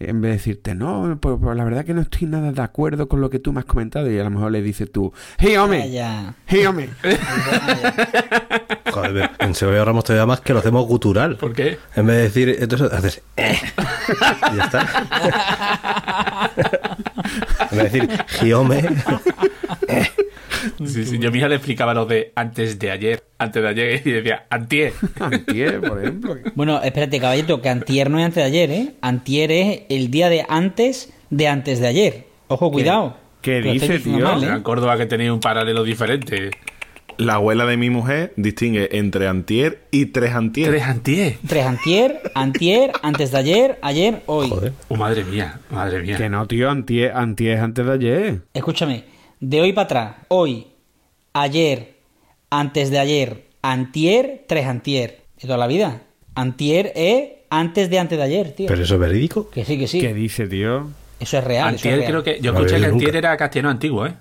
en 0.00 0.20
vez 0.20 0.30
de 0.30 0.36
decirte, 0.38 0.74
no, 0.74 1.18
pues, 1.20 1.36
pues 1.40 1.56
la 1.56 1.62
verdad 1.64 1.84
que 1.84 1.94
no 1.94 2.00
estoy 2.00 2.26
nada 2.26 2.50
de 2.52 2.62
acuerdo 2.62 3.06
con 3.08 3.20
lo 3.20 3.28
que 3.30 3.38
tú 3.38 3.52
me 3.52 3.60
has 3.60 3.66
comentado, 3.66 4.10
y 4.10 4.18
a 4.18 4.24
lo 4.24 4.30
mejor 4.30 4.50
le 4.50 4.62
dices 4.62 4.90
tú, 4.90 5.12
hey, 5.38 5.56
hombre, 5.56 5.80
Vaya. 5.80 6.34
hey, 6.46 6.64
hombre. 6.66 6.88
Joder, 8.92 9.30
en 9.38 9.54
Segovia 9.54 9.84
Ramos 9.84 10.04
te 10.04 10.26
más 10.26 10.40
que 10.40 10.52
lo 10.52 10.58
hacemos 10.58 10.86
gutural. 10.86 11.36
¿Por 11.36 11.52
qué? 11.52 11.78
En 11.94 12.06
vez 12.06 12.16
de 12.16 12.22
decir, 12.22 12.56
entonces 12.60 12.92
haces. 12.92 13.22
"Eh". 13.36 13.58
Y 14.52 14.56
ya 14.56 14.64
está. 14.64 14.86
en 17.70 17.78
vez 17.78 17.92
de 17.92 18.00
decir, 18.00 18.24
Giome. 18.40 18.82
Sí, 20.84 21.04
sí, 21.04 21.18
Yo 21.18 21.28
a 21.28 21.32
mi 21.32 21.38
hija 21.38 21.48
le 21.48 21.56
explicaba 21.56 21.94
lo 21.94 22.06
de 22.06 22.32
antes 22.34 22.78
de 22.78 22.90
ayer, 22.90 23.22
antes 23.38 23.62
de 23.62 23.68
ayer, 23.68 24.02
y 24.04 24.10
decía, 24.10 24.46
antier. 24.50 24.92
Antier, 25.20 25.80
por 25.80 26.00
ejemplo. 26.00 26.36
Bueno, 26.54 26.82
espérate, 26.82 27.20
caballito, 27.20 27.60
que 27.60 27.68
antier 27.68 28.10
no 28.10 28.18
es 28.18 28.26
antes 28.26 28.36
de 28.36 28.44
ayer, 28.44 28.70
¿eh? 28.70 28.94
Antier 29.00 29.52
es 29.52 29.82
el 29.88 30.10
día 30.10 30.28
de 30.28 30.44
antes 30.48 31.12
de 31.30 31.48
antes 31.48 31.80
de 31.80 31.86
ayer. 31.86 32.26
Ojo, 32.48 32.70
cuidado. 32.70 33.16
qué 33.40 33.60
dice, 33.60 33.98
tío? 33.98 34.18
mal, 34.18 34.42
¿eh? 34.42 34.48
En 34.48 34.62
Córdoba 34.62 34.96
que 34.96 35.06
tenía 35.06 35.32
un 35.32 35.40
paralelo 35.40 35.84
diferente. 35.84 36.50
La 37.16 37.34
abuela 37.34 37.66
de 37.66 37.76
mi 37.76 37.90
mujer 37.90 38.32
distingue 38.36 38.96
entre 38.96 39.28
antier 39.28 39.82
y 39.90 40.06
tres 40.06 40.34
antier. 40.34 40.70
Tres 40.70 40.82
antier. 40.84 41.36
Tres 41.46 41.66
antier, 41.66 42.20
antier, 42.34 42.92
antes 43.02 43.32
de 43.32 43.38
ayer, 43.38 43.78
ayer, 43.82 44.22
hoy. 44.24 44.48
Joder. 44.48 44.72
Oh, 44.88 44.96
madre 44.96 45.24
mía, 45.24 45.60
madre 45.70 46.00
mía. 46.00 46.16
Que 46.16 46.30
no, 46.30 46.46
tío, 46.46 46.70
antier, 46.70 47.12
antier 47.14 47.58
es 47.58 47.62
antes 47.62 47.84
de 47.84 47.92
ayer. 47.92 48.40
Escúchame, 48.54 49.04
de 49.40 49.60
hoy 49.60 49.72
para 49.72 49.84
atrás, 49.86 50.16
hoy, 50.28 50.66
ayer, 51.32 51.96
antes 52.50 52.90
de 52.90 52.98
ayer, 52.98 53.46
antier, 53.62 54.44
tres 54.46 54.66
antier. 54.66 55.20
De 55.40 55.42
toda 55.46 55.56
la 55.58 55.66
vida. 55.66 56.02
Antier 56.34 56.92
es 56.94 57.30
antes 57.48 57.88
de 57.90 57.98
antes 57.98 58.18
de 58.18 58.24
ayer, 58.24 58.52
tío. 58.54 58.66
¿Pero 58.68 58.82
eso 58.82 58.94
es 58.94 59.00
verídico? 59.00 59.48
Que 59.50 59.64
sí, 59.64 59.78
que 59.78 59.88
sí. 59.88 60.00
¿Qué 60.00 60.12
dice, 60.14 60.46
tío? 60.46 60.88
Eso 61.18 61.38
es 61.38 61.44
real. 61.44 61.74
eso 61.74 61.76
es 61.76 61.94
Antier 61.94 61.98
real. 61.98 62.10
creo 62.10 62.22
que... 62.22 62.40
Yo 62.40 62.52
No 62.52 62.58
escuché 62.58 62.78
que 62.80 62.86
antier 62.86 63.08
nunca. 63.08 63.18
era 63.18 63.36
castellano 63.36 63.70
antiguo, 63.70 64.06
¿eh? 64.06 64.14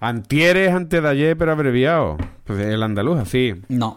Antier 0.00 0.56
es 0.56 0.72
antes 0.72 1.02
de 1.02 1.08
ayer, 1.08 1.36
pero 1.36 1.52
abreviado. 1.52 2.16
Pues 2.44 2.58
el 2.60 2.82
andaluz, 2.82 3.18
así. 3.20 3.54
No. 3.68 3.96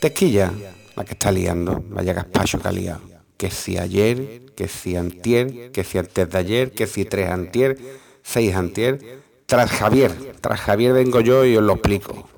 Tequilla, 0.00 0.52
la 0.96 1.04
que 1.04 1.12
está 1.12 1.30
liando, 1.30 1.84
vaya 1.88 2.12
gazpacho 2.12 2.60
que 2.60 2.68
ha 2.68 2.72
liado. 2.72 3.00
Que 3.36 3.50
si 3.50 3.78
ayer, 3.78 4.41
que 4.54 4.68
si 4.68 4.96
antier, 4.96 5.72
que 5.72 5.84
si 5.84 5.98
antes 5.98 6.30
de 6.30 6.38
ayer, 6.38 6.72
que 6.72 6.86
si 6.86 7.04
tres 7.04 7.30
antier, 7.30 7.78
seis 8.22 8.54
antier. 8.54 9.20
Tras 9.46 9.70
Javier, 9.70 10.12
tras 10.40 10.60
Javier 10.60 10.94
vengo 10.94 11.20
yo 11.20 11.44
y 11.44 11.56
os 11.56 11.62
lo 11.62 11.74
explico. 11.74 12.28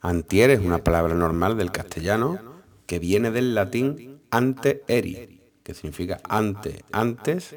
Antier 0.00 0.50
es 0.50 0.60
una 0.60 0.78
palabra 0.78 1.14
normal 1.14 1.58
del 1.58 1.72
castellano 1.72 2.38
que 2.86 2.98
viene 2.98 3.30
del 3.30 3.54
latín 3.54 4.20
ante 4.30 4.82
eri, 4.88 5.40
que 5.62 5.74
significa 5.74 6.20
ante, 6.28 6.84
antes, 6.92 7.56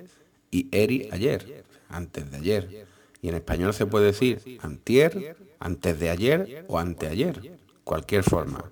y 0.51 0.67
eri 0.71 1.09
ayer, 1.11 1.63
antes 1.89 2.29
de 2.31 2.37
ayer. 2.37 2.87
Y 3.21 3.29
en 3.29 3.35
español 3.35 3.73
se 3.73 3.85
puede 3.85 4.07
decir 4.07 4.59
antier, 4.61 5.37
antes 5.59 5.99
de 5.99 6.09
ayer 6.09 6.65
o 6.67 6.79
anteayer, 6.79 7.57
cualquier 7.83 8.23
forma. 8.23 8.63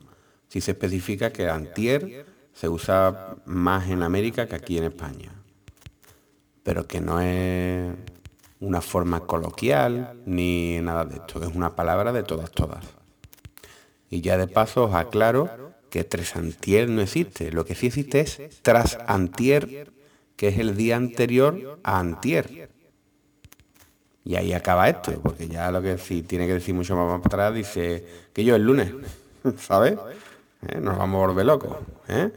Si 0.47 0.61
se 0.61 0.71
especifica 0.71 1.31
que 1.31 1.49
antier 1.49 2.25
se 2.57 2.67
usa 2.67 3.35
más 3.45 3.87
en 3.89 4.01
América 4.01 4.47
que 4.47 4.55
aquí 4.55 4.79
en 4.79 4.85
España, 4.85 5.31
pero 6.63 6.87
que 6.87 6.99
no 6.99 7.21
es 7.21 7.93
una 8.59 8.81
forma 8.81 9.19
coloquial 9.27 10.19
ni 10.25 10.79
nada 10.81 11.05
de 11.05 11.17
esto, 11.17 11.43
es 11.43 11.55
una 11.55 11.75
palabra 11.75 12.11
de 12.11 12.23
todas, 12.23 12.49
todas. 12.49 12.83
Y 14.09 14.21
ya 14.21 14.37
de 14.37 14.47
paso 14.47 14.85
os 14.85 14.95
aclaro 14.95 15.75
que 15.91 16.03
tresantier 16.03 16.89
no 16.89 17.01
existe. 17.01 17.51
Lo 17.51 17.63
que 17.63 17.75
sí 17.75 17.87
existe 17.87 18.21
es 18.21 18.39
trasantier, 18.63 19.91
que 20.35 20.47
es 20.47 20.57
el 20.57 20.75
día 20.75 20.95
anterior 20.95 21.79
a 21.83 21.99
antier. 21.99 22.71
Y 24.23 24.35
ahí 24.35 24.53
acaba 24.53 24.89
esto, 24.89 25.11
porque 25.21 25.47
ya 25.47 25.69
lo 25.69 25.81
que 25.83 25.99
sí 25.99 26.23
tiene 26.23 26.47
que 26.47 26.55
decir 26.55 26.73
mucho 26.73 26.95
más 26.95 27.21
para 27.21 27.49
atrás 27.49 27.53
dice 27.53 28.03
que 28.33 28.43
yo 28.43 28.55
el 28.55 28.63
lunes, 28.63 28.91
¿sabes? 29.57 29.99
¿Eh? 30.67 30.79
Nos 30.81 30.97
vamos 30.97 31.23
a 31.23 31.27
volver 31.27 31.45
locos. 31.45 31.77
¿eh? 32.07 32.29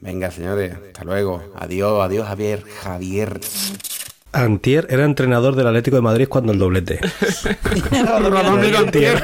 Venga, 0.00 0.30
señores, 0.30 0.74
hasta 0.74 1.04
luego. 1.04 1.42
Adiós, 1.56 2.02
adiós, 2.04 2.26
Javier. 2.26 2.62
Javier. 2.82 3.40
Antier 4.32 4.86
era 4.90 5.04
entrenador 5.04 5.54
del 5.54 5.68
Atlético 5.68 5.94
de 5.96 6.02
Madrid 6.02 6.26
cuando 6.28 6.52
el 6.52 6.58
doblete. 6.58 6.98
Rodomiro 8.04 8.78
Antier. 8.78 9.22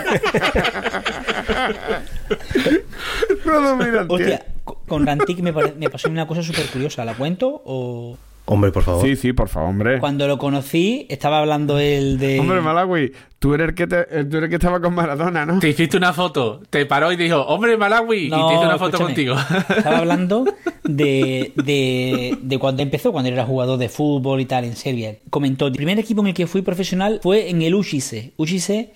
Rodomiro 3.44 4.00
Antier. 4.00 4.06
Hostia, 4.08 4.46
co- 4.64 4.80
con 4.86 5.06
Rantic 5.06 5.40
me, 5.40 5.52
me 5.52 5.90
pasó 5.90 6.08
una 6.08 6.26
cosa 6.26 6.42
súper 6.42 6.66
curiosa. 6.66 7.04
¿La 7.04 7.14
cuento? 7.14 7.60
O 7.64 8.16
Hombre, 8.52 8.72
por 8.72 8.82
favor. 8.82 9.04
Sí, 9.06 9.16
sí, 9.16 9.32
por 9.32 9.48
favor, 9.48 9.70
hombre. 9.70 9.98
cuando 10.00 10.26
lo 10.26 10.36
conocí, 10.38 11.06
estaba 11.08 11.38
hablando 11.38 11.78
él 11.78 12.18
de. 12.18 12.40
Hombre, 12.40 12.60
Malawi, 12.60 13.12
tú 13.38 13.54
eres 13.54 13.68
el 13.68 13.74
que, 13.74 13.86
te- 13.86 14.04
tú 14.24 14.36
eres 14.38 14.42
el 14.44 14.48
que 14.48 14.56
estaba 14.56 14.80
con 14.80 14.94
Maradona, 14.94 15.46
¿no? 15.46 15.58
Te 15.60 15.68
hiciste 15.68 15.96
una 15.96 16.12
foto, 16.12 16.60
te 16.68 16.84
paró 16.86 17.12
y 17.12 17.16
dijo, 17.16 17.40
hombre, 17.42 17.76
Malawi, 17.76 18.26
y 18.26 18.30
te 18.30 18.36
hice 18.36 18.64
una 18.64 18.78
foto 18.78 18.98
contigo. 18.98 19.36
Estaba 19.76 19.98
hablando 19.98 20.44
de, 20.84 21.52
de, 21.56 22.36
de 22.42 22.58
cuando 22.58 22.82
empezó, 22.82 23.12
cuando 23.12 23.30
era 23.30 23.44
jugador 23.46 23.78
de 23.78 23.88
fútbol 23.88 24.40
y 24.40 24.46
tal 24.46 24.64
en 24.64 24.76
Serbia. 24.76 25.16
Comentó, 25.30 25.66
el 25.68 25.72
primer 25.74 25.98
equipo 25.98 26.20
en 26.22 26.28
el 26.28 26.34
que 26.34 26.46
fui 26.46 26.62
profesional 26.62 27.20
fue 27.22 27.50
en 27.50 27.62
el 27.62 27.74
Ušice. 27.74 28.32
Ušice 28.36 28.92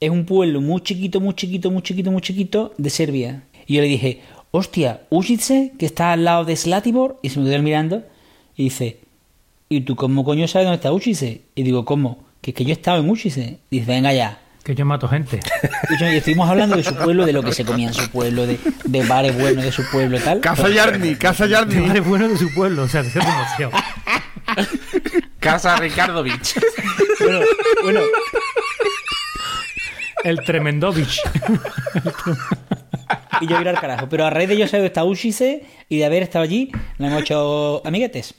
es 0.00 0.10
un 0.10 0.24
pueblo 0.24 0.60
muy 0.60 0.80
chiquito, 0.82 1.20
muy 1.20 1.34
chiquito, 1.34 1.70
muy 1.70 1.82
chiquito, 1.82 2.10
muy 2.10 2.22
chiquito 2.22 2.72
de 2.78 2.90
Serbia. 2.90 3.44
Y 3.66 3.74
yo 3.74 3.82
le 3.82 3.88
dije, 3.88 4.20
hostia, 4.50 5.02
Ušice, 5.10 5.72
que 5.78 5.86
está 5.86 6.12
al 6.12 6.24
lado 6.24 6.44
de 6.44 6.56
Slatibor, 6.56 7.18
y 7.22 7.28
se 7.28 7.40
me 7.40 7.50
quedó 7.50 7.62
mirando, 7.62 8.02
y 8.56 8.64
dice, 8.64 8.98
¿y 9.68 9.80
tú 9.82 9.96
cómo 9.96 10.24
coño 10.24 10.46
sabes 10.48 10.66
dónde 10.66 10.76
está 10.76 10.92
Ušice? 10.92 11.42
Y 11.54 11.62
digo, 11.62 11.84
¿cómo? 11.84 12.24
Que 12.40 12.50
es 12.50 12.56
que 12.56 12.64
yo 12.64 12.72
estaba 12.72 12.98
en 12.98 13.08
Ušice. 13.10 13.58
Dice, 13.70 13.86
venga 13.86 14.12
ya. 14.12 14.40
Que 14.64 14.74
yo 14.74 14.84
mato 14.86 15.08
gente. 15.08 15.40
Y 15.90 15.98
yo- 16.00 16.10
y 16.10 16.16
estuvimos 16.16 16.48
hablando 16.48 16.76
de 16.76 16.82
su 16.82 16.94
pueblo, 16.94 17.26
de 17.26 17.32
lo 17.34 17.42
que 17.42 17.52
se 17.52 17.64
comía 17.64 17.88
en 17.88 17.94
su 17.94 18.08
pueblo, 18.10 18.46
de, 18.46 18.58
de 18.84 19.02
bares 19.04 19.38
buenos 19.38 19.62
de 19.64 19.70
su 19.72 19.82
pueblo 19.90 20.16
y 20.16 20.20
tal. 20.20 20.40
Casa 20.40 20.68
Yarni, 20.70 21.14
Casa 21.16 21.46
Yarni. 21.46 21.74
Madre 21.76 22.00
bueno 22.00 22.26
de 22.28 22.38
su 22.38 22.52
pueblo, 22.54 22.84
o 22.84 22.88
sea, 22.88 23.02
es 23.02 23.12
demasiado. 23.12 23.70
Casa 25.40 25.76
Ricardovich. 25.76 26.54
Bueno, 27.20 27.40
bueno, 27.82 28.00
El 30.24 30.40
Tremendovich. 30.42 31.20
y 33.42 33.46
yo 33.46 33.60
ir 33.60 33.68
al 33.68 33.78
carajo. 33.78 34.08
Pero 34.08 34.24
a 34.24 34.30
raíz 34.30 34.48
de 34.48 34.56
yo 34.56 34.66
saber 34.66 34.86
esta 34.86 35.04
Ušice 35.04 35.64
y 35.88 35.98
de 35.98 36.04
haber 36.06 36.22
estado 36.22 36.44
allí, 36.44 36.70
nos 36.98 37.08
hemos 37.10 37.22
hecho 37.22 37.82
amiguetes. 37.86 38.34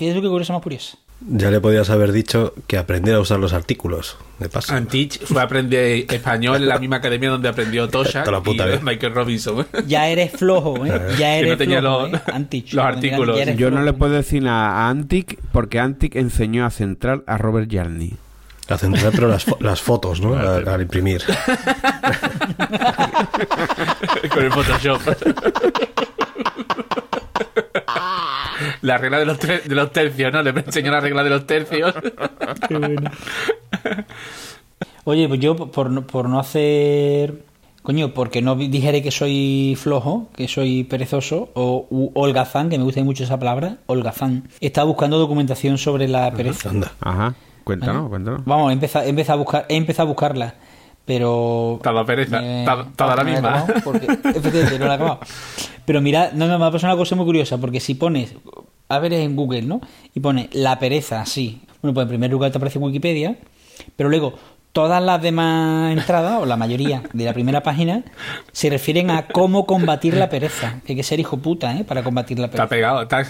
Fíjate 0.00 0.22
qué 0.22 0.28
curioso 0.28 0.54
más 0.54 0.62
curioso. 0.62 0.96
Ya 1.28 1.50
le 1.50 1.60
podías 1.60 1.90
haber 1.90 2.12
dicho 2.12 2.54
que 2.66 2.78
aprendiera 2.78 3.18
a 3.18 3.20
usar 3.20 3.38
los 3.38 3.52
artículos. 3.52 4.16
De 4.38 4.48
paso. 4.48 4.72
Antich 4.74 5.20
fue 5.22 5.42
a 5.42 5.44
aprender 5.44 6.06
español 6.10 6.56
en 6.62 6.68
la 6.68 6.78
misma 6.78 6.96
academia 6.96 7.28
donde 7.28 7.50
aprendió 7.50 7.86
Tosha 7.90 8.24
la 8.24 8.40
puta 8.42 8.74
y. 8.74 8.78
Michael 8.82 9.14
Robinson. 9.14 9.66
Ya 9.86 10.08
eres 10.08 10.32
flojo, 10.32 10.86
¿eh? 10.86 10.90
Ya 11.18 11.32
Que 11.32 11.38
eres 11.40 11.50
no 11.50 11.56
tenía 11.58 11.80
flojo, 11.80 12.06
los- 12.08 12.20
¿eh? 12.20 12.22
Antich. 12.32 12.72
los 12.72 12.84
artículos. 12.86 13.36
Ya 13.36 13.42
eres 13.42 13.58
Yo 13.58 13.70
no 13.70 13.82
le 13.82 13.92
puedo 13.92 14.14
decir 14.14 14.42
nada 14.42 14.70
a 14.70 14.88
Antic 14.88 15.38
porque 15.52 15.78
Antic 15.78 16.16
enseñó 16.16 16.64
a 16.64 16.70
centrar 16.70 17.22
a 17.26 17.36
Robert 17.36 17.68
Yarni. 17.70 18.14
La 18.68 18.78
central, 18.78 19.12
pero 19.14 19.28
las, 19.28 19.46
fo- 19.46 19.58
las 19.60 19.82
fotos, 19.82 20.22
¿no? 20.22 20.38
Al, 20.38 20.66
al 20.66 20.80
imprimir. 20.80 21.22
Con 24.32 24.44
el 24.44 24.52
Photoshop. 24.52 25.00
La 28.82 28.96
regla 28.98 29.18
de 29.18 29.26
los, 29.26 29.38
tre- 29.38 29.62
de 29.62 29.74
los 29.74 29.92
tercios, 29.92 30.32
¿no? 30.32 30.42
Le 30.42 30.50
enseñó 30.50 30.90
la 30.90 31.00
regla 31.00 31.22
de 31.22 31.30
los 31.30 31.46
tercios. 31.46 31.94
Oye, 35.04 35.28
pues 35.28 35.40
yo 35.40 35.56
por, 35.56 35.90
no- 35.90 36.06
por 36.06 36.28
no 36.28 36.38
hacer... 36.38 37.48
Coño, 37.82 38.12
porque 38.12 38.42
no 38.42 38.56
dijere 38.56 39.02
que 39.02 39.10
soy 39.10 39.74
flojo, 39.80 40.28
que 40.36 40.48
soy 40.48 40.84
perezoso, 40.84 41.48
o 41.54 41.86
u- 41.88 42.10
holgazán, 42.14 42.68
que 42.68 42.76
me 42.76 42.84
gusta 42.84 43.02
mucho 43.02 43.24
esa 43.24 43.38
palabra, 43.38 43.78
holgazán. 43.86 44.48
Estaba 44.60 44.86
buscando 44.86 45.18
documentación 45.18 45.78
sobre 45.78 46.06
la 46.06 46.30
pereza. 46.30 46.68
Anda. 46.68 46.92
Ajá. 47.00 47.34
Cuéntanos, 47.64 48.10
cuéntanos. 48.10 48.42
Vamos, 48.44 48.68
he 48.70 48.74
empezado, 48.74 49.06
he 49.06 49.08
empezado 49.08 49.38
a 49.38 49.42
buscar, 49.42 49.66
he 49.70 49.76
empezado 49.76 50.08
a 50.08 50.12
buscarla, 50.12 50.54
pero 51.04 51.80
Te 51.82 52.04
pereza, 52.04 52.40
me- 52.40 52.64
dado 52.64 53.16
la 53.16 53.24
misma. 53.24 53.58
acabado 53.60 53.74
porque- 53.84 54.06
efectivamente, 54.24 54.78
no 54.78 54.86
la 54.86 54.92
he 54.92 54.94
acabado. 54.96 55.20
Pero 55.84 56.00
mira, 56.00 56.30
no, 56.34 56.46
no, 56.46 56.58
me 56.58 56.64
ha 56.66 56.70
pasado 56.70 56.92
una 56.92 56.98
cosa 57.00 57.16
muy 57.16 57.24
curiosa, 57.24 57.58
porque 57.58 57.80
si 57.80 57.94
pones, 57.94 58.34
a 58.88 58.98
ver 58.98 59.12
en 59.14 59.34
Google, 59.36 59.62
¿no? 59.62 59.80
Y 60.14 60.20
pone 60.20 60.48
la 60.52 60.78
pereza, 60.78 61.24
sí. 61.26 61.62
Bueno, 61.82 61.94
pues 61.94 62.04
en 62.04 62.08
primer 62.08 62.30
lugar 62.30 62.50
te 62.52 62.58
aparece 62.58 62.78
en 62.78 62.84
Wikipedia, 62.84 63.36
pero 63.96 64.08
luego 64.08 64.34
todas 64.72 65.02
las 65.02 65.20
demás 65.20 65.92
entradas, 65.92 66.40
o 66.40 66.46
la 66.46 66.56
mayoría 66.56 67.02
de 67.12 67.24
la 67.24 67.32
primera 67.32 67.62
página, 67.62 68.02
se 68.52 68.70
refieren 68.70 69.10
a 69.10 69.26
cómo 69.26 69.66
combatir 69.66 70.14
la 70.14 70.28
pereza. 70.28 70.80
Que 70.86 70.92
hay 70.92 70.96
que 70.96 71.02
ser 71.02 71.18
hijo 71.20 71.38
puta, 71.38 71.76
¿eh? 71.76 71.84
Para 71.84 72.02
combatir 72.02 72.38
la 72.38 72.48
Te 72.48 72.60
ha 72.60 72.68
pereza. 72.68 72.68
pegado, 72.68 73.08
te 73.08 73.16
ha, 73.16 73.24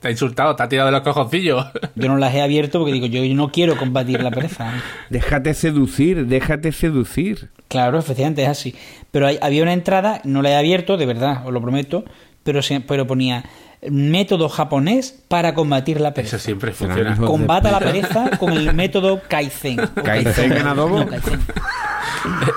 te 0.00 0.08
ha 0.08 0.10
insultado, 0.10 0.56
te 0.56 0.62
ha 0.62 0.68
tirado 0.68 0.86
de 0.86 0.92
los 0.92 1.02
cojoncillos. 1.02 1.66
Yo 1.94 2.08
no 2.08 2.16
las 2.16 2.34
he 2.34 2.40
abierto 2.40 2.78
porque 2.78 2.92
digo, 2.92 3.06
yo 3.06 3.22
no 3.34 3.52
quiero 3.52 3.76
combatir 3.76 4.22
la 4.22 4.30
pereza. 4.30 4.72
Déjate 5.10 5.52
seducir, 5.54 6.26
déjate 6.26 6.72
seducir. 6.72 7.50
Claro, 7.68 7.98
efectivamente 7.98 8.42
es 8.42 8.48
así. 8.48 8.74
Pero 9.10 9.26
hay- 9.26 9.38
había 9.42 9.62
una 9.62 9.74
entrada, 9.74 10.20
no 10.24 10.40
la 10.42 10.50
he 10.50 10.56
abierto, 10.56 10.96
de 10.96 11.04
verdad, 11.06 11.46
os 11.46 11.52
lo 11.52 11.60
prometo, 11.60 12.04
pero, 12.44 12.62
se, 12.62 12.80
pero 12.80 13.06
ponía 13.06 13.44
método 13.90 14.48
japonés 14.48 15.14
para 15.28 15.54
combatir 15.54 16.00
la 16.00 16.14
pereza. 16.14 16.36
Eso 16.36 16.44
siempre 16.44 16.72
funciona. 16.72 17.16
Combata 17.16 17.70
la 17.70 17.78
pereza 17.78 18.36
con 18.38 18.52
el 18.52 18.74
método 18.74 19.20
Kaizen. 19.28 19.80
O 19.80 19.94
¿Kaizen 20.02 20.52
en 20.52 20.66
adobo? 20.66 21.00
No, 21.00 21.06
Kaizen. 21.06 21.40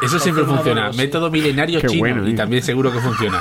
Eso 0.03 0.19
siempre 0.19 0.43
Funciona 0.43 0.55
funciona. 0.55 0.81
todo, 0.85 0.93
sí. 0.93 0.97
Método 0.97 1.31
milenario 1.31 1.81
Qué 1.81 1.87
chino. 1.87 1.99
bueno, 1.99 2.27
y 2.27 2.31
¿eh? 2.31 2.35
también 2.35 2.63
seguro 2.63 2.91
que 2.91 2.99
funciona. 2.99 3.39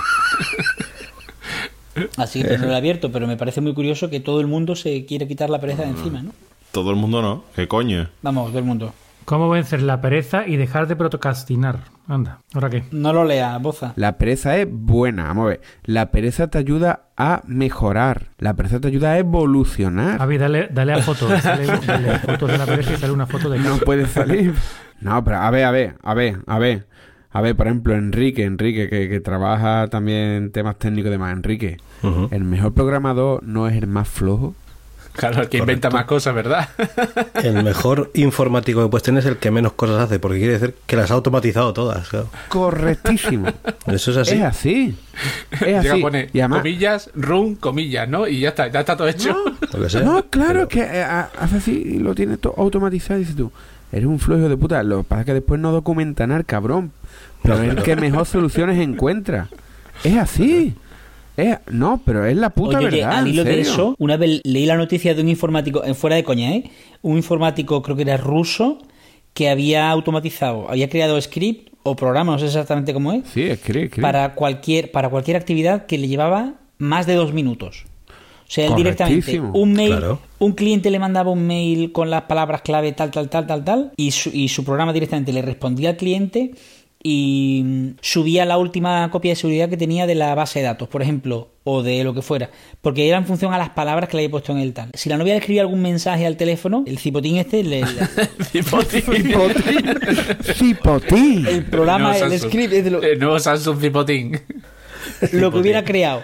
Así 2.16 2.42
que 2.42 2.58
no 2.58 2.66
lo 2.66 2.72
he 2.72 2.76
abierto, 2.78 3.10
pero 3.10 3.26
me 3.26 3.36
parece 3.36 3.60
muy 3.60 3.74
curioso 3.74 4.10
que 4.10 4.20
todo 4.20 4.40
el 4.40 4.46
mundo 4.46 4.76
se 4.76 5.04
quiere 5.06 5.26
quitar 5.26 5.50
la 5.50 5.60
pereza 5.60 5.82
de 5.82 5.90
encima, 5.90 6.22
¿no? 6.22 6.32
Todo 6.72 6.90
el 6.90 6.96
mundo 6.96 7.20
no. 7.22 7.44
¿Qué 7.56 7.66
coño? 7.66 8.08
Vamos, 8.22 8.48
todo 8.48 8.58
el 8.58 8.64
mundo. 8.64 8.94
¿Cómo 9.30 9.48
vencer 9.48 9.80
la 9.82 10.00
pereza 10.00 10.48
y 10.48 10.56
dejar 10.56 10.88
de 10.88 10.96
procrastinar? 10.96 11.84
Anda, 12.08 12.40
¿ahora 12.52 12.68
qué? 12.68 12.82
No 12.90 13.12
lo 13.12 13.24
lea, 13.24 13.56
boza. 13.58 13.92
La 13.94 14.18
pereza 14.18 14.56
es 14.56 14.66
buena, 14.68 15.22
vamos 15.22 15.44
a 15.44 15.48
ver. 15.50 15.60
La 15.84 16.10
pereza 16.10 16.48
te 16.48 16.58
ayuda 16.58 17.10
a 17.16 17.40
mejorar. 17.46 18.30
La 18.38 18.54
pereza 18.54 18.80
te 18.80 18.88
ayuda 18.88 19.12
a 19.12 19.18
evolucionar. 19.18 20.20
Avi, 20.20 20.36
dale, 20.36 20.66
dale 20.72 20.94
a 20.94 20.98
fotos. 20.98 21.30
Dale, 21.44 21.64
dale 21.86 22.10
a 22.10 22.18
fotos 22.18 22.50
de 22.50 22.58
la 22.58 22.66
pereza 22.66 22.94
y 22.94 22.96
sale 22.96 23.12
una 23.12 23.26
foto 23.28 23.48
de 23.48 23.60
No 23.60 23.76
puede 23.76 24.08
salir. 24.08 24.52
No, 25.00 25.22
pero 25.22 25.36
a 25.36 25.50
ver, 25.52 25.64
a 25.64 25.70
ver, 25.70 25.94
a 26.02 26.14
ver, 26.14 26.38
a 26.48 26.58
ver. 26.58 26.88
A 27.30 27.40
ver, 27.40 27.54
por 27.54 27.68
ejemplo, 27.68 27.94
Enrique, 27.94 28.42
Enrique, 28.42 28.88
que, 28.88 29.08
que 29.08 29.20
trabaja 29.20 29.86
también 29.86 30.18
en 30.18 30.50
temas 30.50 30.76
técnicos 30.76 31.10
y 31.10 31.12
demás. 31.12 31.32
Enrique, 31.32 31.76
el 32.32 32.42
mejor 32.42 32.74
programador 32.74 33.44
no 33.44 33.68
es 33.68 33.76
el 33.76 33.86
más 33.86 34.08
flojo. 34.08 34.56
Claro, 35.12 35.42
el 35.42 35.48
que 35.48 35.58
inventa 35.58 35.90
más 35.90 36.04
cosas, 36.04 36.34
¿verdad? 36.34 36.68
El 37.34 37.62
mejor 37.64 38.10
informático 38.14 38.82
que 38.82 38.88
puedes 38.88 39.02
tener 39.02 39.20
es 39.20 39.26
el 39.26 39.36
que 39.38 39.50
menos 39.50 39.72
cosas 39.72 40.00
hace, 40.00 40.18
porque 40.18 40.38
quiere 40.38 40.54
decir 40.54 40.74
que 40.86 40.96
las 40.96 41.10
ha 41.10 41.14
automatizado 41.14 41.72
todas. 41.72 42.08
claro. 42.08 42.28
Correctísimo. 42.48 43.48
Eso 43.86 44.10
es 44.12 44.16
así. 44.16 44.34
Es 44.36 44.42
así. 44.42 44.96
Es 45.52 45.60
Llega 45.60 45.80
así. 45.92 46.00
poner 46.00 46.30
Y 46.32 46.40
además, 46.40 46.60
comillas, 46.60 47.10
run, 47.14 47.56
comillas, 47.56 48.08
¿no? 48.08 48.26
Y 48.28 48.40
ya 48.40 48.50
está, 48.50 48.68
ya 48.68 48.80
está 48.80 48.96
todo 48.96 49.08
hecho. 49.08 49.36
Lo 49.72 49.82
que 49.82 49.90
sea. 49.90 50.02
no, 50.02 50.24
claro, 50.30 50.66
Pero- 50.66 50.68
que 50.68 50.80
eh, 50.82 51.02
ha- 51.02 51.28
hace 51.38 51.56
así 51.56 51.72
y 51.72 51.98
lo 51.98 52.14
tiene 52.14 52.36
todo 52.36 52.54
automatizado. 52.56 53.18
Y 53.18 53.22
dices 53.24 53.36
tú, 53.36 53.50
eres 53.92 54.06
un 54.06 54.18
flojo 54.20 54.48
de 54.48 54.56
puta. 54.56 54.82
Lo 54.82 54.98
que 54.98 55.04
pasa 55.04 55.20
es 55.22 55.26
que 55.26 55.34
después 55.34 55.60
no 55.60 55.72
documenta 55.72 56.26
nada, 56.26 56.40
el 56.40 56.46
cabrón. 56.46 56.92
Pero 57.42 57.56
No, 57.56 57.62
es 57.64 57.70
el 57.76 57.82
que 57.82 57.96
mejor 57.96 58.26
soluciones 58.26 58.78
encuentra. 58.78 59.48
Es 60.04 60.16
así. 60.16 60.74
Es, 61.42 61.58
no, 61.70 62.00
pero 62.04 62.24
es 62.26 62.36
la 62.36 62.50
puta 62.50 62.78
Oye, 62.78 62.86
oye, 62.88 62.96
verdad. 63.00 63.18
al 63.18 63.28
hilo 63.28 63.44
de 63.44 63.60
eso, 63.60 63.94
una 63.98 64.16
vez 64.16 64.40
leí 64.44 64.66
la 64.66 64.76
noticia 64.76 65.14
de 65.14 65.22
un 65.22 65.28
informático, 65.28 65.84
en 65.84 65.94
fuera 65.94 66.16
de 66.16 66.24
coña, 66.24 66.52
¿eh? 66.54 66.70
Un 67.02 67.16
informático, 67.16 67.82
creo 67.82 67.96
que 67.96 68.02
era 68.02 68.16
ruso, 68.16 68.78
que 69.34 69.48
había 69.48 69.90
automatizado, 69.90 70.68
había 70.70 70.88
creado 70.88 71.20
script 71.20 71.68
o 71.82 71.96
programa, 71.96 72.32
no 72.32 72.38
sé 72.38 72.46
exactamente 72.46 72.92
cómo 72.92 73.12
es, 73.12 73.22
Sí, 73.32 73.42
escribe. 73.42 73.88
para 74.00 74.34
cualquier, 74.34 74.90
para 74.90 75.08
cualquier 75.08 75.36
actividad 75.36 75.86
que 75.86 75.96
le 75.98 76.08
llevaba 76.08 76.54
más 76.78 77.06
de 77.06 77.14
dos 77.14 77.32
minutos. 77.32 77.84
O 78.08 78.52
sea, 78.52 78.66
él 78.66 78.74
directamente, 78.74 79.38
un 79.40 79.72
mail, 79.74 79.90
Claro. 79.96 80.18
un 80.40 80.52
cliente 80.52 80.90
le 80.90 80.98
mandaba 80.98 81.30
un 81.30 81.46
mail 81.46 81.92
con 81.92 82.10
las 82.10 82.22
palabras 82.22 82.62
clave 82.62 82.90
tal, 82.92 83.12
tal, 83.12 83.30
tal, 83.30 83.46
tal, 83.46 83.64
tal, 83.64 83.92
y 83.96 84.10
su, 84.10 84.30
y 84.34 84.48
su 84.48 84.64
programa 84.64 84.92
directamente 84.92 85.32
le 85.32 85.40
respondía 85.40 85.90
al 85.90 85.96
cliente 85.96 86.50
y 87.02 87.62
mm, 87.64 87.88
subía 88.02 88.44
la 88.44 88.58
última 88.58 89.10
copia 89.10 89.32
de 89.32 89.36
seguridad 89.36 89.68
que 89.68 89.76
tenía 89.76 90.06
de 90.06 90.14
la 90.14 90.34
base 90.34 90.58
de 90.58 90.66
datos, 90.66 90.88
por 90.88 91.00
ejemplo, 91.02 91.48
o 91.64 91.82
de 91.82 92.04
lo 92.04 92.12
que 92.14 92.22
fuera, 92.22 92.50
porque 92.82 93.08
era 93.08 93.16
en 93.18 93.26
función 93.26 93.52
a 93.54 93.58
las 93.58 93.70
palabras 93.70 94.08
que 94.08 94.16
le 94.16 94.22
había 94.24 94.30
puesto 94.32 94.52
en 94.52 94.58
el 94.58 94.72
tal. 94.72 94.90
Si 94.94 95.08
la 95.08 95.16
novia 95.16 95.32
le 95.34 95.38
escribía 95.38 95.62
algún 95.62 95.80
mensaje 95.82 96.26
al 96.26 96.36
teléfono, 96.36 96.84
el 96.86 96.98
cipotín 96.98 97.36
este, 97.36 97.62
le- 97.64 97.80
le- 97.82 98.62
Cipotín. 100.54 101.46
el 101.46 101.64
programa, 101.64 102.16
el 102.16 102.38
script, 102.38 102.72
es 102.72 102.84
de 102.84 102.90
lo, 102.90 103.02
El 103.02 103.18
nuevo 103.18 103.38
Samsung 103.38 103.80
Cipotín. 103.80 104.40
lo 105.32 105.50
que 105.52 105.58
hubiera 105.58 105.84
creado. 105.84 106.22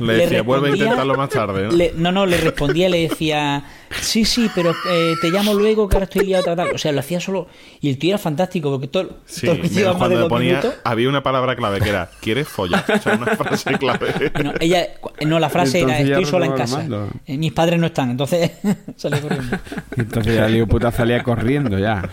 Le 0.00 0.14
decía, 0.14 0.42
vuelve 0.42 0.68
a 0.70 0.72
intentarlo 0.72 1.14
más 1.16 1.28
tarde, 1.28 1.64
¿no? 1.64 1.70
le- 1.72 1.92
no, 1.96 2.10
no, 2.12 2.26
le 2.26 2.36
respondía, 2.38 2.88
le 2.88 3.08
decía, 3.08 3.64
sí, 4.00 4.24
sí, 4.24 4.50
pero 4.54 4.72
eh, 4.90 5.14
te 5.20 5.30
llamo 5.30 5.54
luego 5.54 5.88
que 5.88 5.96
ahora 5.96 6.04
estoy 6.04 6.26
liado, 6.26 6.44
tal, 6.44 6.56
tal. 6.56 6.68
O 6.74 6.78
sea, 6.78 6.92
lo 6.92 7.00
hacía 7.00 7.20
solo. 7.20 7.48
Y 7.80 7.90
el 7.90 7.98
tío 7.98 8.10
era 8.10 8.18
fantástico, 8.18 8.70
porque 8.70 8.88
todo, 8.88 9.18
Sí, 9.26 9.46
todo 9.46 9.56
lo 9.56 9.62
que 9.62 9.68
menos 9.68 9.76
llevaba 9.76 9.98
más 9.98 10.08
de 10.08 10.14
cuando 10.14 10.14
le 10.16 10.20
dos 10.20 10.28
ponía, 10.28 10.48
minutos. 10.58 10.74
había 10.84 11.08
una 11.08 11.22
palabra 11.22 11.56
clave 11.56 11.80
que 11.80 11.88
era 11.88 12.10
¿quieres 12.20 12.48
follar? 12.48 12.84
O 12.88 12.98
sea, 13.02 13.14
una 13.14 13.36
frase 13.36 13.72
clave. 13.78 14.32
No, 14.42 14.52
ella, 14.60 14.86
no, 15.26 15.38
la 15.38 15.50
frase 15.50 15.80
era, 15.80 15.98
Entonces 15.98 16.10
estoy 16.10 16.24
sola 16.26 16.46
en 16.46 16.52
casa. 16.52 16.86
Eh, 17.26 17.36
Mis 17.38 17.52
padres 17.52 17.78
no 17.78 17.86
están, 17.86 18.10
entonces 18.10 18.52
salió 18.96 19.20
corriendo. 19.20 19.58
Entonces 19.96 20.34
ya 20.34 20.46
el 20.46 20.56
hijo 20.56 20.66
puta 20.66 20.90
salía 20.92 21.22
corriendo 21.22 21.78
ya. 21.78 22.08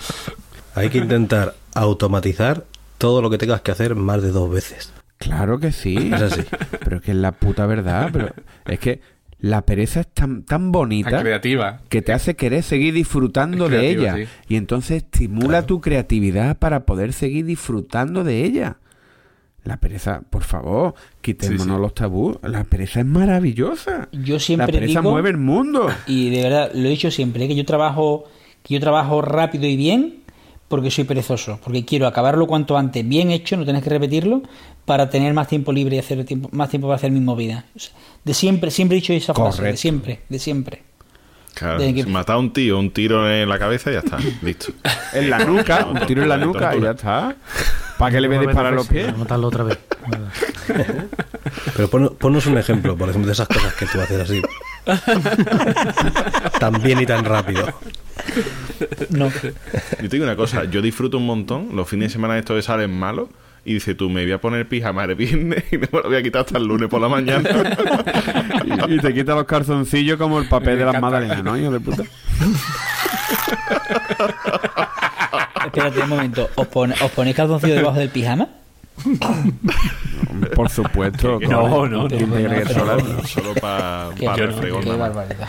Hay 0.76 0.90
que 0.90 1.00
intentar 1.00 1.56
automatizar 1.74 2.64
todo 2.98 3.22
lo 3.22 3.30
que 3.30 3.38
tengas 3.38 3.62
que 3.62 3.72
hacer 3.72 3.96
más 3.96 4.22
de 4.22 4.32
dos 4.32 4.50
veces. 4.50 4.92
Claro 5.18 5.60
que 5.60 5.72
sí. 5.72 5.96
Es 6.14 6.22
así. 6.22 6.42
Pero 6.84 6.98
es 6.98 7.02
que 7.02 7.12
es 7.12 7.18
la 7.18 7.32
puta 7.34 7.66
verdad. 7.66 8.10
Pero 8.14 8.30
es 8.66 8.80
que 8.80 9.02
la 9.40 9.66
pereza 9.66 10.00
es 10.02 10.08
tan, 10.08 10.44
tan 10.44 10.72
bonita 10.72 11.22
creativa. 11.22 11.82
que 11.90 12.02
te 12.02 12.12
hace 12.14 12.36
querer 12.36 12.64
seguir 12.64 12.94
disfrutando 12.94 13.70
de 13.70 13.90
ella. 13.92 14.16
sí. 14.16 14.24
Y 14.48 14.56
entonces 14.56 15.04
estimula 15.04 15.66
tu 15.66 15.80
creatividad 15.82 16.58
para 16.58 16.86
poder 16.86 17.14
seguir 17.14 17.46
disfrutando 17.46 18.24
de 18.24 18.44
ella. 18.44 18.78
La 19.64 19.78
pereza, 19.78 20.22
por 20.30 20.44
favor, 20.44 20.94
quitémonos 21.22 21.64
Sí, 21.66 21.70
sí. 21.74 21.80
los 21.82 21.94
tabús. 21.94 22.38
La 22.42 22.64
pereza 22.64 23.02
es 23.02 23.06
maravillosa. 23.06 24.08
Yo 24.14 24.36
La 24.36 24.40
siempre 24.40 24.72
pereza 24.72 25.00
digo, 25.02 25.12
mueve 25.12 25.30
el 25.30 25.38
mundo. 25.38 25.88
y 26.08 26.30
de 26.30 26.44
verdad 26.44 26.72
lo 26.74 26.88
he 26.88 26.90
dicho 26.92 27.12
siempre, 27.12 27.48
que 27.48 27.56
yo 27.56 27.66
trabajo, 27.66 28.24
que 28.64 28.76
yo 28.76 28.80
trabajo 28.80 29.22
rápido 29.22 29.66
y 29.68 29.76
bien 29.76 30.24
porque 30.70 30.90
soy 30.90 31.04
perezoso, 31.04 31.60
porque 31.64 31.86
quiero 31.86 32.08
acabarlo 32.08 32.48
cuanto 32.48 32.78
antes, 32.78 33.08
bien 33.08 33.30
hecho, 33.32 33.56
no 33.58 33.66
tenés 33.66 33.84
que 33.84 33.90
repetirlo, 33.90 34.42
para 34.88 35.10
tener 35.10 35.34
más 35.34 35.48
tiempo 35.50 35.72
libre 35.74 35.98
y 35.98 36.00
hacer 36.00 36.24
tiempo, 36.24 36.48
más 36.54 36.70
tiempo 36.70 36.88
para 36.88 36.96
hacer 36.96 37.12
mi 37.12 37.20
movida. 37.20 37.66
O 37.76 37.80
sea, 37.80 37.92
de 38.24 38.34
siempre, 38.34 38.72
siempre 38.72 38.98
he 38.98 39.02
dicho 39.02 39.12
esa 39.14 39.34
frase, 39.34 39.62
de 39.62 39.76
siempre, 39.78 40.22
de 40.30 40.40
siempre. 40.40 40.84
Claro, 41.54 41.80
que- 41.80 42.04
si 42.04 42.10
mata 42.10 42.34
a 42.34 42.38
un 42.38 42.54
tío, 42.54 42.80
un 42.80 42.92
tiro 42.92 43.30
en 43.30 43.50
la 43.50 43.60
cabeza 43.60 43.90
y 43.90 43.94
ya 43.96 44.00
está, 44.00 44.18
listo. 44.42 44.72
En 45.12 45.30
la 45.30 45.40
nuca, 45.44 45.86
un 45.92 46.06
tiro 46.08 46.24
en 46.24 46.30
la 46.30 46.38
nuca 46.38 46.74
y 46.76 46.82
ya 46.82 46.92
está. 46.92 47.36
¿Para 47.98 48.12
qué 48.12 48.22
le 48.22 48.28
voy 48.30 48.38
a 48.38 48.40
disparar 48.42 48.74
los 48.74 48.88
pies? 48.88 49.08
Para 49.08 49.18
matarlo 49.18 49.48
otra 49.48 49.64
vez. 49.66 49.78
Pero 51.76 51.90
pon- 51.90 52.16
ponnos 52.18 52.46
un 52.46 52.58
ejemplo, 52.58 52.96
por 52.96 53.10
ejemplo, 53.10 53.28
de 53.28 53.34
esas 53.34 53.48
cosas 53.48 53.74
que 53.74 53.88
tú 53.88 54.00
haces 54.00 54.22
así. 54.22 54.42
tan 56.60 56.82
bien 56.82 57.02
y 57.02 57.06
tan 57.06 57.26
rápido. 57.26 57.68
No. 59.10 59.30
Yo 59.30 59.52
te 60.02 60.08
digo 60.10 60.24
una 60.26 60.36
cosa, 60.36 60.66
yo 60.66 60.82
disfruto 60.82 61.18
un 61.18 61.26
montón 61.26 61.70
los 61.76 61.90
fines 61.90 62.10
de 62.10 62.14
semana 62.14 62.38
estos 62.38 62.56
de 62.56 62.62
salen 62.62 62.92
malos 62.98 63.30
y 63.70 63.74
dice 63.76 63.96
tú, 63.96 64.10
me 64.10 64.24
voy 64.24 64.32
a 64.32 64.40
poner 64.40 64.68
pijama 64.68 65.04
el 65.04 65.16
viernes 65.16 65.64
y 65.72 65.78
no 65.78 65.88
me 65.92 66.00
lo 66.00 66.04
voy 66.10 66.16
a 66.18 66.24
quitar 66.24 66.42
hasta 66.46 66.58
el 66.58 66.66
lunes 66.66 66.88
por 66.90 67.02
la 67.02 67.10
mañana. 67.10 67.50
Y, 68.90 68.96
y 68.96 69.00
te 69.00 69.14
quita 69.14 69.34
los 69.36 69.46
calzoncillos 69.46 70.18
como 70.18 70.40
el 70.40 70.48
papel 70.50 70.74
Me 70.74 70.80
de 70.80 70.86
las 70.92 71.02
magdalenas, 71.02 71.44
¿no? 71.44 71.58
Hijo 71.58 71.72
de 71.72 71.80
puta. 71.80 72.04
Espérate 75.66 76.00
un 76.02 76.10
momento, 76.10 76.50
¿os, 76.56 76.68
pone- 76.68 76.96
¿os 77.02 77.12
ponéis 77.12 77.36
calzoncillo 77.36 77.76
debajo 77.76 78.00
del 78.00 78.10
pijama? 78.10 78.48
Por 80.56 80.70
supuesto. 80.70 81.40
No, 81.42 81.88
no, 81.88 82.04
no, 82.04 82.08
¿Quién 82.08 82.30
te 82.32 82.42
no, 82.44 82.50
cree 82.50 82.64
que 82.64 82.74
solo- 82.74 82.98
para 83.62 84.10
Qué, 84.16 84.26
pa 84.26 84.36
qué 84.36 84.98
barbaridad. 84.98 85.48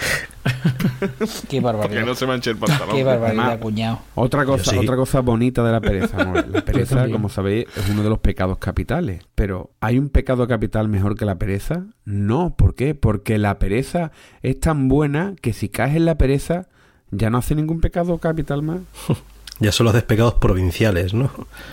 Qué 1.09 1.47
Que 1.49 1.61
barbaridad. 1.61 2.05
no 2.07 2.15
se 2.15 2.27
manche 2.27 2.51
el 2.51 2.57
pantalón. 2.57 2.95
Qué 2.95 3.05
barbaridad, 3.05 3.59
cuñado. 3.61 4.01
Otra 4.15 4.45
cosa, 4.45 4.71
sí. 4.73 4.79
otra 4.79 4.97
cosa 4.97 5.21
bonita 5.21 5.63
de 5.65 5.73
la 5.73 5.81
pereza. 5.81 6.21
amor. 6.23 6.47
La 6.49 6.63
pereza, 6.65 7.09
como 7.11 7.29
sabéis, 7.29 7.67
es 7.77 7.89
uno 7.89 8.03
de 8.03 8.11
los 8.11 8.19
pecados 8.19 8.59
capitales. 8.59 9.23
Pero 9.35 9.71
¿hay 9.81 9.99
un 9.99 10.09
pecado 10.09 10.47
capital 10.47 10.89
mejor 10.89 11.17
que 11.17 11.25
la 11.25 11.37
pereza? 11.39 11.85
No, 12.05 12.55
¿por 12.57 12.75
qué? 12.75 12.95
Porque 12.95 13.39
la 13.39 13.59
pereza 13.59 14.11
es 14.43 14.61
tan 14.61 14.89
buena 14.89 15.35
que 15.41 15.53
si 15.53 15.69
caes 15.69 15.97
en 15.97 16.05
la 16.05 16.17
pereza 16.17 16.69
ya 17.11 17.31
no 17.31 17.39
hace 17.39 17.55
ningún 17.55 17.81
pecado 17.81 18.19
capital 18.19 18.63
más. 18.63 18.81
Ya 19.61 19.73
solo 19.73 19.91
haces 19.91 20.05
pecados 20.05 20.35
provinciales, 20.35 21.15
¿no? 21.15 21.31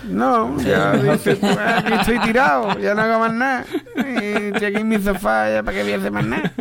No, 0.08 0.60
ya 0.60 0.92
dices, 1.12 1.38
"Pues 1.38 1.56
aquí 1.58 1.92
estoy 1.92 2.18
tirado, 2.20 2.78
ya 2.80 2.94
no 2.94 3.02
hago 3.02 3.20
más 3.20 3.32
nada. 3.32 3.64
Y 3.96 4.46
Estoy 4.52 4.64
aquí 4.66 4.78
en 4.80 4.88
mi 4.88 4.98
sofá, 4.98 5.50
ya 5.50 5.62
para 5.62 5.76
qué 5.76 5.82
voy 5.84 5.92
a 5.92 5.96
hacer 5.98 6.10
más 6.12 6.24
nada. 6.26 6.52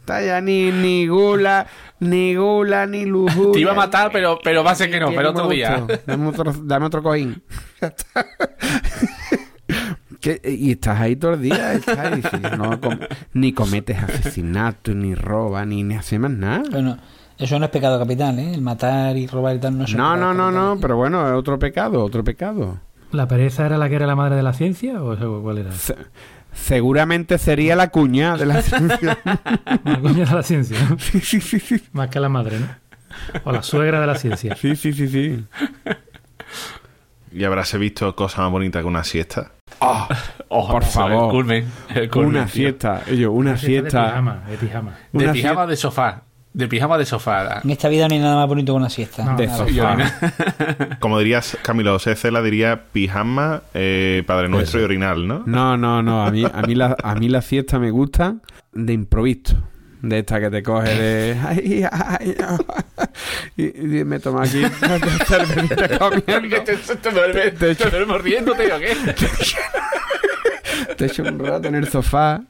Está 0.00 0.22
ya 0.22 0.40
ni, 0.40 0.70
ni 0.70 1.06
gula, 1.06 1.66
ni 2.00 2.34
gula, 2.34 2.86
ni 2.86 3.04
lujuria. 3.06 3.52
Te 3.52 3.60
iba 3.60 3.72
a 3.72 3.74
matar, 3.74 4.10
pero, 4.12 4.38
pero 4.42 4.62
va 4.64 4.70
a 4.72 4.74
ser 4.74 4.90
que 4.90 5.00
no, 5.00 5.08
pero 5.08 5.32
que 5.34 5.38
otro 5.40 5.48
día. 5.48 5.86
Dame 6.06 6.28
otro, 6.28 6.52
dame 6.62 6.86
otro 6.86 7.02
cojín. 7.02 7.42
Ya 7.80 7.88
está. 7.88 8.26
¿Qué? 10.20 10.40
Y 10.44 10.72
estás 10.72 11.00
ahí 11.00 11.14
todo 11.14 11.34
el 11.34 11.42
día, 11.42 11.74
estás 11.74 11.98
ahí, 11.98 12.22
no 12.56 12.80
com- 12.80 12.98
ni 13.34 13.52
cometes 13.52 14.02
asesinato, 14.02 14.92
ni 14.92 15.14
robas, 15.14 15.64
ni, 15.66 15.84
ni 15.84 15.94
haces 15.94 16.18
más 16.18 16.30
nada. 16.32 16.62
Bueno, 16.70 16.98
Eso 17.38 17.58
no 17.58 17.66
es 17.66 17.70
pecado 17.70 17.98
capital, 17.98 18.38
¿eh? 18.38 18.52
El 18.54 18.60
matar 18.62 19.16
y 19.16 19.26
robar 19.28 19.56
y 19.56 19.58
tal 19.60 19.78
no 19.78 19.84
es 19.84 19.90
No, 19.94 19.96
pecado 20.12 20.16
no, 20.16 20.34
no, 20.34 20.44
capital. 20.46 20.54
no, 20.74 20.80
pero 20.80 20.96
bueno, 20.96 21.26
es 21.28 21.34
otro 21.34 21.58
pecado, 21.58 22.02
otro 22.04 22.24
pecado. 22.24 22.78
¿La 23.12 23.26
pereza 23.28 23.64
era 23.66 23.78
la 23.78 23.88
que 23.88 23.94
era 23.94 24.06
la 24.06 24.16
madre 24.16 24.34
de 24.36 24.42
la 24.42 24.52
ciencia 24.52 25.02
o 25.02 25.42
cuál 25.42 25.58
era? 25.58 25.72
Se- 25.72 25.96
seguramente 26.52 27.38
sería 27.38 27.76
la 27.76 27.88
cuña 27.88 28.36
de 28.36 28.46
la 28.46 28.60
ciencia. 28.62 29.18
La 29.84 30.00
coña 30.00 30.24
de 30.26 30.34
la 30.34 30.42
ciencia, 30.42 30.76
¿no? 30.90 30.98
sí, 30.98 31.20
sí, 31.20 31.40
sí, 31.40 31.60
sí. 31.60 31.82
Más 31.92 32.08
que 32.10 32.18
la 32.20 32.28
madre, 32.28 32.58
¿no? 32.58 32.66
O 33.44 33.52
la 33.52 33.62
suegra 33.62 34.00
de 34.00 34.06
la 34.06 34.14
ciencia. 34.16 34.56
Sí, 34.56 34.74
sí, 34.76 34.92
sí, 34.92 35.08
sí. 35.08 35.44
Y 37.32 37.44
habrás 37.44 37.76
visto 37.78 38.14
cosa 38.16 38.42
más 38.42 38.50
bonita 38.50 38.80
que 38.80 38.86
una 38.86 39.04
siesta. 39.04 39.52
Oh, 39.80 40.08
Por 40.70 40.82
eso, 40.82 40.92
favor. 40.92 41.24
El 41.26 41.30
culmen. 41.30 41.64
el 41.94 42.10
culmen, 42.10 42.30
Una 42.30 42.44
tío. 42.46 42.52
siesta, 42.54 43.02
ellos, 43.06 43.30
una 43.32 43.52
De 43.52 43.58
siesta. 43.58 44.06
pijama, 44.06 44.42
de 44.48 44.56
pijama. 44.56 44.90
De 45.12 45.24
Una 45.24 45.32
pijama 45.32 45.54
siesta- 45.54 45.66
de 45.66 45.76
sofá. 45.76 46.22
De 46.58 46.66
pijama 46.66 46.98
de 46.98 47.06
sofá. 47.06 47.60
En 47.62 47.70
esta 47.70 47.88
vida 47.88 48.08
no 48.08 48.14
hay 48.14 48.20
nada 48.20 48.34
más 48.34 48.48
bonito 48.48 48.72
que 48.72 48.76
una 48.78 48.90
siesta. 48.90 49.24
No, 49.24 49.36
de 49.36 49.46
Nada. 49.46 49.58
sofá. 49.58 50.96
Como 50.98 51.16
dirías, 51.20 51.56
Camilo 51.62 51.96
Cela 52.00 52.42
diría 52.42 52.86
pijama, 52.90 53.62
eh, 53.74 54.24
Padre 54.26 54.48
Nuestro 54.48 54.80
y 54.80 54.82
orinal, 54.82 55.28
¿no? 55.28 55.44
No, 55.46 55.76
no, 55.76 56.02
no. 56.02 56.26
A 56.26 56.32
mí, 56.32 56.44
a 56.44 56.62
mí, 56.62 56.74
la, 56.74 56.96
a 57.00 57.14
mí 57.14 57.28
la 57.28 57.42
siesta 57.42 57.78
me 57.78 57.92
gusta 57.92 58.38
de 58.72 58.92
improviso. 58.92 59.54
De 60.02 60.18
esta 60.18 60.40
que 60.40 60.50
te 60.50 60.60
coge 60.64 60.92
de. 60.96 61.38
Ay, 61.46 61.84
ay, 61.92 62.34
ay. 62.44 62.58
y, 63.56 64.00
y 64.00 64.04
me 64.04 64.18
toma 64.18 64.42
aquí 64.42 64.60
te, 66.64 66.76
te 66.96 67.10
duermes, 67.10 67.54
Te-? 67.54 67.76
Te 70.96 71.06
echo 71.06 71.22
un 71.22 71.38
rato 71.38 71.68
en 71.68 71.76
el 71.76 71.88
sofá. 71.88 72.42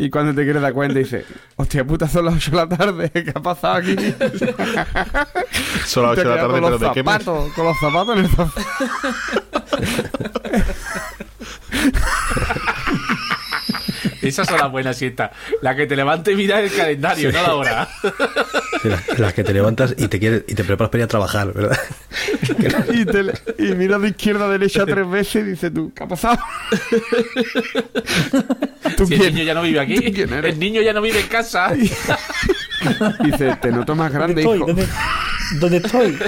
Y 0.00 0.10
cuando 0.10 0.32
te 0.32 0.44
quieres 0.44 0.62
dar 0.62 0.72
cuenta, 0.72 0.96
dices: 0.96 1.24
Hostia 1.56 1.84
puta, 1.84 2.06
son 2.06 2.26
las 2.26 2.34
8 2.36 2.52
de 2.52 2.56
la 2.56 2.68
tarde. 2.68 3.10
¿Qué 3.12 3.32
ha 3.34 3.42
pasado 3.42 3.74
aquí? 3.74 3.96
Solo 5.84 6.06
a 6.06 6.14
las 6.14 6.22
Te 6.22 6.22
8 6.22 6.28
de 6.28 6.36
la 6.36 6.36
tarde, 6.36 6.46
con 6.46 6.52
pero 6.52 6.70
los 6.70 6.80
¿de 6.80 6.90
qué 6.92 7.02
mes? 7.02 7.24
Con 7.24 7.64
los 7.64 7.80
zapatos 7.80 8.16
en 8.16 8.24
el 8.24 8.30
sofá. 8.30 8.62
Esas 14.22 14.46
son 14.46 14.58
las 14.58 14.70
buenas 14.70 14.96
siestas. 14.96 15.32
La 15.62 15.74
que 15.74 15.88
te 15.88 15.96
levantes 15.96 16.32
y 16.32 16.36
miras 16.36 16.60
el 16.60 16.72
calendario, 16.72 17.32
no 17.32 17.42
la 17.42 17.54
hora. 17.56 17.88
Sí, 18.82 18.88
las, 18.88 19.18
las 19.18 19.34
que 19.34 19.44
te 19.44 19.52
levantas 19.52 19.94
y 19.98 20.08
te 20.08 20.18
quieres 20.18 20.44
y 20.46 20.54
te 20.54 20.64
preparas 20.64 20.90
para 20.90 21.00
ir 21.00 21.04
a 21.04 21.08
trabajar, 21.08 21.52
¿verdad? 21.52 21.78
y, 22.92 23.04
te 23.04 23.24
y 23.58 23.74
miras 23.74 24.00
de 24.02 24.08
izquierda 24.08 24.46
a 24.46 24.48
derecha 24.48 24.86
tres 24.86 25.08
veces 25.08 25.46
y 25.46 25.50
dices 25.50 25.72
tú, 25.74 25.92
¿qué 25.94 26.04
ha 26.04 26.08
pasado? 26.08 26.38
¿Tú 28.96 29.06
Si 29.06 29.14
el 29.14 29.20
quién? 29.20 29.34
niño 29.34 29.44
ya 29.44 29.54
no 29.54 29.62
vive 29.62 29.80
aquí, 29.80 29.96
¿Tú 30.00 30.12
quién 30.12 30.32
eres? 30.32 30.52
el 30.52 30.58
niño 30.60 30.80
ya 30.82 30.92
no 30.92 31.00
vive 31.02 31.20
en 31.20 31.26
casa. 31.28 31.72
Dices, 33.24 33.60
te 33.60 33.70
noto 33.72 33.94
más 33.96 34.12
grande, 34.12 34.42
¿Dónde 34.42 34.56
hijo. 34.56 34.70
estoy? 34.70 34.86
¿Dónde, 35.58 35.60
dónde 35.60 35.76
estoy? 35.78 36.18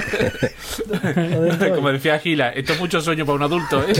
¿Dónde 1.30 1.50
estoy? 1.50 1.70
Como 1.70 1.92
decía 1.92 2.18
Gila, 2.18 2.48
esto 2.50 2.72
es 2.72 2.80
mucho 2.80 3.00
sueño 3.00 3.24
para 3.24 3.36
un 3.36 3.42
adulto, 3.44 3.84
¿eh? 3.88 3.92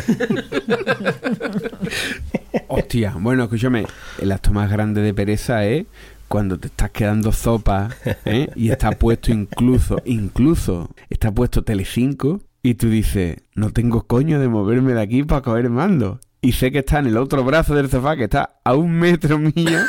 Hostia, 2.69 3.15
bueno, 3.17 3.45
escúchame, 3.45 3.87
el 4.21 4.33
acto 4.33 4.51
más 4.51 4.69
grande 4.71 5.01
de 5.01 5.15
pereza 5.15 5.65
es 5.65 5.87
cuando 6.31 6.61
te 6.61 6.69
estás 6.69 6.93
quedando 6.93 7.33
sopa 7.33 7.91
¿eh? 8.25 8.49
y 8.55 8.71
está 8.71 8.93
puesto 8.93 9.33
incluso, 9.33 10.01
incluso, 10.05 10.89
está 11.09 11.33
puesto 11.33 11.65
Telecinco 11.65 12.41
y 12.63 12.75
tú 12.75 12.89
dices, 12.89 13.39
no 13.57 13.73
tengo 13.73 14.07
coño 14.07 14.39
de 14.39 14.47
moverme 14.47 14.95
de 14.95 15.03
aquí 15.03 15.25
para 15.25 15.41
coger 15.41 15.69
mando. 15.71 16.21
Y 16.41 16.53
sé 16.53 16.71
que 16.71 16.79
está 16.79 17.01
en 17.01 17.09
el 17.09 17.17
otro 17.17 17.43
brazo 17.43 17.75
del 17.75 17.91
sofá 17.91 18.15
que 18.15 18.25
está 18.25 18.61
a 18.63 18.75
un 18.75 18.93
metro 18.93 19.41
mío 19.41 19.81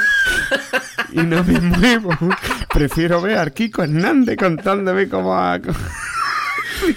y 1.13 1.19
no 1.21 1.43
me 1.43 1.61
muevo. 1.61 2.09
Prefiero 2.73 3.21
ver 3.21 3.37
a 3.37 3.47
Kiko 3.51 3.83
Hernández 3.83 4.35
contándome 4.35 5.07
cómo 5.09 5.37
ha... 5.37 5.59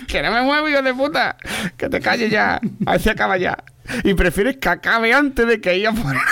Que 0.08 0.22
no 0.22 0.32
me 0.32 0.40
muevo, 0.40 0.70
hijo 0.70 0.80
de 0.80 0.94
puta. 0.94 1.36
Que 1.76 1.90
te 1.90 2.00
calles 2.00 2.30
ya. 2.30 2.58
A 2.86 2.98
si 2.98 3.10
acaba 3.10 3.36
ya. 3.36 3.62
Y 4.04 4.14
prefieres 4.14 4.56
que 4.56 4.70
acabe 4.70 5.12
antes 5.12 5.46
de 5.46 5.60
que 5.60 5.74
ella 5.74 5.92
fuera. 5.92 6.22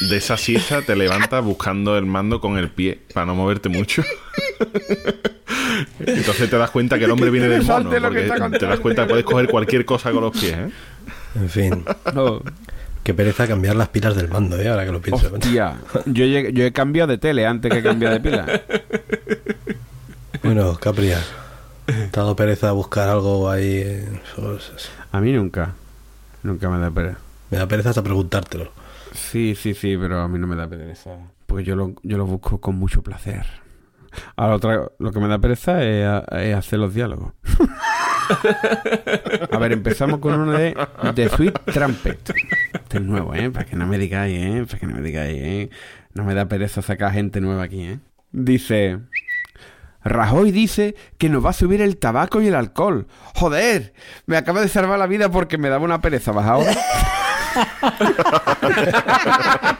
De 0.00 0.16
esa 0.16 0.36
siesta 0.36 0.82
te 0.82 0.94
levantas 0.94 1.42
buscando 1.44 1.98
el 1.98 2.06
mando 2.06 2.40
con 2.40 2.56
el 2.56 2.68
pie 2.70 3.00
para 3.12 3.26
no 3.26 3.34
moverte 3.34 3.68
mucho. 3.68 4.02
Entonces 6.00 6.48
te 6.50 6.56
das 6.56 6.70
cuenta 6.70 6.98
que 6.98 7.04
el 7.04 7.10
hombre 7.10 7.30
viene 7.30 7.48
del 7.48 7.62
mono. 7.64 7.90
Porque 7.90 8.22
te 8.58 8.66
das 8.66 8.80
cuenta 8.80 9.02
que 9.02 9.08
puedes 9.10 9.24
coger 9.24 9.48
cualquier 9.48 9.84
cosa 9.84 10.12
con 10.12 10.22
los 10.22 10.32
pies, 10.38 10.54
¿eh? 10.54 10.70
En 11.36 11.48
fin, 11.50 11.84
No. 12.14 12.42
qué 13.02 13.12
pereza 13.14 13.46
cambiar 13.46 13.76
las 13.76 13.88
pilas 13.88 14.14
del 14.16 14.28
mando, 14.28 14.58
¿eh? 14.60 14.68
Ahora 14.68 14.84
que 14.86 14.92
lo 14.92 15.00
pienso. 15.00 15.30
Hostia. 15.32 15.76
Yo, 16.06 16.24
he- 16.24 16.52
yo 16.52 16.64
he 16.64 16.72
cambiado 16.72 17.10
de 17.10 17.18
tele 17.18 17.46
antes 17.46 17.72
que 17.72 17.82
cambiar 17.82 18.12
de 18.12 18.20
pila. 18.20 18.60
Bueno, 20.42 20.76
Capria, 20.76 21.18
¿te 21.86 21.92
ha 21.94 22.22
dado 22.22 22.36
pereza 22.36 22.70
buscar 22.72 23.08
algo 23.08 23.50
ahí? 23.50 23.82
eh, 23.84 24.08
pues, 24.36 24.70
A 25.12 25.20
mí 25.20 25.32
nunca. 25.32 25.74
Nunca 26.42 26.68
me 26.70 26.78
da 26.78 26.90
pereza. 26.90 27.18
Me 27.50 27.58
da 27.58 27.66
pereza 27.66 27.88
hasta 27.90 28.02
preguntártelo. 28.02 28.70
Sí, 29.12 29.54
sí, 29.54 29.74
sí, 29.74 29.96
pero 29.96 30.20
a 30.20 30.28
mí 30.28 30.38
no 30.38 30.46
me 30.46 30.56
da 30.56 30.68
pereza. 30.68 31.18
Porque 31.46 31.64
yo 31.64 31.76
lo, 31.76 31.94
yo 32.02 32.18
lo 32.18 32.26
busco 32.26 32.60
con 32.60 32.76
mucho 32.76 33.02
placer. 33.02 33.46
Ahora, 34.36 34.54
otra, 34.54 34.88
lo 34.98 35.12
que 35.12 35.20
me 35.20 35.28
da 35.28 35.38
pereza 35.38 35.82
es, 35.82 36.54
hacer 36.54 36.78
los 36.78 36.94
diálogos. 36.94 37.32
A 39.52 39.58
ver, 39.58 39.72
empezamos 39.72 40.18
con 40.18 40.34
uno 40.34 40.52
de 40.52 40.76
The 41.14 41.28
Sweet 41.30 41.60
Trumpet. 41.72 42.34
Este 42.74 42.98
es 42.98 43.02
nuevo, 43.02 43.34
¿eh? 43.34 43.50
Para 43.50 43.64
que 43.64 43.76
no 43.76 43.86
me 43.86 43.98
digáis, 43.98 44.38
¿eh? 44.38 44.64
Para 44.66 44.78
que 44.78 44.86
no 44.86 44.94
me 44.94 45.02
digáis, 45.02 45.38
¿eh? 45.40 45.70
No 46.14 46.24
me 46.24 46.34
da 46.34 46.46
pereza 46.46 46.82
sacar 46.82 47.12
gente 47.12 47.40
nueva 47.40 47.64
aquí, 47.64 47.82
¿eh? 47.82 47.98
Dice... 48.32 48.98
Rajoy 50.04 50.52
dice 50.52 50.94
que 51.18 51.28
nos 51.28 51.44
va 51.44 51.50
a 51.50 51.54
subir 51.54 51.82
el 51.82 51.98
tabaco 51.98 52.40
y 52.40 52.46
el 52.46 52.54
alcohol. 52.54 53.08
Joder, 53.34 53.92
me 54.26 54.36
acaba 54.36 54.60
de 54.60 54.68
salvar 54.68 54.98
la 54.98 55.06
vida 55.06 55.30
porque 55.30 55.58
me 55.58 55.68
daba 55.68 55.84
una 55.84 56.00
pereza 56.00 56.32
bajar 57.54 58.68
ahora. 58.72 59.78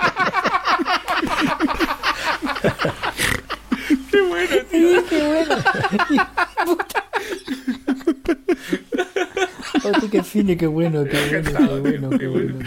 Hostia, 9.84 10.10
qué 10.10 10.22
fino, 10.22 10.56
qué 10.56 10.66
bueno, 10.66 11.04
qué 11.04 11.30
bueno, 11.30 11.50
qué 11.58 11.80
bueno, 11.80 12.10
qué 12.18 12.26
bueno. 12.26 12.58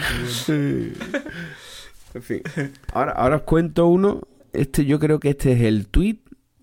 En 2.14 2.22
fin. 2.22 2.42
Ahora, 2.92 3.12
ahora 3.12 3.36
os 3.36 3.42
cuento 3.42 3.86
uno. 3.86 4.22
Este, 4.52 4.84
yo 4.84 4.98
creo 4.98 5.18
que 5.18 5.30
este 5.30 5.52
es 5.52 5.62
el 5.62 5.86
tweet 5.88 6.18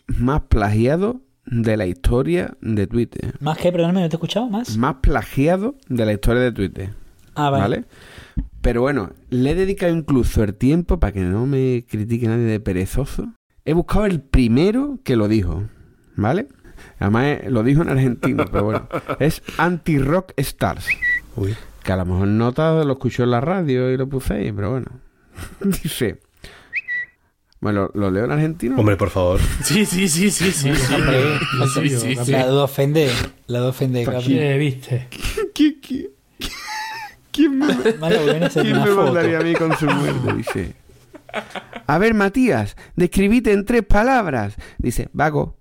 más 0.07 0.41
plagiado 0.41 1.21
de 1.45 1.75
la 1.77 1.87
historia 1.87 2.55
de 2.61 2.85
Twitter. 2.85 3.33
¿Más 3.39 3.57
que, 3.57 3.71
perdóname, 3.71 4.01
no 4.01 4.09
te 4.09 4.15
he 4.15 4.17
escuchado? 4.17 4.47
¿Más? 4.47 4.77
Más 4.77 4.97
plagiado 5.01 5.75
de 5.87 6.05
la 6.05 6.13
historia 6.13 6.43
de 6.43 6.51
Twitter. 6.51 6.89
Ah, 7.33 7.49
vale. 7.49 7.61
¿Vale? 7.61 7.85
Pero 8.61 8.81
bueno, 8.81 9.13
le 9.29 9.51
he 9.51 9.55
dedicado 9.55 9.93
incluso 9.95 10.43
el 10.43 10.53
tiempo 10.55 10.99
para 10.99 11.13
que 11.13 11.21
no 11.21 11.45
me 11.45 11.85
critique 11.87 12.27
nadie 12.27 12.43
de 12.43 12.59
perezoso. 12.59 13.33
He 13.65 13.73
buscado 13.73 14.05
el 14.05 14.21
primero 14.21 14.99
que 15.03 15.15
lo 15.15 15.27
dijo. 15.27 15.63
¿Vale? 16.15 16.47
Además 16.99 17.25
eh, 17.25 17.45
lo 17.49 17.63
dijo 17.63 17.81
en 17.83 17.89
argentino, 17.89 18.45
pero 18.51 18.63
bueno. 18.65 18.89
Es 19.19 19.41
Anti-Rock 19.57 20.33
Stars. 20.37 20.87
Uy, 21.35 21.55
Que 21.83 21.91
a 21.93 21.95
lo 21.97 22.05
mejor 22.05 22.27
nota 22.27 22.83
lo 22.83 22.93
escuchó 22.93 23.23
en 23.23 23.31
la 23.31 23.41
radio 23.41 23.91
y 23.91 23.97
lo 23.97 24.07
puse 24.09 24.33
ahí, 24.33 24.51
pero 24.51 24.71
bueno. 24.71 24.87
Dice. 25.61 26.19
Bueno, 27.61 27.89
¿lo, 27.93 28.01
lo 28.01 28.11
leo 28.11 28.25
en 28.25 28.31
argentino? 28.31 28.75
hombre, 28.77 28.95
por 28.97 29.09
favor. 29.09 29.39
Sí, 29.63 29.85
sí, 29.85 30.07
sí, 30.09 30.31
sí, 30.31 30.51
sí. 30.51 30.73
sí. 30.75 30.93
Hombre, 30.93 31.21
Sí, 31.73 31.89
sí, 31.89 32.15
sí. 32.25 32.31
La 32.31 32.47
duda 32.47 32.63
ofende. 32.65 33.09
La 33.47 33.59
duda 33.59 33.69
ofende. 33.69 34.05
¿Qué 34.25 34.57
viste? 34.57 35.07
¿Qui- 35.53 35.79
qui- 35.81 36.09
¿Quién 37.31 37.59
me, 37.59 37.67
quién 37.75 38.83
me 38.83 38.91
mandaría 38.91 39.39
a 39.39 39.41
mí 39.41 39.53
con 39.53 39.77
su 39.77 39.85
muerte? 39.85 40.33
Dice. 40.33 40.75
A 41.87 41.97
ver, 41.97 42.13
Matías, 42.13 42.75
describite 42.95 43.51
en 43.51 43.65
tres 43.65 43.83
palabras. 43.83 44.55
Dice, 44.77 45.09
vago. 45.13 45.57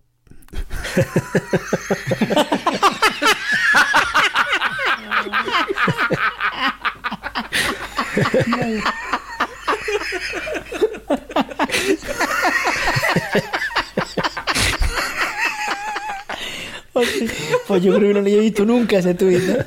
Pues 17.67 17.83
yo 17.83 17.95
creo 17.95 18.09
que 18.09 18.15
no 18.15 18.15
lo 18.15 18.21
había 18.21 18.41
visto 18.41 18.65
nunca 18.65 18.99
ese 18.99 19.15
tuit. 19.15 19.41
¿no? 19.41 19.65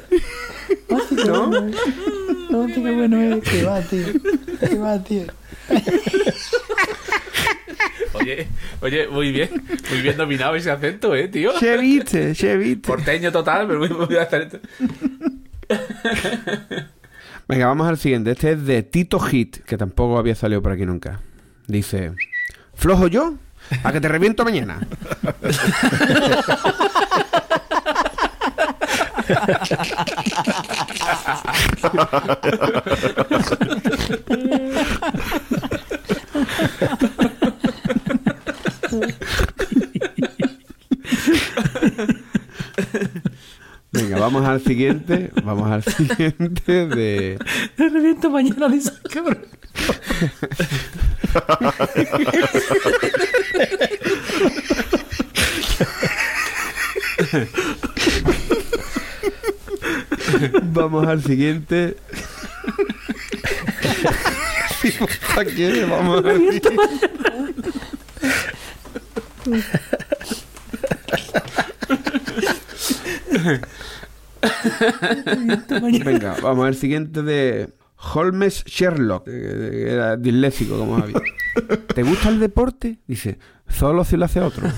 Qué 1.10 1.26
¿No? 1.26 1.48
bueno, 1.48 1.68
¿eh? 1.70 1.74
Qué 2.74 2.80
bueno 2.80 3.22
es. 3.22 3.44
Que 3.44 3.64
va, 3.64 3.82
tío. 3.82 4.06
Que 4.60 4.78
va, 4.78 5.04
tío. 5.04 5.24
Oye, 8.14 8.48
oye, 8.82 9.08
muy 9.08 9.32
bien. 9.32 9.50
Muy 9.90 10.02
bien 10.02 10.18
dominado 10.18 10.56
ese 10.56 10.72
acento, 10.72 11.16
¿eh, 11.16 11.28
tío? 11.28 11.52
¿Qué 11.60 11.78
viste? 11.78 12.34
¿Qué 12.38 12.58
viste? 12.58 12.88
Porteño 12.88 13.32
total, 13.32 13.68
pero 13.68 13.80
muy, 13.80 13.90
muy 13.90 14.18
acento. 14.18 14.60
Venga, 17.48 17.68
vamos 17.68 17.88
al 17.88 17.98
siguiente. 17.98 18.32
Este 18.32 18.52
es 18.52 18.66
de 18.66 18.84
Tito 18.84 19.20
Hit, 19.20 19.58
que 19.66 19.78
tampoco 19.78 20.18
había 20.18 20.36
salido 20.36 20.62
por 20.62 20.74
aquí 20.74 20.86
nunca. 20.86 21.22
Dice, 21.68 22.12
¿flojo 22.74 23.08
yo? 23.08 23.36
A 23.84 23.92
que 23.92 24.02
te 24.02 24.08
reviento 24.08 24.44
mañana. 24.44 24.86
Venga, 43.92 44.20
vamos 44.20 44.46
al 44.46 44.62
siguiente. 44.62 45.32
Vamos 45.44 45.70
al 45.70 45.84
siguiente 45.84 46.88
de. 46.88 47.38
Te 47.76 47.90
reviento 47.90 48.30
mañana, 48.30 48.70
dice 48.70 48.92
cabrón. 49.12 49.46
Vamos 60.74 61.06
al 61.08 61.22
siguiente. 61.22 61.98
¿A 65.38 65.44
quién? 65.44 65.90
Vamos 65.90 66.24
al 66.26 66.38
siguiente. 66.38 66.70
Venga, 76.04 76.38
vamos 76.42 76.66
al 76.66 76.76
siguiente 76.76 77.22
de 77.22 77.70
Holmes 78.14 78.64
Sherlock. 78.66 79.26
que 79.26 79.92
Era 79.92 80.18
disléxico, 80.18 80.78
como 80.78 80.98
había. 80.98 81.22
¿Te 81.96 82.04
gusta 82.04 82.30
el 82.30 82.40
deporte? 82.40 83.00
Dice, 83.08 83.38
solo 83.68 84.04
si 84.04 84.18
lo 84.18 84.26
hace 84.26 84.40
otro. 84.42 84.68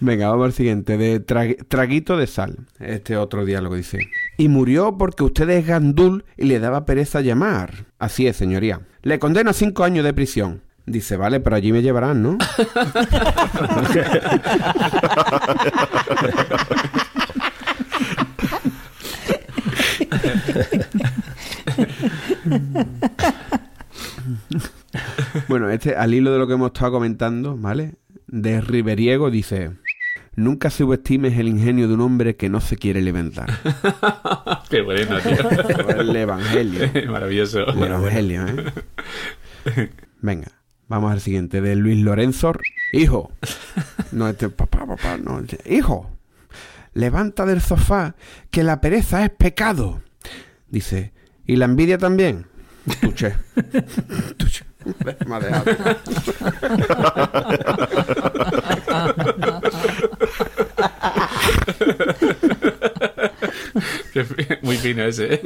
Venga, 0.00 0.28
vamos 0.28 0.46
al 0.46 0.52
siguiente, 0.52 0.96
de 0.96 1.24
tra- 1.24 1.56
Traguito 1.66 2.16
de 2.16 2.26
Sal. 2.26 2.56
Este 2.78 3.16
otro 3.16 3.44
diálogo 3.44 3.74
dice. 3.74 3.98
Y 4.36 4.48
murió 4.48 4.96
porque 4.96 5.24
usted 5.24 5.48
es 5.50 5.66
gandul 5.66 6.24
y 6.36 6.44
le 6.44 6.60
daba 6.60 6.84
pereza 6.84 7.20
llamar. 7.20 7.86
Así 7.98 8.26
es, 8.26 8.36
señoría. 8.36 8.80
Le 9.02 9.18
condeno 9.18 9.50
a 9.50 9.54
cinco 9.54 9.84
años 9.84 10.04
de 10.04 10.14
prisión. 10.14 10.62
Dice, 10.88 11.16
vale, 11.16 11.40
pero 11.40 11.56
allí 11.56 11.72
me 11.72 11.82
llevarán, 11.82 12.22
¿no? 12.22 12.38
Bueno, 25.48 25.70
este, 25.70 25.96
al 25.96 26.14
hilo 26.14 26.32
de 26.32 26.38
lo 26.38 26.46
que 26.46 26.54
hemos 26.54 26.68
estado 26.68 26.92
comentando, 26.92 27.56
¿vale? 27.56 27.94
De 28.26 28.60
Riveriego 28.60 29.30
dice: 29.30 29.72
Nunca 30.38 30.70
subestimes 30.70 31.38
el 31.38 31.48
ingenio 31.48 31.88
de 31.88 31.94
un 31.94 32.00
hombre 32.00 32.36
que 32.36 32.48
no 32.48 32.60
se 32.60 32.76
quiere 32.76 33.00
levantar. 33.02 33.48
Qué 34.70 34.82
bueno, 34.82 35.18
tío. 35.18 35.98
El 36.00 36.14
evangelio. 36.14 36.90
Maravilloso. 37.10 37.66
El 37.66 37.82
evangelio, 37.82 38.46
¿eh? 38.46 39.90
Venga, 40.20 40.48
vamos 40.88 41.12
al 41.12 41.20
siguiente, 41.20 41.60
de 41.60 41.76
Luis 41.76 42.02
Lorenzo. 42.02 42.52
Hijo. 42.92 43.32
No, 44.10 44.26
este 44.26 44.48
papá, 44.48 44.86
papá, 44.86 45.18
no. 45.18 45.40
este, 45.40 45.58
Hijo, 45.76 46.10
levanta 46.94 47.44
del 47.44 47.60
sofá, 47.60 48.14
que 48.50 48.62
la 48.62 48.80
pereza 48.80 49.22
es 49.22 49.28
pecado. 49.28 50.00
Dice, 50.70 51.12
¿y 51.46 51.56
la 51.56 51.66
envidia 51.66 51.98
también? 51.98 52.46
Tuche. 53.02 53.34
Tuche. 54.38 54.64
Me 55.26 55.34
ha 55.34 55.40
dejado. 55.40 55.64
Muy 64.62 64.78
fino 64.78 65.04
ese. 65.04 65.40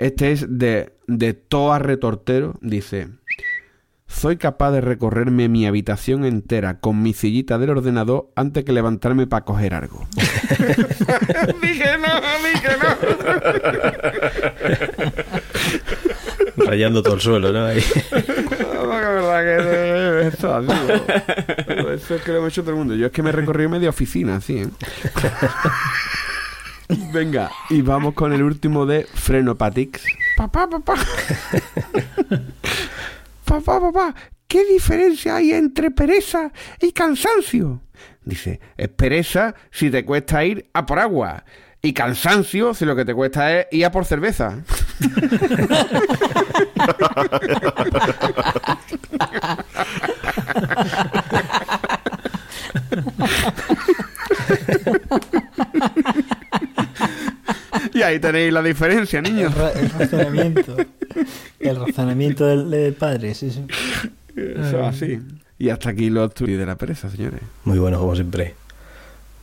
Este 0.00 0.32
es 0.32 0.46
de, 0.58 0.94
de 1.06 1.34
Toa 1.34 1.78
Retortero. 1.78 2.56
Dice: 2.62 3.08
Soy 4.06 4.36
capaz 4.38 4.72
de 4.72 4.80
recorrerme 4.80 5.48
mi 5.48 5.66
habitación 5.66 6.24
entera 6.24 6.80
con 6.80 7.02
mi 7.02 7.12
sillita 7.12 7.58
del 7.58 7.70
ordenador 7.70 8.30
antes 8.34 8.64
que 8.64 8.72
levantarme 8.72 9.26
para 9.26 9.44
coger 9.44 9.74
algo. 9.74 10.08
dije 11.62 11.84
no, 11.98 12.08
dije 12.48 12.70
no. 12.82 12.88
Rayando 16.66 17.02
todo 17.02 17.14
el 17.14 17.20
suelo, 17.20 17.52
¿no? 17.52 17.64
Ahí. 17.66 17.82
Verdad 18.10 19.42
que 19.44 19.56
es- 20.28 20.34
esto 20.34 20.54
así, 20.54 20.68
Eso 21.94 22.14
es 22.16 22.22
que 22.22 22.32
lo 22.32 22.38
hemos 22.38 22.48
hecho 22.52 22.62
todo 22.62 22.72
el 22.72 22.78
mundo. 22.78 22.94
Yo 22.94 23.06
es 23.06 23.12
que 23.12 23.22
me 23.22 23.28
he 23.30 23.32
recorrido 23.32 23.68
media 23.70 23.90
oficina, 23.90 24.36
así, 24.36 24.58
¿eh? 24.58 24.68
Venga, 27.12 27.50
y 27.68 27.82
vamos 27.82 28.14
con 28.14 28.32
el 28.32 28.42
último 28.42 28.86
de 28.86 29.04
Frenopatix. 29.04 30.02
Papá, 30.36 30.68
papá. 30.68 30.94
papá, 33.44 33.80
papá, 33.80 34.14
¿qué 34.48 34.64
diferencia 34.64 35.36
hay 35.36 35.52
entre 35.52 35.90
pereza 35.90 36.52
y 36.80 36.92
cansancio? 36.92 37.82
Dice, 38.24 38.60
es 38.76 38.88
pereza 38.88 39.54
si 39.70 39.90
te 39.90 40.04
cuesta 40.04 40.44
ir 40.44 40.68
a 40.72 40.86
por 40.86 40.98
agua. 40.98 41.44
Y 41.82 41.94
cansancio 41.94 42.74
si 42.74 42.84
lo 42.84 42.94
que 42.94 43.06
te 43.06 43.14
cuesta 43.14 43.58
es 43.58 43.66
ir 43.70 43.86
a 43.86 43.90
por 43.90 44.04
cerveza. 44.04 44.62
Y 57.94 58.02
ahí 58.02 58.18
tenéis 58.18 58.52
la 58.52 58.62
diferencia, 58.62 59.20
niños. 59.22 59.52
El, 59.54 59.58
ra- 59.58 59.72
el 59.72 59.90
razonamiento. 59.90 60.76
El 61.58 61.76
razonamiento 61.76 62.46
del, 62.46 62.70
del 62.70 62.94
padre, 62.94 63.34
sí, 63.34 63.50
sí. 63.50 63.64
Eso 64.36 64.84
así. 64.84 65.20
Y 65.58 65.70
hasta 65.70 65.90
aquí 65.90 66.10
los 66.10 66.32
tweets 66.34 66.58
de 66.58 66.66
la 66.66 66.76
pereza, 66.76 67.10
señores. 67.10 67.40
Muy 67.64 67.78
bueno, 67.78 67.98
como 67.98 68.14
siempre. 68.14 68.54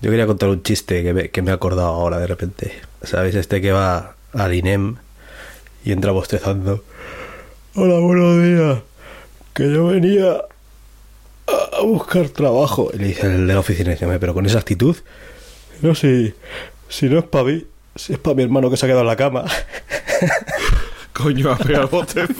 Yo 0.02 0.10
quería 0.12 0.28
contar 0.28 0.50
un 0.50 0.62
chiste 0.64 1.04
que 1.04 1.14
me, 1.14 1.30
que 1.30 1.42
me 1.42 1.52
he 1.52 1.54
acordado 1.54 1.88
ahora 1.90 2.20
de 2.20 2.28
repente. 2.28 2.74
¿Sabéis? 3.02 3.36
Este 3.36 3.62
que 3.62 3.72
va 3.72 4.16
al 4.34 4.54
INEM 4.54 4.96
y 5.84 5.92
entra 5.92 6.12
bostezando. 6.12 6.84
Hola, 7.76 8.00
buenos 8.00 8.44
días. 8.44 8.80
Que 9.54 9.72
yo 9.74 9.88
venía 9.88 10.42
a, 11.74 11.78
a 11.78 11.82
buscar 11.82 12.30
trabajo. 12.30 12.90
Y 12.94 12.98
le 12.98 13.08
dice 13.08 13.28
el 13.28 13.48
de 13.48 13.54
la 13.54 13.60
oficina, 13.60 13.92
dice, 13.92 14.06
"Hombre, 14.06 14.20
pero 14.20 14.34
con 14.34 14.46
esa 14.46 14.60
actitud. 14.60 14.96
No, 15.82 15.94
si, 15.96 16.34
si 16.90 17.08
no 17.08 17.20
es 17.20 17.26
para 17.26 17.44
mí, 17.46 17.66
si 17.96 18.14
es 18.14 18.20
para 18.20 18.36
mi 18.36 18.44
hermano 18.44 18.70
que 18.70 18.78
se 18.78 18.86
ha 18.86 18.90
quedado 18.90 19.02
en 19.02 19.08
la 19.08 19.16
cama. 19.16 19.46
Coño, 21.14 21.52
ha 21.52 21.58
pegado 21.58 21.88
botezo. 21.88 22.34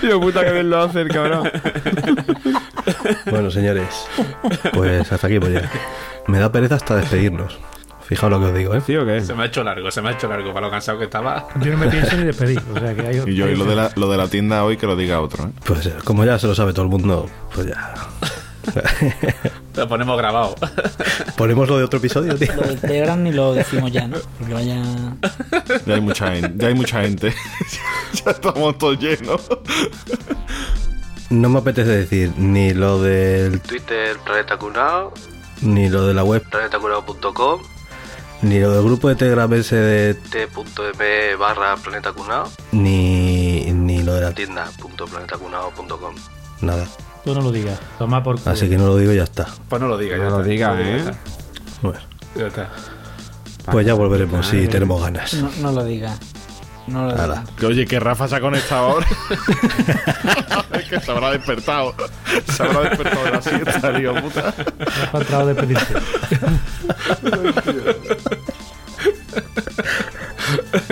Tío, 0.00 0.20
puta 0.20 0.44
que 0.44 0.52
bien 0.52 0.70
lo 0.70 0.82
hace 0.82 1.00
el 1.02 1.08
cabrón. 1.08 1.50
Bueno, 3.30 3.50
señores, 3.50 4.06
pues 4.72 5.10
hasta 5.12 5.26
aquí, 5.26 5.38
pues 5.38 5.52
ya. 5.52 5.70
Me 6.26 6.38
da 6.38 6.50
pereza 6.50 6.76
hasta 6.76 6.96
despedirnos. 6.96 7.58
Fijaos 8.06 8.30
lo 8.30 8.38
que 8.40 8.46
os 8.46 8.54
digo, 8.54 8.74
¿eh? 8.74 8.80
¿Sí 8.84 8.96
o 8.96 9.04
qué? 9.04 9.20
Se 9.20 9.34
me 9.34 9.42
ha 9.42 9.46
hecho 9.46 9.64
largo, 9.64 9.90
se 9.90 10.00
me 10.00 10.10
ha 10.10 10.12
hecho 10.12 10.28
largo 10.28 10.52
para 10.52 10.66
lo 10.66 10.70
cansado 10.70 10.98
que 10.98 11.04
estaba. 11.04 11.48
Yo 11.60 11.72
no 11.72 11.78
me 11.78 11.88
pienso 11.88 12.16
ni 12.16 12.24
despedir. 12.24 12.62
O 12.74 12.78
sea 12.78 12.94
que 12.94 13.06
hay 13.06 13.22
Y 13.26 13.34
yo, 13.34 13.48
y 13.48 13.56
lo 13.56 13.64
de, 13.64 13.74
la, 13.74 13.90
lo 13.96 14.08
de 14.08 14.16
la 14.16 14.28
tienda 14.28 14.64
hoy 14.64 14.76
que 14.76 14.86
lo 14.86 14.94
diga 14.96 15.20
otro, 15.20 15.44
¿eh? 15.44 15.50
Pues 15.64 15.86
eh, 15.86 15.94
como 16.04 16.24
ya 16.24 16.38
se 16.38 16.46
lo 16.46 16.54
sabe 16.54 16.72
todo 16.72 16.84
el 16.84 16.90
mundo, 16.90 17.28
pues 17.54 17.66
ya. 17.66 17.94
Lo 19.76 19.88
ponemos 19.88 20.16
grabado. 20.18 20.54
Ponemos 21.36 21.68
lo 21.68 21.78
de 21.78 21.84
otro 21.84 21.98
episodio, 21.98 22.34
tío. 22.36 22.52
Lo 22.54 22.62
del 22.62 22.80
Telegram 22.80 23.22
ni 23.22 23.32
lo 23.32 23.54
decimos 23.54 23.92
ya, 23.92 24.08
¿no? 24.08 24.16
Porque 24.38 24.54
vaya. 24.54 24.82
Ya 25.86 25.94
hay 25.94 26.00
mucha 26.00 26.32
gente. 26.32 26.52
Ya 26.56 26.68
hay 26.68 26.74
mucha 26.74 27.02
gente. 27.02 27.34
ya 28.24 28.30
estamos 28.30 28.78
todos 28.78 28.98
llenos. 28.98 29.48
No 31.30 31.48
me 31.48 31.58
apetece 31.58 31.90
decir 31.90 32.32
ni 32.36 32.72
lo 32.72 33.02
del 33.02 33.60
Twitter 33.60 34.16
Planeta 34.24 34.56
Cunao, 34.56 35.12
ni 35.60 35.88
lo 35.88 36.06
de 36.06 36.14
la 36.14 36.24
web 36.24 36.42
planetacunao.com, 36.48 37.60
ni 38.42 38.58
lo 38.60 38.70
del 38.72 38.84
grupo 38.84 39.08
de 39.08 39.16
Telegram 39.16 39.52
ese 39.54 39.76
de 39.76 40.14
t.m 40.14 41.36
barra 41.38 41.76
Planeta 41.76 42.12
Cunao, 42.12 42.50
ni, 42.72 43.70
ni 43.72 44.02
lo 44.02 44.14
de 44.14 44.20
la 44.22 44.32
tienda 44.32 44.70
punto 44.80 45.06
planetacunao.com. 45.06 46.14
Nada. 46.60 46.86
Tú 47.24 47.34
no 47.34 47.40
lo 47.40 47.50
digas. 47.50 47.78
Toma 47.98 48.22
por 48.22 48.38
culo. 48.40 48.50
Así 48.52 48.68
que 48.68 48.78
no 48.78 48.86
lo 48.86 48.96
digo 48.96 49.12
y 49.12 49.16
ya 49.16 49.24
está. 49.24 49.48
Pues 49.68 49.82
no 49.82 49.88
lo 49.88 49.98
diga, 49.98 50.16
No 50.16 50.22
ya 50.24 50.30
lo 50.30 50.36
está. 50.40 50.48
diga, 50.48 50.68
No 50.74 50.80
¿eh? 50.80 50.90
ya 50.90 50.96
está. 51.10 51.18
Bueno, 51.82 51.98
Ya 52.36 52.46
está. 52.46 52.70
pues 53.72 53.86
ya 53.86 53.94
volveremos 53.94 54.46
si 54.46 54.68
tenemos 54.68 55.02
ganas. 55.02 55.34
No, 55.34 55.50
no 55.60 55.72
lo 55.72 55.84
diga. 55.84 56.16
No 56.86 57.08
lo. 57.08 57.44
Que, 57.58 57.66
oye, 57.66 57.84
que 57.86 57.98
Rafa 57.98 58.28
se 58.28 58.36
ha 58.36 58.40
conectado 58.40 58.86
ahora. 58.86 59.06
es 60.72 60.84
que 60.88 61.00
se 61.00 61.10
habrá 61.10 61.30
despertado. 61.32 61.94
Se 62.52 62.62
habrá 62.62 62.80
despertado 62.90 63.24
de 63.24 63.30
la 63.32 63.42
siesta, 63.42 63.92
puta. 64.22 64.54
Rafa 64.78 65.18
ha 65.18 65.20
entrado 65.20 65.46
de 65.46 65.54
pedirte. 65.54 65.94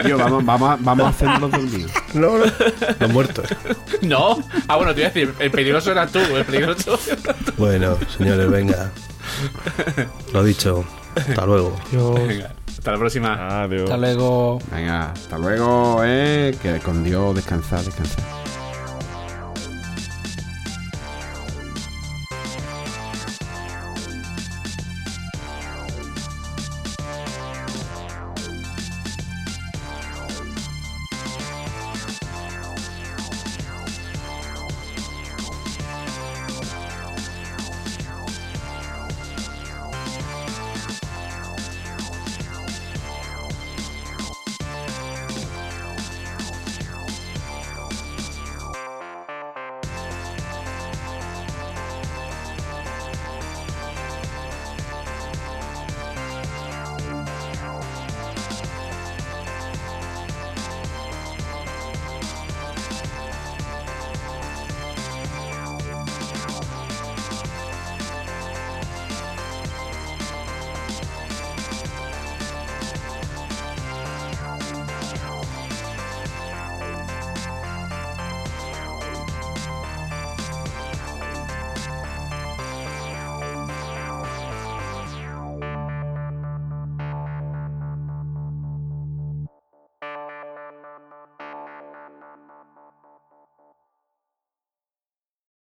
Tío, 0.02 0.18
vamos, 0.18 0.44
vamos, 0.44 0.70
a- 0.70 0.76
vamos 0.80 1.06
a 1.06 1.08
hacernos 1.10 1.50
dormir. 1.50 1.88
No, 2.14 2.38
no. 2.38 2.44
Los 3.00 3.10
muertos. 3.10 3.46
No. 4.02 4.38
Ah, 4.68 4.76
bueno, 4.76 4.94
te 4.94 5.00
iba 5.00 5.08
a 5.08 5.12
decir, 5.12 5.34
el 5.38 5.50
peligroso 5.50 5.92
eras 5.92 6.10
tú, 6.10 6.18
el 6.18 6.44
peligroso. 6.44 6.98
Bueno, 7.56 7.96
señores, 8.18 8.50
venga. 8.50 8.90
Lo 10.32 10.42
dicho. 10.44 10.84
Hasta 11.16 11.46
luego. 11.46 11.76
Venga, 12.14 12.52
hasta 12.68 12.92
la 12.92 12.98
próxima. 12.98 13.62
Adiós. 13.62 13.84
Hasta 13.84 13.96
luego. 13.96 14.58
Venga, 14.70 15.12
hasta 15.12 15.38
luego, 15.38 16.00
eh. 16.04 16.56
Que 16.60 16.78
con 16.80 17.02
Dios 17.04 17.34
descansar, 17.34 17.82
descansar. 17.82 18.43